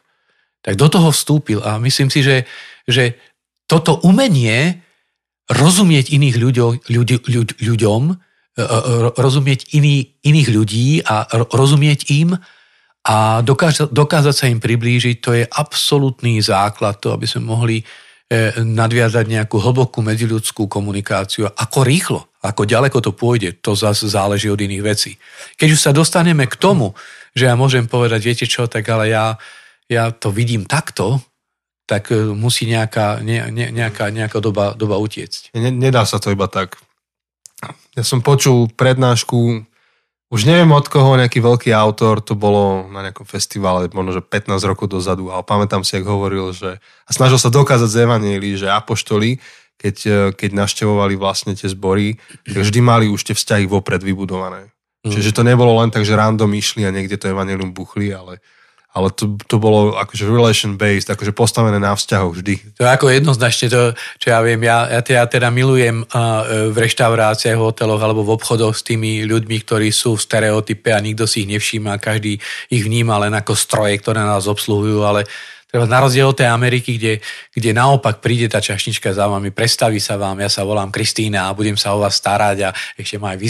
Tak 0.63 0.79
do 0.79 0.87
toho 0.87 1.11
vstúpil 1.11 1.59
a 1.59 1.83
myslím 1.83 2.07
si, 2.07 2.23
že, 2.23 2.47
že 2.87 3.19
toto 3.67 3.99
umenie 3.99 4.86
rozumieť 5.47 6.11
iných 6.11 6.35
ľuďo, 6.35 6.65
ľudí, 6.91 7.15
ľud, 7.27 7.49
ľuďom, 7.59 8.01
e, 8.11 8.15
e, 8.59 8.65
rozumieť 9.15 9.71
iný, 9.71 10.11
iných 10.23 10.49
ľudí 10.51 10.87
a 11.07 11.27
rozumieť 11.31 12.11
im 12.11 12.35
a 13.07 13.39
dokázať, 13.39 13.87
dokázať 13.87 14.35
sa 14.35 14.51
im 14.51 14.59
priblížiť, 14.59 15.15
to 15.23 15.31
je 15.31 15.43
absolútny 15.47 16.43
základ, 16.43 16.99
to, 16.99 17.15
aby 17.15 17.23
sme 17.23 17.47
mohli 17.47 17.77
e, 17.79 17.83
nadviazať 18.59 19.23
nejakú 19.23 19.55
hlbokú 19.55 20.03
medziľudskú 20.03 20.67
komunikáciu. 20.67 21.47
Ako 21.47 21.87
rýchlo, 21.87 22.27
ako 22.43 22.67
ďaleko 22.67 22.99
to 22.99 23.15
pôjde, 23.15 23.63
to 23.63 23.71
zase 23.71 24.11
záleží 24.11 24.51
od 24.51 24.59
iných 24.59 24.83
vecí. 24.83 25.15
Keď 25.55 25.69
už 25.71 25.79
sa 25.79 25.95
dostaneme 25.95 26.43
k 26.51 26.59
tomu, 26.59 26.91
že 27.31 27.47
ja 27.47 27.55
môžem 27.55 27.87
povedať, 27.87 28.19
viete 28.19 28.45
čo, 28.49 28.67
tak 28.67 28.83
ale 28.91 29.15
ja, 29.15 29.39
ja 29.87 30.11
to 30.11 30.27
vidím 30.27 30.67
takto, 30.67 31.23
tak 31.87 32.11
e, 32.11 32.35
musí 32.35 32.67
nejaká, 32.67 33.23
ne, 33.23 33.47
ne, 33.49 33.71
nejaká, 33.71 34.11
nejaká 34.11 34.43
doba, 34.43 34.75
doba 34.75 34.99
utiecť. 34.99 35.55
Nedá 35.55 36.03
sa 36.03 36.19
to 36.19 36.35
iba 36.35 36.45
tak. 36.51 36.77
Ja 37.97 38.05
som 38.05 38.21
počul 38.21 38.69
prednášku 38.75 39.65
už 40.27 40.43
neviem 40.43 40.67
od 40.75 40.83
koho, 40.91 41.15
nejaký 41.15 41.39
veľký 41.39 41.71
autor, 41.71 42.19
to 42.19 42.35
bolo 42.35 42.91
na 42.91 42.99
nejakom 42.99 43.23
festivale, 43.23 43.87
možno 43.95 44.19
že 44.19 44.21
15 44.21 44.59
rokov 44.67 44.91
dozadu, 44.91 45.31
ale 45.31 45.39
pamätám 45.47 45.87
si, 45.87 45.95
ak 45.95 46.03
hovoril, 46.03 46.51
že 46.51 46.83
a 46.83 47.09
snažil 47.15 47.39
sa 47.39 47.47
dokázať 47.47 47.87
z 47.87 48.03
Evangelii, 48.03 48.59
že 48.59 48.67
apoštoli, 48.67 49.39
keď, 49.79 49.95
e, 50.03 50.17
keď 50.35 50.49
naštevovali 50.67 51.15
vlastne 51.15 51.55
tie 51.55 51.71
zbory, 51.71 52.19
tak 52.43 52.59
vždy 52.59 52.79
mali 52.83 53.05
už 53.07 53.23
tie 53.23 53.35
vzťahy 53.39 53.71
vopred 53.71 54.03
vybudované. 54.03 54.67
Mm. 55.07 55.15
Čiže 55.15 55.31
to 55.31 55.47
nebolo 55.47 55.79
len 55.79 55.95
tak, 55.95 56.03
že 56.03 56.19
random 56.19 56.51
išli 56.51 56.83
a 56.83 56.91
niekde 56.91 57.15
to 57.15 57.31
Evangelium 57.31 57.71
buchli, 57.71 58.11
ale 58.11 58.43
ale 58.97 59.13
to, 59.13 59.37
to 59.45 59.61
bolo 59.61 59.93
akože 59.93 60.25
relation-based, 60.25 61.13
akože 61.13 61.37
postavené 61.37 61.77
na 61.77 61.93
vzťahoch 61.93 62.33
vždy. 62.33 62.81
To 62.81 62.81
je 62.81 62.89
ako 62.89 63.13
jednoznačne 63.13 63.69
to, 63.69 63.93
čo 64.17 64.27
ja 64.33 64.41
viem, 64.41 64.57
ja, 64.65 64.89
ja, 64.89 65.01
teda, 65.05 65.29
teda 65.29 65.47
milujem 65.53 66.01
uh, 66.01 66.73
v 66.73 66.77
reštauráciách, 66.81 67.61
hoteloch 67.61 68.01
alebo 68.01 68.25
v 68.25 68.33
obchodoch 68.33 68.73
s 68.73 68.81
tými 68.81 69.29
ľuďmi, 69.29 69.57
ktorí 69.61 69.93
sú 69.93 70.17
v 70.17 70.25
stereotype 70.25 70.89
a 70.89 70.97
nikto 70.97 71.29
si 71.29 71.45
ich 71.45 71.51
nevšíma, 71.53 72.01
každý 72.01 72.41
ich 72.73 72.81
vníma 72.81 73.21
len 73.21 73.37
ako 73.37 73.53
stroje, 73.53 74.01
ktoré 74.01 74.25
nás 74.25 74.49
obsluhujú, 74.49 75.05
ale 75.05 75.29
Treba 75.67 75.83
na 75.83 75.99
rozdiel 75.99 76.31
od 76.31 76.39
tej 76.39 76.47
Ameriky, 76.47 76.95
kde, 76.95 77.19
kde 77.51 77.75
naopak 77.75 78.23
príde 78.23 78.47
tá 78.47 78.63
čašnička 78.63 79.11
za 79.11 79.27
vami, 79.27 79.51
predstaví 79.51 79.99
sa 79.99 80.15
vám, 80.15 80.39
ja 80.39 80.47
sa 80.47 80.63
volám 80.63 80.87
Kristýna 80.87 81.51
a 81.51 81.55
budem 81.55 81.75
sa 81.75 81.91
o 81.91 81.99
vás 81.99 82.15
starať 82.15 82.57
a 82.63 82.69
ešte 82.95 83.19
má 83.19 83.35
aj 83.35 83.43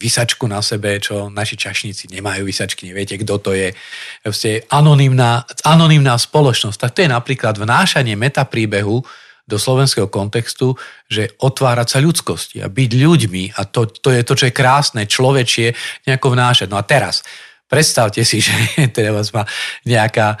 vysačku 0.00 0.48
na 0.48 0.64
sebe, 0.64 0.96
čo 0.96 1.28
naši 1.28 1.60
čašníci 1.60 2.08
nemajú 2.08 2.48
vysačky, 2.48 2.88
neviete, 2.88 3.20
kto 3.20 3.36
to 3.36 3.50
je. 3.52 3.76
Proste 4.24 4.64
anonimná, 4.72 5.44
anonimná 5.60 6.16
spoločnosť. 6.16 6.88
Tak 6.88 6.92
to 6.96 7.04
je 7.04 7.12
napríklad 7.12 7.60
vnášanie 7.60 8.16
metapríbehu 8.16 9.04
do 9.48 9.56
slovenského 9.56 10.08
kontextu, 10.08 10.72
že 11.04 11.36
otvárať 11.36 11.88
sa 11.88 11.98
ľudskosti 12.00 12.64
a 12.64 12.72
byť 12.72 12.90
ľuďmi 12.96 13.60
a 13.60 13.68
to, 13.68 13.88
to 13.88 14.08
je 14.12 14.24
to, 14.24 14.32
čo 14.36 14.44
je 14.48 14.56
krásne, 14.56 15.04
človečie, 15.04 15.76
nejako 16.08 16.32
vnášať. 16.32 16.68
No 16.72 16.80
a 16.80 16.84
teraz, 16.84 17.24
predstavte 17.68 18.24
si, 18.24 18.42
že 18.46 18.52
teraz 18.90 19.30
má 19.30 19.44
nejaká 19.86 20.40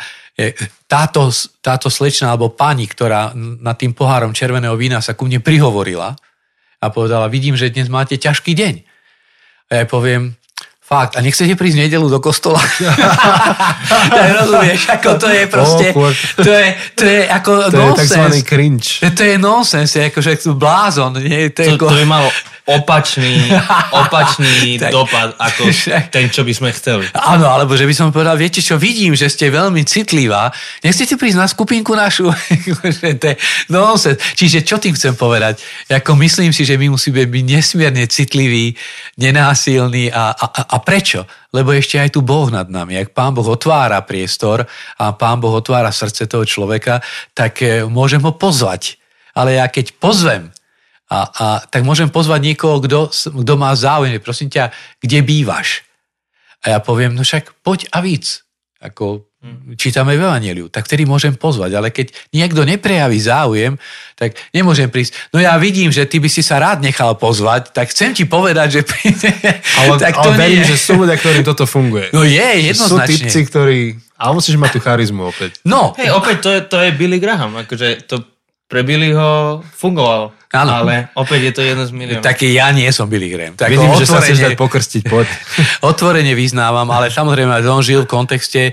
táto, 0.86 1.34
táto 1.58 1.90
slečna 1.90 2.30
alebo 2.30 2.54
pani, 2.54 2.86
ktorá 2.86 3.34
nad 3.34 3.74
tým 3.74 3.90
pohárom 3.90 4.30
červeného 4.30 4.78
vína 4.78 5.02
sa 5.02 5.18
ku 5.18 5.26
mne 5.26 5.42
prihovorila 5.42 6.14
a 6.78 6.86
povedala, 6.94 7.26
vidím, 7.26 7.58
že 7.58 7.74
dnes 7.74 7.90
máte 7.90 8.14
ťažký 8.14 8.54
deň. 8.54 8.74
A 9.68 9.82
ja 9.82 9.84
poviem, 9.84 10.38
Fakt, 10.88 11.20
a 11.20 11.20
nechcete 11.20 11.52
prísť 11.52 11.84
nedelu 11.84 12.08
do 12.08 12.16
kostola? 12.16 12.56
tak 12.56 14.28
rozumieš, 14.40 14.88
ako 14.88 15.20
to 15.20 15.28
je 15.28 15.44
proste, 15.44 15.86
to 16.40 16.48
je, 16.48 16.68
to 16.96 17.04
je 17.04 17.20
ako 17.28 17.50
to 17.68 17.76
nonsense. 17.76 18.16
To 18.16 18.36
je 18.40 18.44
cringe. 18.48 18.88
To 19.04 19.22
je 19.28 19.36
nonsense, 19.36 19.96
akože 20.08 20.48
blázon. 20.56 21.20
Nie? 21.20 21.52
To, 21.52 21.60
je 21.60 21.68
to, 21.68 21.76
ako... 21.76 21.92
to 21.92 21.96
je 22.00 22.06
malo 22.08 22.32
opačný, 22.68 23.48
opačný 24.04 24.76
dopad 24.92 25.32
ako 25.40 25.72
ten, 26.14 26.28
čo 26.28 26.44
by 26.44 26.52
sme 26.52 26.70
chceli. 26.76 27.08
Áno, 27.16 27.48
alebo 27.48 27.72
že 27.72 27.88
by 27.88 27.94
som 27.96 28.12
povedal, 28.12 28.36
viete 28.36 28.60
čo, 28.60 28.76
vidím, 28.76 29.16
že 29.16 29.32
ste 29.32 29.48
veľmi 29.48 29.80
citlivá, 29.88 30.52
nechcete 30.84 31.16
prísť 31.16 31.38
na 31.40 31.48
skupinku 31.48 31.96
našu? 31.96 32.28
no, 33.74 33.96
Čiže 34.36 34.62
čo 34.68 34.76
tým 34.76 34.92
chcem 34.92 35.16
povedať? 35.16 35.64
Ako 35.88 36.12
myslím 36.20 36.52
si, 36.52 36.68
že 36.68 36.76
my 36.76 36.92
musíme 36.92 37.24
byť 37.24 37.44
nesmierne 37.48 38.04
citliví, 38.04 38.76
nenásilní 39.16 40.12
a, 40.12 40.36
a, 40.36 40.46
a 40.68 40.76
prečo? 40.84 41.24
Lebo 41.48 41.72
ešte 41.72 41.96
aj 41.96 42.12
tu 42.12 42.20
Boh 42.20 42.52
nad 42.52 42.68
nami. 42.68 43.00
Ak 43.00 43.16
Pán 43.16 43.32
Boh 43.32 43.48
otvára 43.48 44.04
priestor 44.04 44.68
a 45.00 45.16
Pán 45.16 45.40
Boh 45.40 45.56
otvára 45.56 45.88
srdce 45.88 46.28
toho 46.28 46.44
človeka, 46.44 47.00
tak 47.32 47.64
eh, 47.64 47.88
môžem 47.88 48.20
ho 48.20 48.36
pozvať. 48.36 49.00
Ale 49.32 49.56
ja 49.56 49.64
keď 49.70 49.96
pozvem 49.96 50.52
a, 51.08 51.18
a 51.24 51.46
tak 51.64 51.88
môžem 51.88 52.12
pozvať 52.12 52.52
niekoho, 52.52 52.84
kto, 52.84 53.08
kto 53.12 53.54
má 53.56 53.72
záujem. 53.72 54.20
Prosím 54.20 54.52
ťa, 54.52 54.68
kde 55.00 55.24
bývaš? 55.24 55.88
A 56.60 56.76
ja 56.76 56.78
poviem, 56.84 57.16
no 57.16 57.24
však 57.24 57.64
poď 57.64 57.88
a 57.96 58.04
víc. 58.04 58.44
Ako 58.78 59.26
hmm. 59.42 59.74
čítame 59.74 60.14
v 60.14 60.22
Evangeliu, 60.22 60.68
tak 60.70 60.86
vtedy 60.86 61.08
môžem 61.08 61.34
pozvať. 61.34 61.80
Ale 61.80 61.88
keď 61.90 62.12
niekto 62.30 62.62
neprejaví 62.62 63.18
záujem, 63.18 63.74
tak 64.14 64.36
nemôžem 64.52 64.86
prísť. 64.92 65.32
No 65.32 65.40
ja 65.40 65.56
vidím, 65.56 65.88
že 65.90 66.04
ty 66.04 66.20
by 66.20 66.28
si 66.28 66.44
sa 66.44 66.60
rád 66.60 66.84
nechal 66.84 67.16
pozvať, 67.16 67.72
tak 67.72 67.90
chcem 67.90 68.12
ti 68.12 68.28
povedať, 68.28 68.78
že... 68.78 68.80
Ale, 69.80 69.96
tak 69.96 70.14
to 70.14 70.30
ale 70.30 70.38
verím, 70.38 70.62
že 70.62 70.76
sú 70.76 71.00
ľudia, 71.00 71.16
ktorým 71.16 71.42
toto 71.42 71.64
funguje. 71.64 72.12
No 72.12 72.22
je, 72.22 72.70
jednoznačne. 72.70 73.16
Sú 73.16 73.24
typci, 73.24 73.40
ktorí... 73.48 73.78
Ale 74.18 74.34
musíš 74.34 74.58
mať 74.58 74.70
tú 74.76 74.80
charizmu 74.82 75.30
opäť. 75.30 75.62
No. 75.62 75.94
Hej, 75.94 76.10
opäť 76.10 76.36
to 76.42 76.48
je, 76.50 76.60
to 76.66 76.76
je 76.82 76.90
Billy 76.98 77.22
Graham. 77.22 77.54
Akože 77.54 78.02
to 78.04 78.37
pre 78.68 78.84
Billyho 78.84 79.64
fungovalo. 79.64 80.36
Áno. 80.52 80.84
Ale 80.84 81.12
opäť 81.12 81.40
je 81.48 81.52
to 81.52 81.62
jedno 81.64 81.84
z 81.84 81.92
miliónov. 81.92 82.24
Taký 82.24 82.56
ja 82.56 82.72
nie 82.72 82.88
som 82.88 83.04
Billy 83.04 83.28
Graham. 83.28 83.56
Tak 83.56 83.68
Vidím, 83.68 83.92
otvorene, 83.92 84.00
že 84.00 84.08
sa 84.08 84.20
chceš 84.24 84.40
dať 84.44 84.54
pokrstiť, 84.56 85.02
poď. 85.04 85.28
otvorene 85.92 86.32
vyznávam, 86.32 86.88
ale 86.88 87.12
samozrejme 87.12 87.52
on 87.68 87.84
žil 87.84 88.04
v 88.04 88.08
kontexte, 88.08 88.72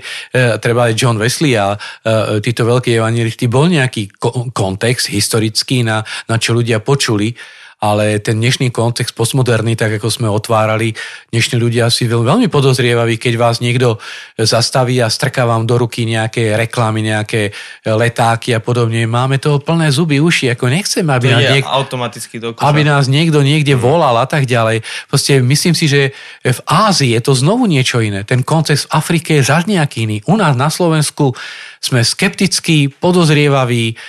treba 0.56 0.88
aj 0.88 0.96
John 0.96 1.20
Wesley 1.20 1.52
a 1.56 1.76
e, 1.76 2.40
títo 2.40 2.64
veľkí 2.64 2.96
evangelisti, 2.96 3.44
bol 3.48 3.68
nejaký 3.68 4.08
ko- 4.16 4.48
kontext 4.56 5.12
historický, 5.12 5.84
na, 5.84 6.00
na 6.28 6.36
čo 6.40 6.56
ľudia 6.56 6.80
počuli 6.80 7.36
ale 7.76 8.24
ten 8.24 8.40
dnešný 8.40 8.72
kontext 8.72 9.12
postmoderný, 9.12 9.76
tak 9.76 10.00
ako 10.00 10.08
sme 10.08 10.28
otvárali, 10.32 10.96
dnešní 11.28 11.60
ľudia 11.60 11.92
si 11.92 12.08
veľ, 12.08 12.24
veľmi 12.24 12.48
podozrievaví, 12.48 13.20
keď 13.20 13.34
vás 13.36 13.60
niekto 13.60 14.00
zastaví 14.40 14.96
a 15.04 15.12
strká 15.12 15.44
vám 15.44 15.68
do 15.68 15.76
ruky 15.76 16.08
nejaké 16.08 16.56
reklamy, 16.56 17.04
nejaké 17.04 17.52
letáky 17.84 18.56
a 18.56 18.64
podobne. 18.64 19.04
Máme 19.04 19.36
toho 19.36 19.60
plné 19.60 19.92
zuby, 19.92 20.24
uši, 20.24 20.56
ako 20.56 20.72
nechceme, 20.72 21.10
aby, 21.12 21.26
nás, 21.28 21.42
niek- 21.52 21.68
automaticky 21.68 22.40
aby 22.40 22.80
nás 22.80 23.12
niekto 23.12 23.44
niekde 23.44 23.76
volal 23.76 24.16
a 24.16 24.24
tak 24.24 24.48
ďalej. 24.48 24.80
Proste 25.12 25.44
myslím 25.44 25.76
si, 25.76 25.84
že 25.84 26.16
v 26.48 26.60
Ázii 26.64 27.12
je 27.12 27.20
to 27.20 27.36
znovu 27.36 27.68
niečo 27.68 28.00
iné. 28.00 28.24
Ten 28.24 28.40
kontext 28.40 28.88
v 28.88 28.96
Afrike 28.96 29.36
je 29.36 29.44
zaž 29.44 29.68
nejaký 29.68 30.08
iný. 30.08 30.24
U 30.24 30.40
nás 30.40 30.56
na 30.56 30.72
Slovensku 30.72 31.36
sme 31.84 32.00
skeptickí, 32.00 32.88
podozrievaví, 32.88 34.00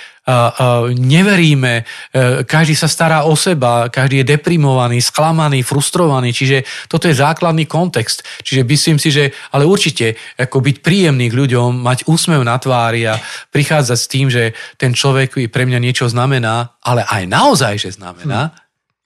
neveríme, 0.92 1.82
e, 2.12 2.44
každý 2.44 2.76
sa 2.76 2.84
stará 2.84 3.24
o 3.24 3.32
seba, 3.32 3.88
každý 3.88 4.20
je 4.20 4.36
deprimovaný, 4.36 5.00
sklamaný, 5.00 5.64
frustrovaný, 5.64 6.36
čiže 6.36 6.68
toto 6.84 7.08
je 7.08 7.16
základný 7.16 7.64
kontext. 7.64 8.20
Čiže 8.44 8.68
myslím 8.68 8.98
si, 9.00 9.08
že 9.08 9.32
ale 9.56 9.64
určite 9.64 10.20
ako 10.36 10.60
byť 10.60 10.76
príjemný 10.84 11.32
k 11.32 11.38
ľuďom, 11.38 11.80
mať 11.80 12.04
úsmev 12.04 12.44
na 12.44 12.60
tvári 12.60 13.08
a 13.08 13.16
prichádzať 13.48 13.98
s 13.98 14.10
tým, 14.10 14.26
že 14.28 14.52
ten 14.76 14.92
človek 14.92 15.48
pre 15.48 15.64
mňa 15.64 15.80
niečo 15.80 16.04
znamená, 16.12 16.76
ale 16.84 17.08
aj 17.08 17.24
naozaj, 17.24 17.74
že 17.80 17.96
znamená. 17.96 18.52
Hm. 18.52 18.54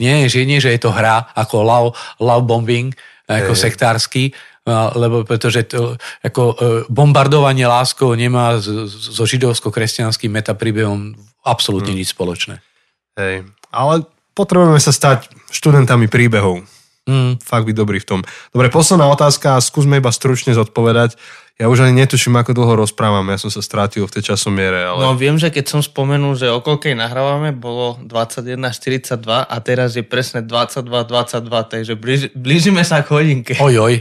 Nie, 0.02 0.26
že, 0.26 0.42
nie, 0.42 0.58
že 0.58 0.74
je 0.74 0.82
to 0.82 0.90
hra 0.90 1.30
ako 1.38 1.62
love, 1.62 1.90
love 2.18 2.42
bombing, 2.42 2.90
ako 3.30 3.54
sektársky, 3.54 4.34
lebo 4.68 5.26
pretože 5.26 5.66
to, 5.66 5.98
ako 6.22 6.42
e, 6.42 6.54
bombardovanie 6.86 7.66
láskou 7.66 8.14
nemá 8.14 8.62
so 8.62 9.24
židovsko-kresťanským 9.26 10.30
metapríbehom 10.30 11.18
absolútne 11.42 11.90
hmm. 11.94 11.98
nič 11.98 12.14
spoločné. 12.14 12.62
Hej, 13.18 13.50
ale 13.74 14.06
potrebujeme 14.38 14.78
sa 14.78 14.94
stať 14.94 15.26
študentami 15.50 16.06
príbehov. 16.06 16.62
Mm. 17.02 17.42
Fakt 17.42 17.66
byť 17.66 17.76
dobrý 17.76 17.98
v 17.98 18.06
tom. 18.06 18.20
Dobre, 18.54 18.70
posledná 18.70 19.10
otázka, 19.10 19.58
skúsme 19.58 19.98
iba 19.98 20.14
stručne 20.14 20.54
zodpovedať. 20.54 21.18
Ja 21.60 21.68
už 21.68 21.84
ani 21.84 22.02
netuším, 22.02 22.38
ako 22.40 22.56
dlho 22.56 22.74
rozprávam, 22.86 23.28
ja 23.28 23.38
som 23.38 23.52
sa 23.52 23.60
strátil 23.60 24.08
v 24.08 24.14
tej 24.18 24.34
časomiere. 24.34 24.88
Ale... 24.88 25.04
No 25.04 25.14
viem, 25.14 25.36
že 25.36 25.52
keď 25.52 25.68
som 25.68 25.80
spomenul, 25.84 26.34
že 26.34 26.48
o 26.48 26.58
koľkej 26.64 26.96
nahrávame, 26.96 27.52
bolo 27.52 28.00
21.42 28.02 29.22
a 29.28 29.56
teraz 29.62 29.94
je 29.94 30.02
presne 30.02 30.42
22.22, 30.42 31.46
takže 31.70 31.92
blíž, 31.94 32.20
blížime 32.34 32.82
sa 32.82 33.04
k 33.04 33.14
hodinke. 33.14 33.54
Oj, 33.60 33.78
oj. 33.78 33.94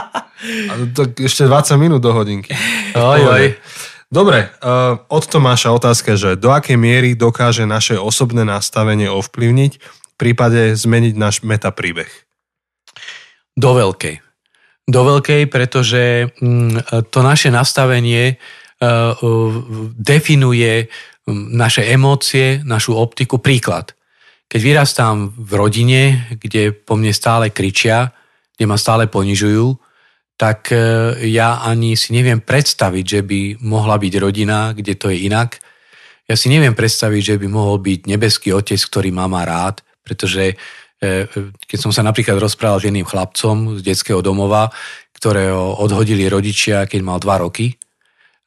a 0.70 0.72
tak 0.96 1.16
ešte 1.20 1.46
20 1.46 1.76
minút 1.78 2.00
do 2.02 2.10
hodinky. 2.10 2.52
Oj, 2.96 3.20
oj. 3.22 3.44
Dobre, 4.10 4.50
uh, 4.58 4.98
od 5.06 5.24
Tomáša 5.24 5.70
otázka, 5.70 6.18
že 6.18 6.34
do 6.34 6.50
akej 6.50 6.74
miery 6.74 7.14
dokáže 7.14 7.62
naše 7.62 7.94
osobné 7.94 8.42
nastavenie 8.42 9.06
ovplyvniť, 9.06 9.72
v 9.78 10.14
prípade 10.18 10.74
zmeniť 10.74 11.14
náš 11.14 11.46
metapríbeh? 11.46 12.29
Do 13.60 13.76
veľkej. 13.76 14.16
Do 14.88 15.00
veľkej, 15.04 15.42
pretože 15.52 16.32
mm, 16.40 17.04
to 17.12 17.20
naše 17.20 17.52
nastavenie 17.52 18.24
e, 18.32 18.34
definuje 20.00 20.88
mm, 20.88 21.52
naše 21.52 21.84
emócie, 21.92 22.64
našu 22.64 22.96
optiku. 22.96 23.36
Príklad. 23.36 23.92
Keď 24.48 24.60
vyrastám 24.64 25.36
v 25.36 25.52
rodine, 25.54 26.02
kde 26.40 26.72
po 26.72 26.96
mne 26.96 27.12
stále 27.12 27.52
kričia, 27.52 28.16
kde 28.56 28.64
ma 28.64 28.80
stále 28.80 29.06
ponižujú, 29.12 29.76
tak 30.40 30.72
e, 30.72 30.80
ja 31.28 31.60
ani 31.60 32.00
si 32.00 32.16
neviem 32.16 32.40
predstaviť, 32.40 33.04
že 33.04 33.20
by 33.20 33.40
mohla 33.60 34.00
byť 34.00 34.12
rodina, 34.16 34.72
kde 34.72 34.96
to 34.96 35.12
je 35.12 35.28
inak. 35.28 35.60
Ja 36.24 36.34
si 36.34 36.48
neviem 36.48 36.72
predstaviť, 36.72 37.36
že 37.36 37.36
by 37.36 37.46
mohol 37.46 37.76
byť 37.76 38.08
nebeský 38.08 38.56
otec, 38.56 38.80
ktorý 38.80 39.12
má 39.12 39.28
rád, 39.44 39.84
pretože 40.00 40.56
E, 40.56 40.79
keď 41.00 41.78
som 41.80 41.90
sa 41.90 42.04
napríklad 42.04 42.36
rozprával 42.36 42.78
s 42.78 42.86
jedným 42.86 43.08
chlapcom 43.08 43.80
z 43.80 43.80
detského 43.80 44.20
domova, 44.20 44.68
ktorého 45.16 45.80
odhodili 45.80 46.28
rodičia, 46.28 46.84
keď 46.84 47.00
mal 47.00 47.18
2 47.18 47.44
roky, 47.44 47.80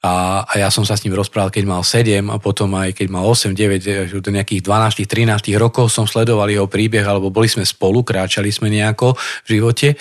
a, 0.04 0.43
a 0.43 0.54
ja 0.60 0.68
som 0.68 0.84
sa 0.84 0.99
s 0.99 1.08
ním 1.08 1.16
rozprával, 1.16 1.47
keď 1.47 1.64
mal 1.64 1.80
7 1.80 2.28
a 2.28 2.36
potom 2.36 2.76
aj 2.76 2.91
keď 2.91 3.08
mal 3.08 3.24
8, 3.24 3.56
9, 3.56 4.20
do 4.20 4.32
nejakých 4.36 4.60
12, 4.60 4.99
13 4.99 5.56
rokov 5.56 5.88
som 5.95 6.04
sledoval 6.04 6.51
jeho 6.51 6.68
príbeh, 6.68 7.08
alebo 7.08 7.32
boli 7.32 7.47
sme 7.47 7.64
spolu, 7.64 8.04
kráčali 8.04 8.51
sme 8.51 8.68
nejako 8.68 9.16
v 9.47 9.47
živote. 9.47 9.95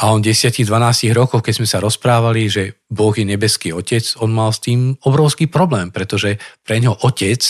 A 0.00 0.16
on 0.16 0.24
10, 0.24 0.48
12 0.64 1.12
rokov, 1.12 1.44
keď 1.44 1.54
sme 1.60 1.68
sa 1.68 1.78
rozprávali, 1.78 2.48
že 2.48 2.80
Boh 2.88 3.12
je 3.12 3.28
nebeský 3.28 3.76
otec, 3.76 4.02
on 4.24 4.32
mal 4.32 4.48
s 4.48 4.64
tým 4.64 4.96
obrovský 5.04 5.46
problém, 5.46 5.92
pretože 5.92 6.40
pre 6.64 6.80
ňo 6.80 7.04
otec 7.04 7.44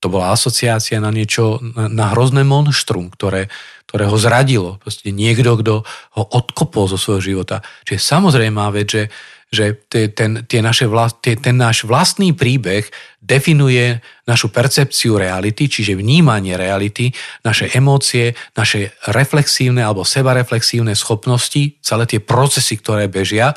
to 0.00 0.12
bola 0.12 0.36
asociácia 0.36 1.00
na 1.00 1.08
niečo, 1.08 1.58
na, 1.62 1.88
na 1.88 2.06
hrozné 2.12 2.44
monštrum, 2.44 3.08
ktoré, 3.12 3.48
ktoré 3.88 4.04
ho 4.06 4.16
zradilo. 4.20 4.76
Proste 4.82 5.08
niekto, 5.10 5.56
kto 5.56 5.74
ho 6.18 6.22
odkopol 6.36 6.86
zo 6.90 7.00
svojho 7.00 7.22
života. 7.22 7.64
Čiže 7.88 8.00
samozrejme 8.04 8.60
vec, 8.76 8.88
že, 8.92 9.04
že 9.48 9.64
ten, 9.88 10.44
tie 10.44 10.60
naše 10.60 10.84
vlast, 10.84 11.24
tie, 11.24 11.38
ten 11.38 11.56
náš 11.56 11.88
vlastný 11.88 12.36
príbeh 12.36 12.84
definuje 13.24 13.98
našu 14.28 14.52
percepciu 14.52 15.16
reality, 15.16 15.66
čiže 15.70 15.96
vnímanie 15.96 16.60
reality, 16.60 17.10
naše 17.42 17.72
emócie, 17.72 18.36
naše 18.52 18.92
reflexívne 19.08 19.80
alebo 19.80 20.04
sebareflexívne 20.04 20.92
schopnosti, 20.92 21.78
celé 21.80 22.04
tie 22.04 22.20
procesy, 22.20 22.76
ktoré 22.76 23.08
bežia 23.08 23.56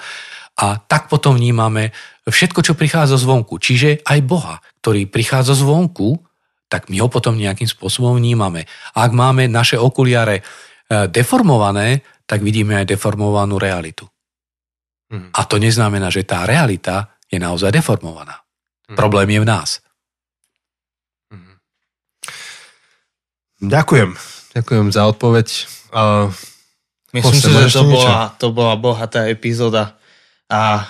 a 0.59 0.75
tak 0.75 1.07
potom 1.07 1.39
vnímame 1.39 1.95
všetko, 2.27 2.59
čo 2.61 2.73
prichádza 2.75 3.15
zvonku, 3.15 3.57
čiže 3.57 4.03
aj 4.03 4.19
Boha, 4.27 4.55
ktorý 4.83 5.07
prichádza 5.07 5.55
zvonku 5.55 6.28
tak 6.69 6.87
my 6.87 7.01
ho 7.01 7.09
potom 7.09 7.33
nejakým 7.33 7.65
spôsobom 7.65 8.15
vnímame. 8.15 8.69
A 8.93 9.09
ak 9.09 9.11
máme 9.11 9.49
naše 9.49 9.75
okuliare 9.75 10.39
e, 10.39 10.43
deformované, 11.09 12.05
tak 12.29 12.45
vidíme 12.45 12.77
aj 12.77 12.93
deformovanú 12.93 13.57
realitu. 13.57 14.05
Hmm. 15.09 15.33
A 15.33 15.49
to 15.49 15.57
neznamená, 15.57 16.13
že 16.13 16.21
tá 16.21 16.45
realita 16.45 17.17
je 17.25 17.41
naozaj 17.41 17.73
deformovaná. 17.73 18.45
Hmm. 18.85 18.93
Problém 18.93 19.33
je 19.33 19.39
v 19.41 19.49
nás. 19.49 19.69
Hmm. 21.33 21.57
Ďakujem. 23.65 24.13
Ďakujem 24.53 24.87
za 24.93 25.09
odpoveď. 25.09 25.47
Uh, 25.89 26.29
myslím 27.17 27.37
si, 27.41 27.49
že 27.49 27.81
to 27.81 27.89
bola, 27.89 28.37
to 28.37 28.47
bola 28.53 28.77
bohatá 28.77 29.25
epizóda. 29.25 29.97
A 30.45 30.85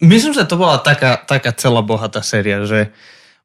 myslím, 0.00 0.32
že 0.32 0.48
to 0.48 0.56
bola 0.56 0.80
taká, 0.80 1.20
taká 1.20 1.52
celá 1.52 1.84
bohatá 1.84 2.24
séria, 2.24 2.64
že 2.64 2.88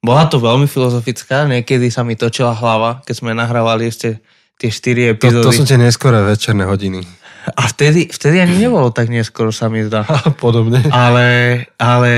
bola 0.01 0.25
to 0.25 0.41
veľmi 0.41 0.65
filozofická, 0.65 1.45
niekedy 1.45 1.93
sa 1.93 2.01
mi 2.01 2.17
točila 2.17 2.57
hlava, 2.57 3.05
keď 3.05 3.15
sme 3.21 3.37
nahrávali 3.37 3.85
ešte 3.85 4.17
tie 4.57 4.69
4 4.73 5.13
epizódy. 5.17 5.45
To, 5.45 5.53
to 5.53 5.59
sú 5.61 5.65
tie 5.69 5.77
neskore 5.77 6.17
večerné 6.25 6.65
hodiny. 6.65 7.05
A 7.57 7.65
vtedy, 7.69 8.09
vtedy 8.09 8.37
ani 8.41 8.57
nebolo 8.57 8.93
tak 8.93 9.09
neskoro, 9.09 9.49
sa 9.53 9.69
mi 9.69 9.81
zdá. 9.85 10.05
Podobne. 10.43 10.85
Ale, 10.93 11.29
ale 11.77 12.13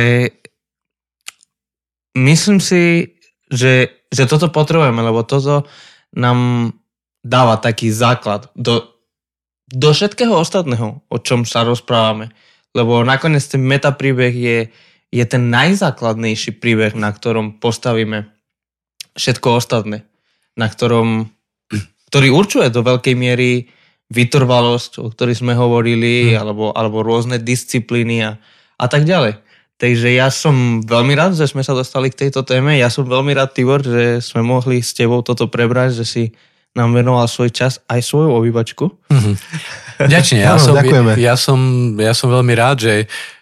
myslím 2.16 2.60
si, 2.60 3.16
že, 3.48 4.04
že 4.12 4.24
toto 4.28 4.52
potrebujeme, 4.52 5.00
lebo 5.00 5.24
toto 5.24 5.68
nám 6.16 6.72
dáva 7.24 7.56
taký 7.60 7.92
základ 7.92 8.52
do, 8.56 8.84
do 9.72 9.96
všetkého 9.96 10.36
ostatného, 10.36 11.04
o 11.08 11.18
čom 11.24 11.48
sa 11.48 11.64
rozprávame. 11.64 12.32
Lebo 12.76 13.04
nakoniec 13.08 13.48
ten 13.48 13.64
metapríbeh 13.64 14.34
je, 14.36 14.58
je 15.14 15.26
ten 15.30 15.54
najzákladnejší 15.54 16.58
príbeh, 16.58 16.98
na 16.98 17.14
ktorom 17.14 17.62
postavíme 17.62 18.34
všetko 19.14 19.62
ostatné. 19.62 20.10
Na 20.58 20.66
ktorom, 20.66 21.30
ktorý 22.10 22.34
určuje 22.34 22.74
do 22.74 22.82
veľkej 22.82 23.14
miery 23.14 23.70
vytrvalosť, 24.10 25.06
o 25.06 25.14
ktorej 25.14 25.38
sme 25.38 25.54
hovorili, 25.54 26.34
hmm. 26.34 26.38
alebo, 26.42 26.66
alebo 26.74 27.06
rôzne 27.06 27.38
disciplíny 27.38 28.26
a, 28.26 28.42
a 28.82 28.86
tak 28.90 29.06
ďalej. 29.06 29.38
Takže 29.78 30.10
ja 30.14 30.34
som 30.34 30.82
veľmi 30.82 31.14
rád, 31.14 31.38
že 31.38 31.50
sme 31.50 31.62
sa 31.66 31.78
dostali 31.78 32.10
k 32.10 32.26
tejto 32.26 32.46
téme. 32.46 32.78
Ja 32.78 32.90
som 32.90 33.06
veľmi 33.06 33.34
rád, 33.38 33.54
Tibor, 33.54 33.86
že 33.86 34.22
sme 34.22 34.42
mohli 34.46 34.82
s 34.82 34.98
tebou 34.98 35.22
toto 35.26 35.50
prebrať, 35.50 36.02
že 36.02 36.06
si 36.06 36.24
nám 36.74 36.90
venoval 36.94 37.30
svoj 37.30 37.54
čas 37.54 37.78
aj 37.86 38.02
svoju 38.02 38.34
obývačku. 38.34 38.90
Mm-hmm. 38.90 39.36
Ďačne, 40.10 40.38
ja, 40.42 40.58
som, 40.66 40.74
ja, 40.74 41.14
ja, 41.16 41.36
som, 41.38 41.60
ja 42.02 42.14
som 42.18 42.28
veľmi 42.34 42.54
rád, 42.58 42.78
že 42.82 42.94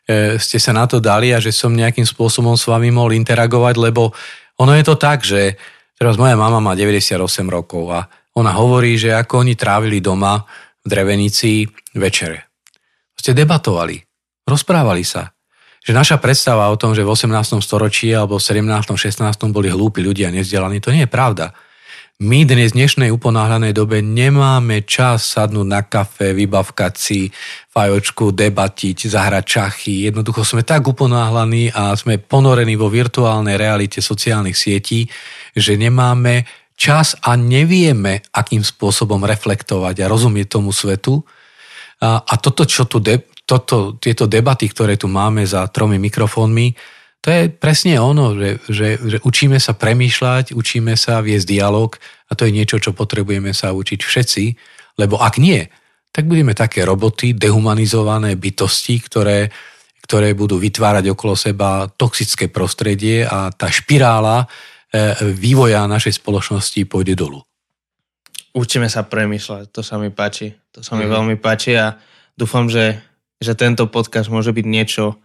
e, 0.04 0.36
ste 0.36 0.60
sa 0.60 0.76
na 0.76 0.84
to 0.84 1.00
dali 1.00 1.32
a 1.32 1.40
že 1.40 1.56
som 1.56 1.72
nejakým 1.72 2.04
spôsobom 2.04 2.60
s 2.60 2.68
vami 2.68 2.92
mohol 2.92 3.16
interagovať, 3.16 3.76
lebo 3.80 4.12
ono 4.60 4.76
je 4.76 4.84
to 4.84 4.96
tak, 5.00 5.24
že 5.24 5.56
teraz 5.96 6.20
moja 6.20 6.36
mama 6.36 6.60
má 6.60 6.76
98 6.76 7.18
rokov 7.48 7.88
a 7.90 8.06
ona 8.36 8.52
hovorí, 8.56 9.00
že 9.00 9.16
ako 9.16 9.48
oni 9.48 9.56
trávili 9.56 10.04
doma 10.04 10.44
v 10.84 10.88
Drevenici 10.88 11.68
večere. 11.96 12.52
Ste 13.16 13.38
debatovali, 13.38 14.02
rozprávali 14.48 15.06
sa. 15.06 15.30
Že 15.82 15.98
naša 15.98 16.18
predstava 16.22 16.70
o 16.70 16.78
tom, 16.78 16.94
že 16.94 17.02
v 17.02 17.10
18. 17.10 17.58
storočí 17.62 18.14
alebo 18.14 18.38
v 18.38 18.44
17. 18.44 18.98
16. 18.98 19.18
boli 19.50 19.70
hlúpi 19.70 20.02
ľudia 20.06 20.30
nezdelaní, 20.30 20.78
to 20.78 20.94
nie 20.94 21.06
je 21.06 21.12
pravda. 21.12 21.54
My 22.22 22.46
dnes 22.46 22.70
v 22.70 22.86
dnešnej 22.86 23.10
uponáhľanej 23.18 23.74
dobe 23.74 24.06
nemáme 24.06 24.86
čas 24.86 25.26
sadnúť 25.34 25.66
na 25.66 25.82
kafe, 25.82 26.38
vybavkať 26.38 26.94
si 26.94 27.34
fajočku, 27.74 28.30
debatiť, 28.30 29.10
zahrať 29.10 29.42
čachy. 29.42 30.06
Jednoducho 30.06 30.46
sme 30.46 30.62
tak 30.62 30.86
uponáhlaní 30.86 31.74
a 31.74 31.98
sme 31.98 32.22
ponorení 32.22 32.78
vo 32.78 32.94
virtuálnej 32.94 33.58
realite 33.58 34.06
sociálnych 34.06 34.54
sietí, 34.54 35.10
že 35.58 35.74
nemáme 35.82 36.46
čas 36.78 37.18
a 37.26 37.34
nevieme, 37.34 38.22
akým 38.38 38.62
spôsobom 38.62 39.26
reflektovať 39.26 40.06
a 40.06 40.10
rozumieť 40.14 40.62
tomu 40.62 40.70
svetu. 40.70 41.26
A, 42.06 42.22
a 42.22 42.34
toto, 42.38 42.70
čo 42.70 42.86
tu 42.86 43.02
de, 43.02 43.18
toto, 43.50 43.98
tieto 43.98 44.30
debaty, 44.30 44.70
ktoré 44.70 44.94
tu 44.94 45.10
máme 45.10 45.42
za 45.42 45.66
tromi 45.74 45.98
mikrofónmi, 45.98 47.01
to 47.22 47.28
je 47.30 47.54
presne 47.54 48.02
ono, 48.02 48.34
že, 48.34 48.50
že, 48.66 48.98
že 48.98 49.18
učíme 49.22 49.62
sa 49.62 49.78
premýšľať, 49.78 50.58
učíme 50.58 50.98
sa 50.98 51.22
viesť 51.22 51.46
dialog 51.46 51.94
a 52.28 52.34
to 52.34 52.50
je 52.50 52.52
niečo, 52.58 52.82
čo 52.82 52.98
potrebujeme 52.98 53.54
sa 53.54 53.78
učiť 53.78 54.02
všetci, 54.02 54.44
lebo 54.98 55.22
ak 55.22 55.38
nie, 55.38 55.70
tak 56.10 56.26
budeme 56.26 56.58
také 56.58 56.82
roboty, 56.82 57.38
dehumanizované 57.38 58.36
bytosti, 58.36 59.00
ktoré, 59.06 59.54
ktoré 60.02 60.34
budú 60.34 60.58
vytvárať 60.58 61.14
okolo 61.14 61.38
seba 61.38 61.86
toxické 61.94 62.50
prostredie 62.50 63.24
a 63.24 63.54
tá 63.54 63.70
špirála 63.70 64.44
e, 64.44 64.46
vývoja 65.32 65.86
našej 65.86 66.20
spoločnosti 66.20 66.90
pôjde 66.90 67.14
dolu. 67.14 67.46
Učíme 68.52 68.90
sa 68.90 69.06
premýšľať, 69.08 69.72
to 69.72 69.80
sa 69.86 69.96
mi 70.02 70.12
páči. 70.12 70.52
To 70.76 70.84
sa 70.84 70.98
mi 70.98 71.08
mm. 71.08 71.12
veľmi 71.16 71.36
páči 71.40 71.78
a 71.78 71.96
dúfam, 72.36 72.68
že, 72.68 73.00
že 73.40 73.56
tento 73.56 73.88
podcast 73.88 74.28
môže 74.28 74.52
byť 74.52 74.66
niečo, 74.68 75.22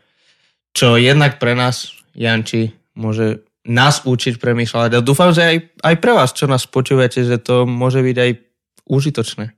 čo 0.77 1.01
jednak 1.01 1.41
pre 1.41 1.57
nás, 1.57 1.97
Janči, 2.12 2.77
môže 2.93 3.41
nás 3.64 4.05
učiť 4.05 4.37
premýšľať. 4.37 5.01
A 5.01 5.01
dúfam, 5.01 5.33
že 5.33 5.43
aj, 5.43 5.57
aj 5.81 5.95
pre 5.99 6.12
vás, 6.12 6.37
čo 6.37 6.45
nás 6.45 6.68
počúvate, 6.68 7.24
že 7.24 7.41
to 7.41 7.64
môže 7.64 8.05
byť 8.05 8.16
aj 8.20 8.31
užitočné. 8.85 9.57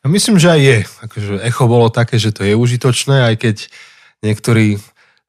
Ja 0.00 0.08
myslím, 0.08 0.40
že 0.40 0.48
aj 0.48 0.60
je. 0.64 0.78
Akože 1.04 1.32
echo 1.44 1.64
bolo 1.68 1.92
také, 1.92 2.16
že 2.16 2.32
to 2.32 2.42
je 2.42 2.56
užitočné, 2.56 3.28
aj 3.30 3.34
keď 3.36 3.56
niektorí 4.24 4.80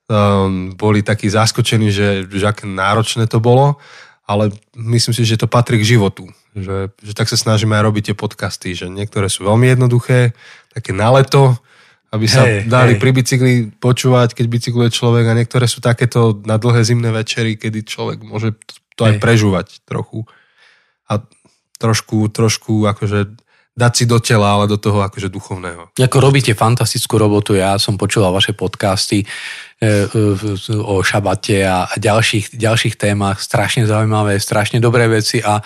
um, 0.07 0.71
boli 0.79 1.03
takí 1.03 1.27
zaskočení, 1.27 1.91
že, 1.91 2.25
že 2.31 2.45
aké 2.47 2.63
náročné 2.63 3.27
to 3.27 3.43
bolo, 3.43 3.75
ale 4.23 4.55
myslím 4.79 5.11
si, 5.11 5.27
že 5.27 5.35
to 5.35 5.51
patrí 5.51 5.75
k 5.83 5.99
životu. 5.99 6.31
Že, 6.55 6.95
že 7.03 7.13
tak 7.15 7.27
sa 7.27 7.35
snažíme 7.35 7.75
aj 7.75 7.83
robiť 7.83 8.03
tie 8.11 8.15
podcasty, 8.15 8.71
že 8.75 8.87
niektoré 8.87 9.27
sú 9.27 9.43
veľmi 9.43 9.75
jednoduché, 9.75 10.31
také 10.71 10.95
na 10.95 11.11
leto, 11.11 11.59
aby 12.11 12.25
sa 12.27 12.43
hey, 12.43 12.67
dali 12.67 12.95
hey. 12.95 12.99
pri 12.99 13.11
bicykli 13.15 13.53
počúvať, 13.79 14.35
keď 14.35 14.45
bicykluje 14.51 14.89
človek 14.91 15.31
a 15.31 15.37
niektoré 15.37 15.63
sú 15.65 15.79
takéto 15.79 16.43
na 16.43 16.59
dlhé 16.59 16.83
zimné 16.83 17.07
večery, 17.11 17.55
kedy 17.55 17.87
človek 17.87 18.19
môže 18.19 18.59
to 18.99 19.07
aj 19.07 19.15
hey. 19.17 19.21
prežúvať 19.23 19.79
trochu. 19.87 20.27
A 21.07 21.23
trošku, 21.79 22.27
trošku 22.27 22.83
akože 22.83 23.31
dať 23.71 23.93
si 23.95 24.03
do 24.03 24.19
tela, 24.19 24.59
ale 24.59 24.67
do 24.67 24.75
toho 24.75 24.99
akože 24.99 25.31
duchovného. 25.31 25.95
Ako 25.95 26.17
robíte 26.19 26.51
fantastickú 26.51 27.15
robotu, 27.15 27.55
ja 27.55 27.79
som 27.79 27.95
počúval 27.95 28.35
vaše 28.35 28.51
podcasty 28.51 29.23
e, 29.23 29.25
e, 29.79 29.95
o 30.75 30.99
šabate 30.99 31.63
a 31.63 31.87
ďalších, 31.95 32.59
ďalších 32.59 32.99
témach, 32.99 33.39
strašne 33.39 33.87
zaujímavé, 33.87 34.35
strašne 34.43 34.83
dobré 34.83 35.07
veci 35.07 35.39
a 35.39 35.63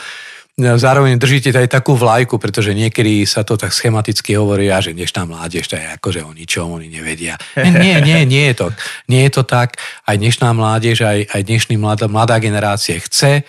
zároveň 0.56 1.20
držíte 1.20 1.52
aj 1.52 1.68
takú 1.68 2.00
vlajku, 2.00 2.40
pretože 2.40 2.72
niekedy 2.72 3.28
sa 3.28 3.44
to 3.44 3.60
tak 3.60 3.76
schematicky 3.76 4.40
hovorí, 4.40 4.72
a 4.72 4.80
že 4.80 4.96
dnešná 4.96 5.28
mládež 5.28 5.68
to 5.68 5.76
je 5.76 5.84
akože 6.00 6.24
o 6.24 6.32
ničom, 6.32 6.72
oni 6.80 6.88
nevedia. 6.88 7.36
Nie, 7.60 8.00
nie, 8.00 8.24
nie 8.24 8.48
je 8.52 8.56
to, 8.56 8.68
nie 9.12 9.28
je 9.28 9.32
to 9.36 9.44
tak. 9.44 9.76
Aj 10.08 10.16
dnešná 10.16 10.56
mládež, 10.56 11.04
aj, 11.04 11.28
aj 11.28 11.42
dnešný 11.44 11.76
mladá, 11.76 12.08
mladá 12.08 12.40
generácia 12.40 12.96
chce, 13.04 13.44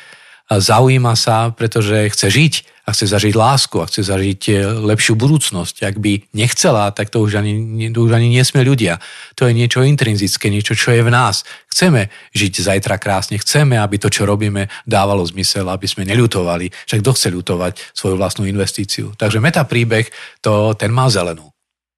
zaujíma 0.51 1.18
sa, 1.18 1.51
pretože 1.51 2.07
chce 2.14 2.26
žiť 2.30 2.55
a 2.86 2.94
chce 2.94 3.11
zažiť 3.11 3.34
lásku 3.34 3.82
a 3.82 3.88
chce 3.90 4.07
zažiť 4.07 4.42
e, 4.47 4.53
lepšiu 4.62 5.18
budúcnosť. 5.18 5.82
Ak 5.82 5.99
by 5.99 6.30
nechcela, 6.30 6.94
tak 6.94 7.11
to 7.11 7.18
už 7.18 7.42
ani, 7.42 7.90
to 7.90 7.99
už 8.07 8.14
ani 8.14 8.30
nesme 8.30 8.62
ľudia. 8.62 9.03
To 9.34 9.51
je 9.51 9.59
niečo 9.59 9.82
intrinzické, 9.82 10.47
niečo, 10.47 10.78
čo 10.78 10.94
je 10.94 11.03
v 11.03 11.11
nás. 11.11 11.42
Chceme 11.66 12.14
žiť 12.30 12.62
zajtra 12.62 13.03
krásne, 13.03 13.42
chceme, 13.42 13.74
aby 13.74 13.99
to, 13.99 14.07
čo 14.07 14.22
robíme, 14.22 14.70
dávalo 14.86 15.26
zmysel, 15.26 15.66
aby 15.66 15.90
sme 15.90 16.07
neľutovali. 16.07 16.70
Však 16.86 17.03
kto 17.03 17.11
chce 17.11 17.28
ľutovať 17.34 17.72
svoju 17.90 18.14
vlastnú 18.14 18.47
investíciu? 18.47 19.18
Takže 19.18 19.42
meta 19.42 19.66
príbeh, 19.66 20.07
to, 20.38 20.78
ten 20.78 20.94
má 20.94 21.11
zelenú. 21.11 21.51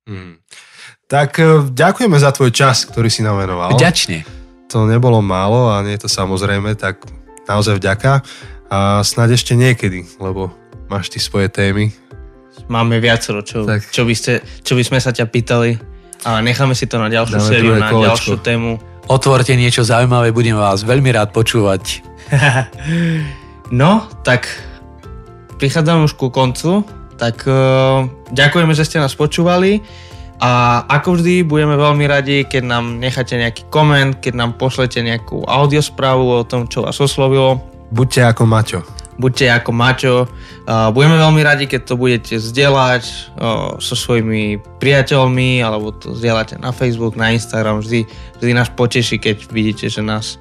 Hmm. 0.08 0.40
Tak 1.04 1.36
e, 1.36 1.68
ďakujeme 1.68 2.16
za 2.16 2.32
tvoj 2.32 2.48
čas, 2.48 2.88
ktorý 2.88 3.12
si 3.12 3.20
nám 3.20 3.44
venoval. 3.44 3.76
Vďačne. 3.76 4.24
To 4.72 4.88
nebolo 4.88 5.20
málo 5.20 5.68
a 5.68 5.84
nie 5.84 6.00
je 6.00 6.08
to 6.08 6.10
samozrejme, 6.12 6.76
tak 6.80 7.04
naozaj 7.48 7.80
vďaka. 7.80 8.22
A 8.68 9.00
snáď 9.00 9.40
ešte 9.40 9.56
niekedy, 9.56 10.04
lebo 10.20 10.52
máš 10.92 11.08
ty 11.08 11.16
svoje 11.16 11.48
témy. 11.48 11.88
Máme 12.68 13.00
viacero, 13.00 13.40
čo, 13.40 13.64
čo, 13.64 14.04
by 14.04 14.12
ste, 14.12 14.44
čo 14.60 14.76
by 14.76 14.84
sme 14.84 14.98
sa 15.00 15.08
ťa 15.08 15.24
pýtali, 15.24 15.80
ale 16.28 16.38
necháme 16.44 16.76
si 16.76 16.84
to 16.84 17.00
na 17.00 17.08
ďalšiu 17.08 17.40
Dáme 17.40 17.48
sériu, 17.48 17.72
na 17.80 17.88
kolečko. 17.88 18.04
ďalšiu 18.12 18.36
tému. 18.44 18.70
Otvorte 19.08 19.56
niečo 19.56 19.80
zaujímavé, 19.80 20.36
budem 20.36 20.60
vás 20.60 20.84
veľmi 20.84 21.08
rád 21.16 21.32
počúvať. 21.32 22.04
no, 23.80 24.04
tak 24.20 24.44
prichádzam 25.56 26.04
už 26.04 26.12
ku 26.20 26.28
koncu, 26.28 26.84
tak 27.16 27.48
uh, 27.48 28.04
ďakujeme, 28.36 28.76
že 28.76 28.84
ste 28.84 29.00
nás 29.00 29.16
počúvali 29.16 29.80
a 30.38 30.86
ako 30.86 31.18
vždy 31.18 31.42
budeme 31.42 31.74
veľmi 31.74 32.04
radi, 32.06 32.46
keď 32.46 32.62
nám 32.62 33.02
necháte 33.02 33.34
nejaký 33.34 33.66
koment, 33.74 34.22
keď 34.22 34.34
nám 34.38 34.50
pošlete 34.54 35.02
nejakú 35.02 35.42
audiosprávu 35.42 36.42
o 36.42 36.46
tom, 36.46 36.70
čo 36.70 36.86
vás 36.86 36.98
oslovilo. 37.02 37.58
Buďte 37.90 38.22
ako 38.22 38.44
Maťo 38.46 38.80
buďte 39.18 39.46
ako 39.50 39.70
Maťo. 39.74 40.14
Budeme 40.94 41.18
veľmi 41.18 41.42
radi, 41.42 41.66
keď 41.66 41.80
to 41.84 41.94
budete 41.98 42.34
zdieľať 42.38 43.34
so 43.82 43.94
svojimi 43.98 44.62
priateľmi, 44.78 45.60
alebo 45.60 45.90
to 45.90 46.14
zdieľate 46.14 46.62
na 46.62 46.70
Facebook, 46.70 47.18
na 47.18 47.34
Instagram. 47.34 47.82
Vždy, 47.82 48.06
vždy 48.38 48.52
nás 48.54 48.70
poteší, 48.70 49.18
keď 49.18 49.50
vidíte, 49.50 49.90
že 49.90 50.00
nás 50.00 50.38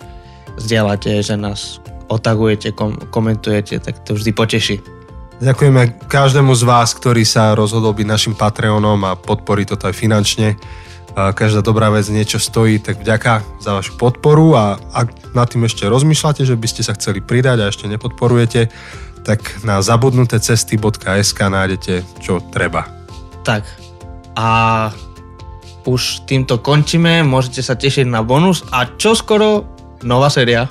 zdieľate, 0.61 1.25
že 1.25 1.35
nás 1.35 1.81
otagujete, 2.07 2.71
kom- 2.71 3.01
komentujete, 3.09 3.81
tak 3.81 4.05
to 4.05 4.15
vždy 4.15 4.31
poteší. 4.31 4.77
Ďakujeme 5.37 6.09
každému 6.09 6.53
z 6.57 6.63
vás, 6.65 6.97
ktorý 6.97 7.21
sa 7.21 7.53
rozhodol 7.53 7.93
byť 7.93 8.07
našim 8.09 8.33
Patreonom 8.33 8.97
a 9.05 9.13
podporiť 9.13 9.65
toto 9.77 9.85
aj 9.85 9.95
finančne 9.95 10.57
každá 11.17 11.65
dobrá 11.65 11.89
vec 11.89 12.05
niečo 12.13 12.37
stojí, 12.37 12.77
tak 12.77 13.01
vďaka 13.01 13.41
za 13.57 13.73
vašu 13.73 13.97
podporu 13.97 14.53
a 14.53 14.77
ak 14.93 15.33
nad 15.33 15.49
tým 15.49 15.65
ešte 15.65 15.89
rozmýšľate, 15.89 16.45
že 16.45 16.53
by 16.53 16.67
ste 16.69 16.85
sa 16.85 16.93
chceli 16.93 17.25
pridať 17.25 17.57
a 17.65 17.69
ešte 17.73 17.89
nepodporujete, 17.89 18.69
tak 19.25 19.41
na 19.65 19.81
zabudnutecesty.sk 19.81 21.39
nájdete, 21.41 22.05
čo 22.21 22.37
treba. 22.53 22.85
Tak 23.41 23.65
a 24.37 24.49
už 25.89 26.29
týmto 26.29 26.61
končíme, 26.61 27.25
môžete 27.25 27.65
sa 27.65 27.73
tešiť 27.73 28.05
na 28.05 28.21
bonus 28.21 28.61
a 28.69 28.85
čo 28.85 29.17
skoro 29.17 29.65
nová 30.05 30.29
séria. 30.29 30.69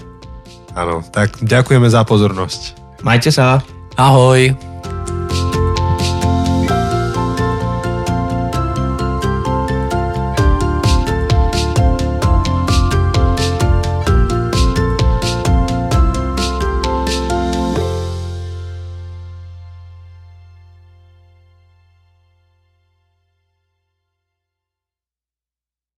Áno, 0.78 1.02
tak 1.10 1.42
ďakujeme 1.42 1.90
za 1.90 2.06
pozornosť. 2.06 2.78
Majte 3.02 3.34
sa. 3.34 3.75
Ahoj. 3.96 4.52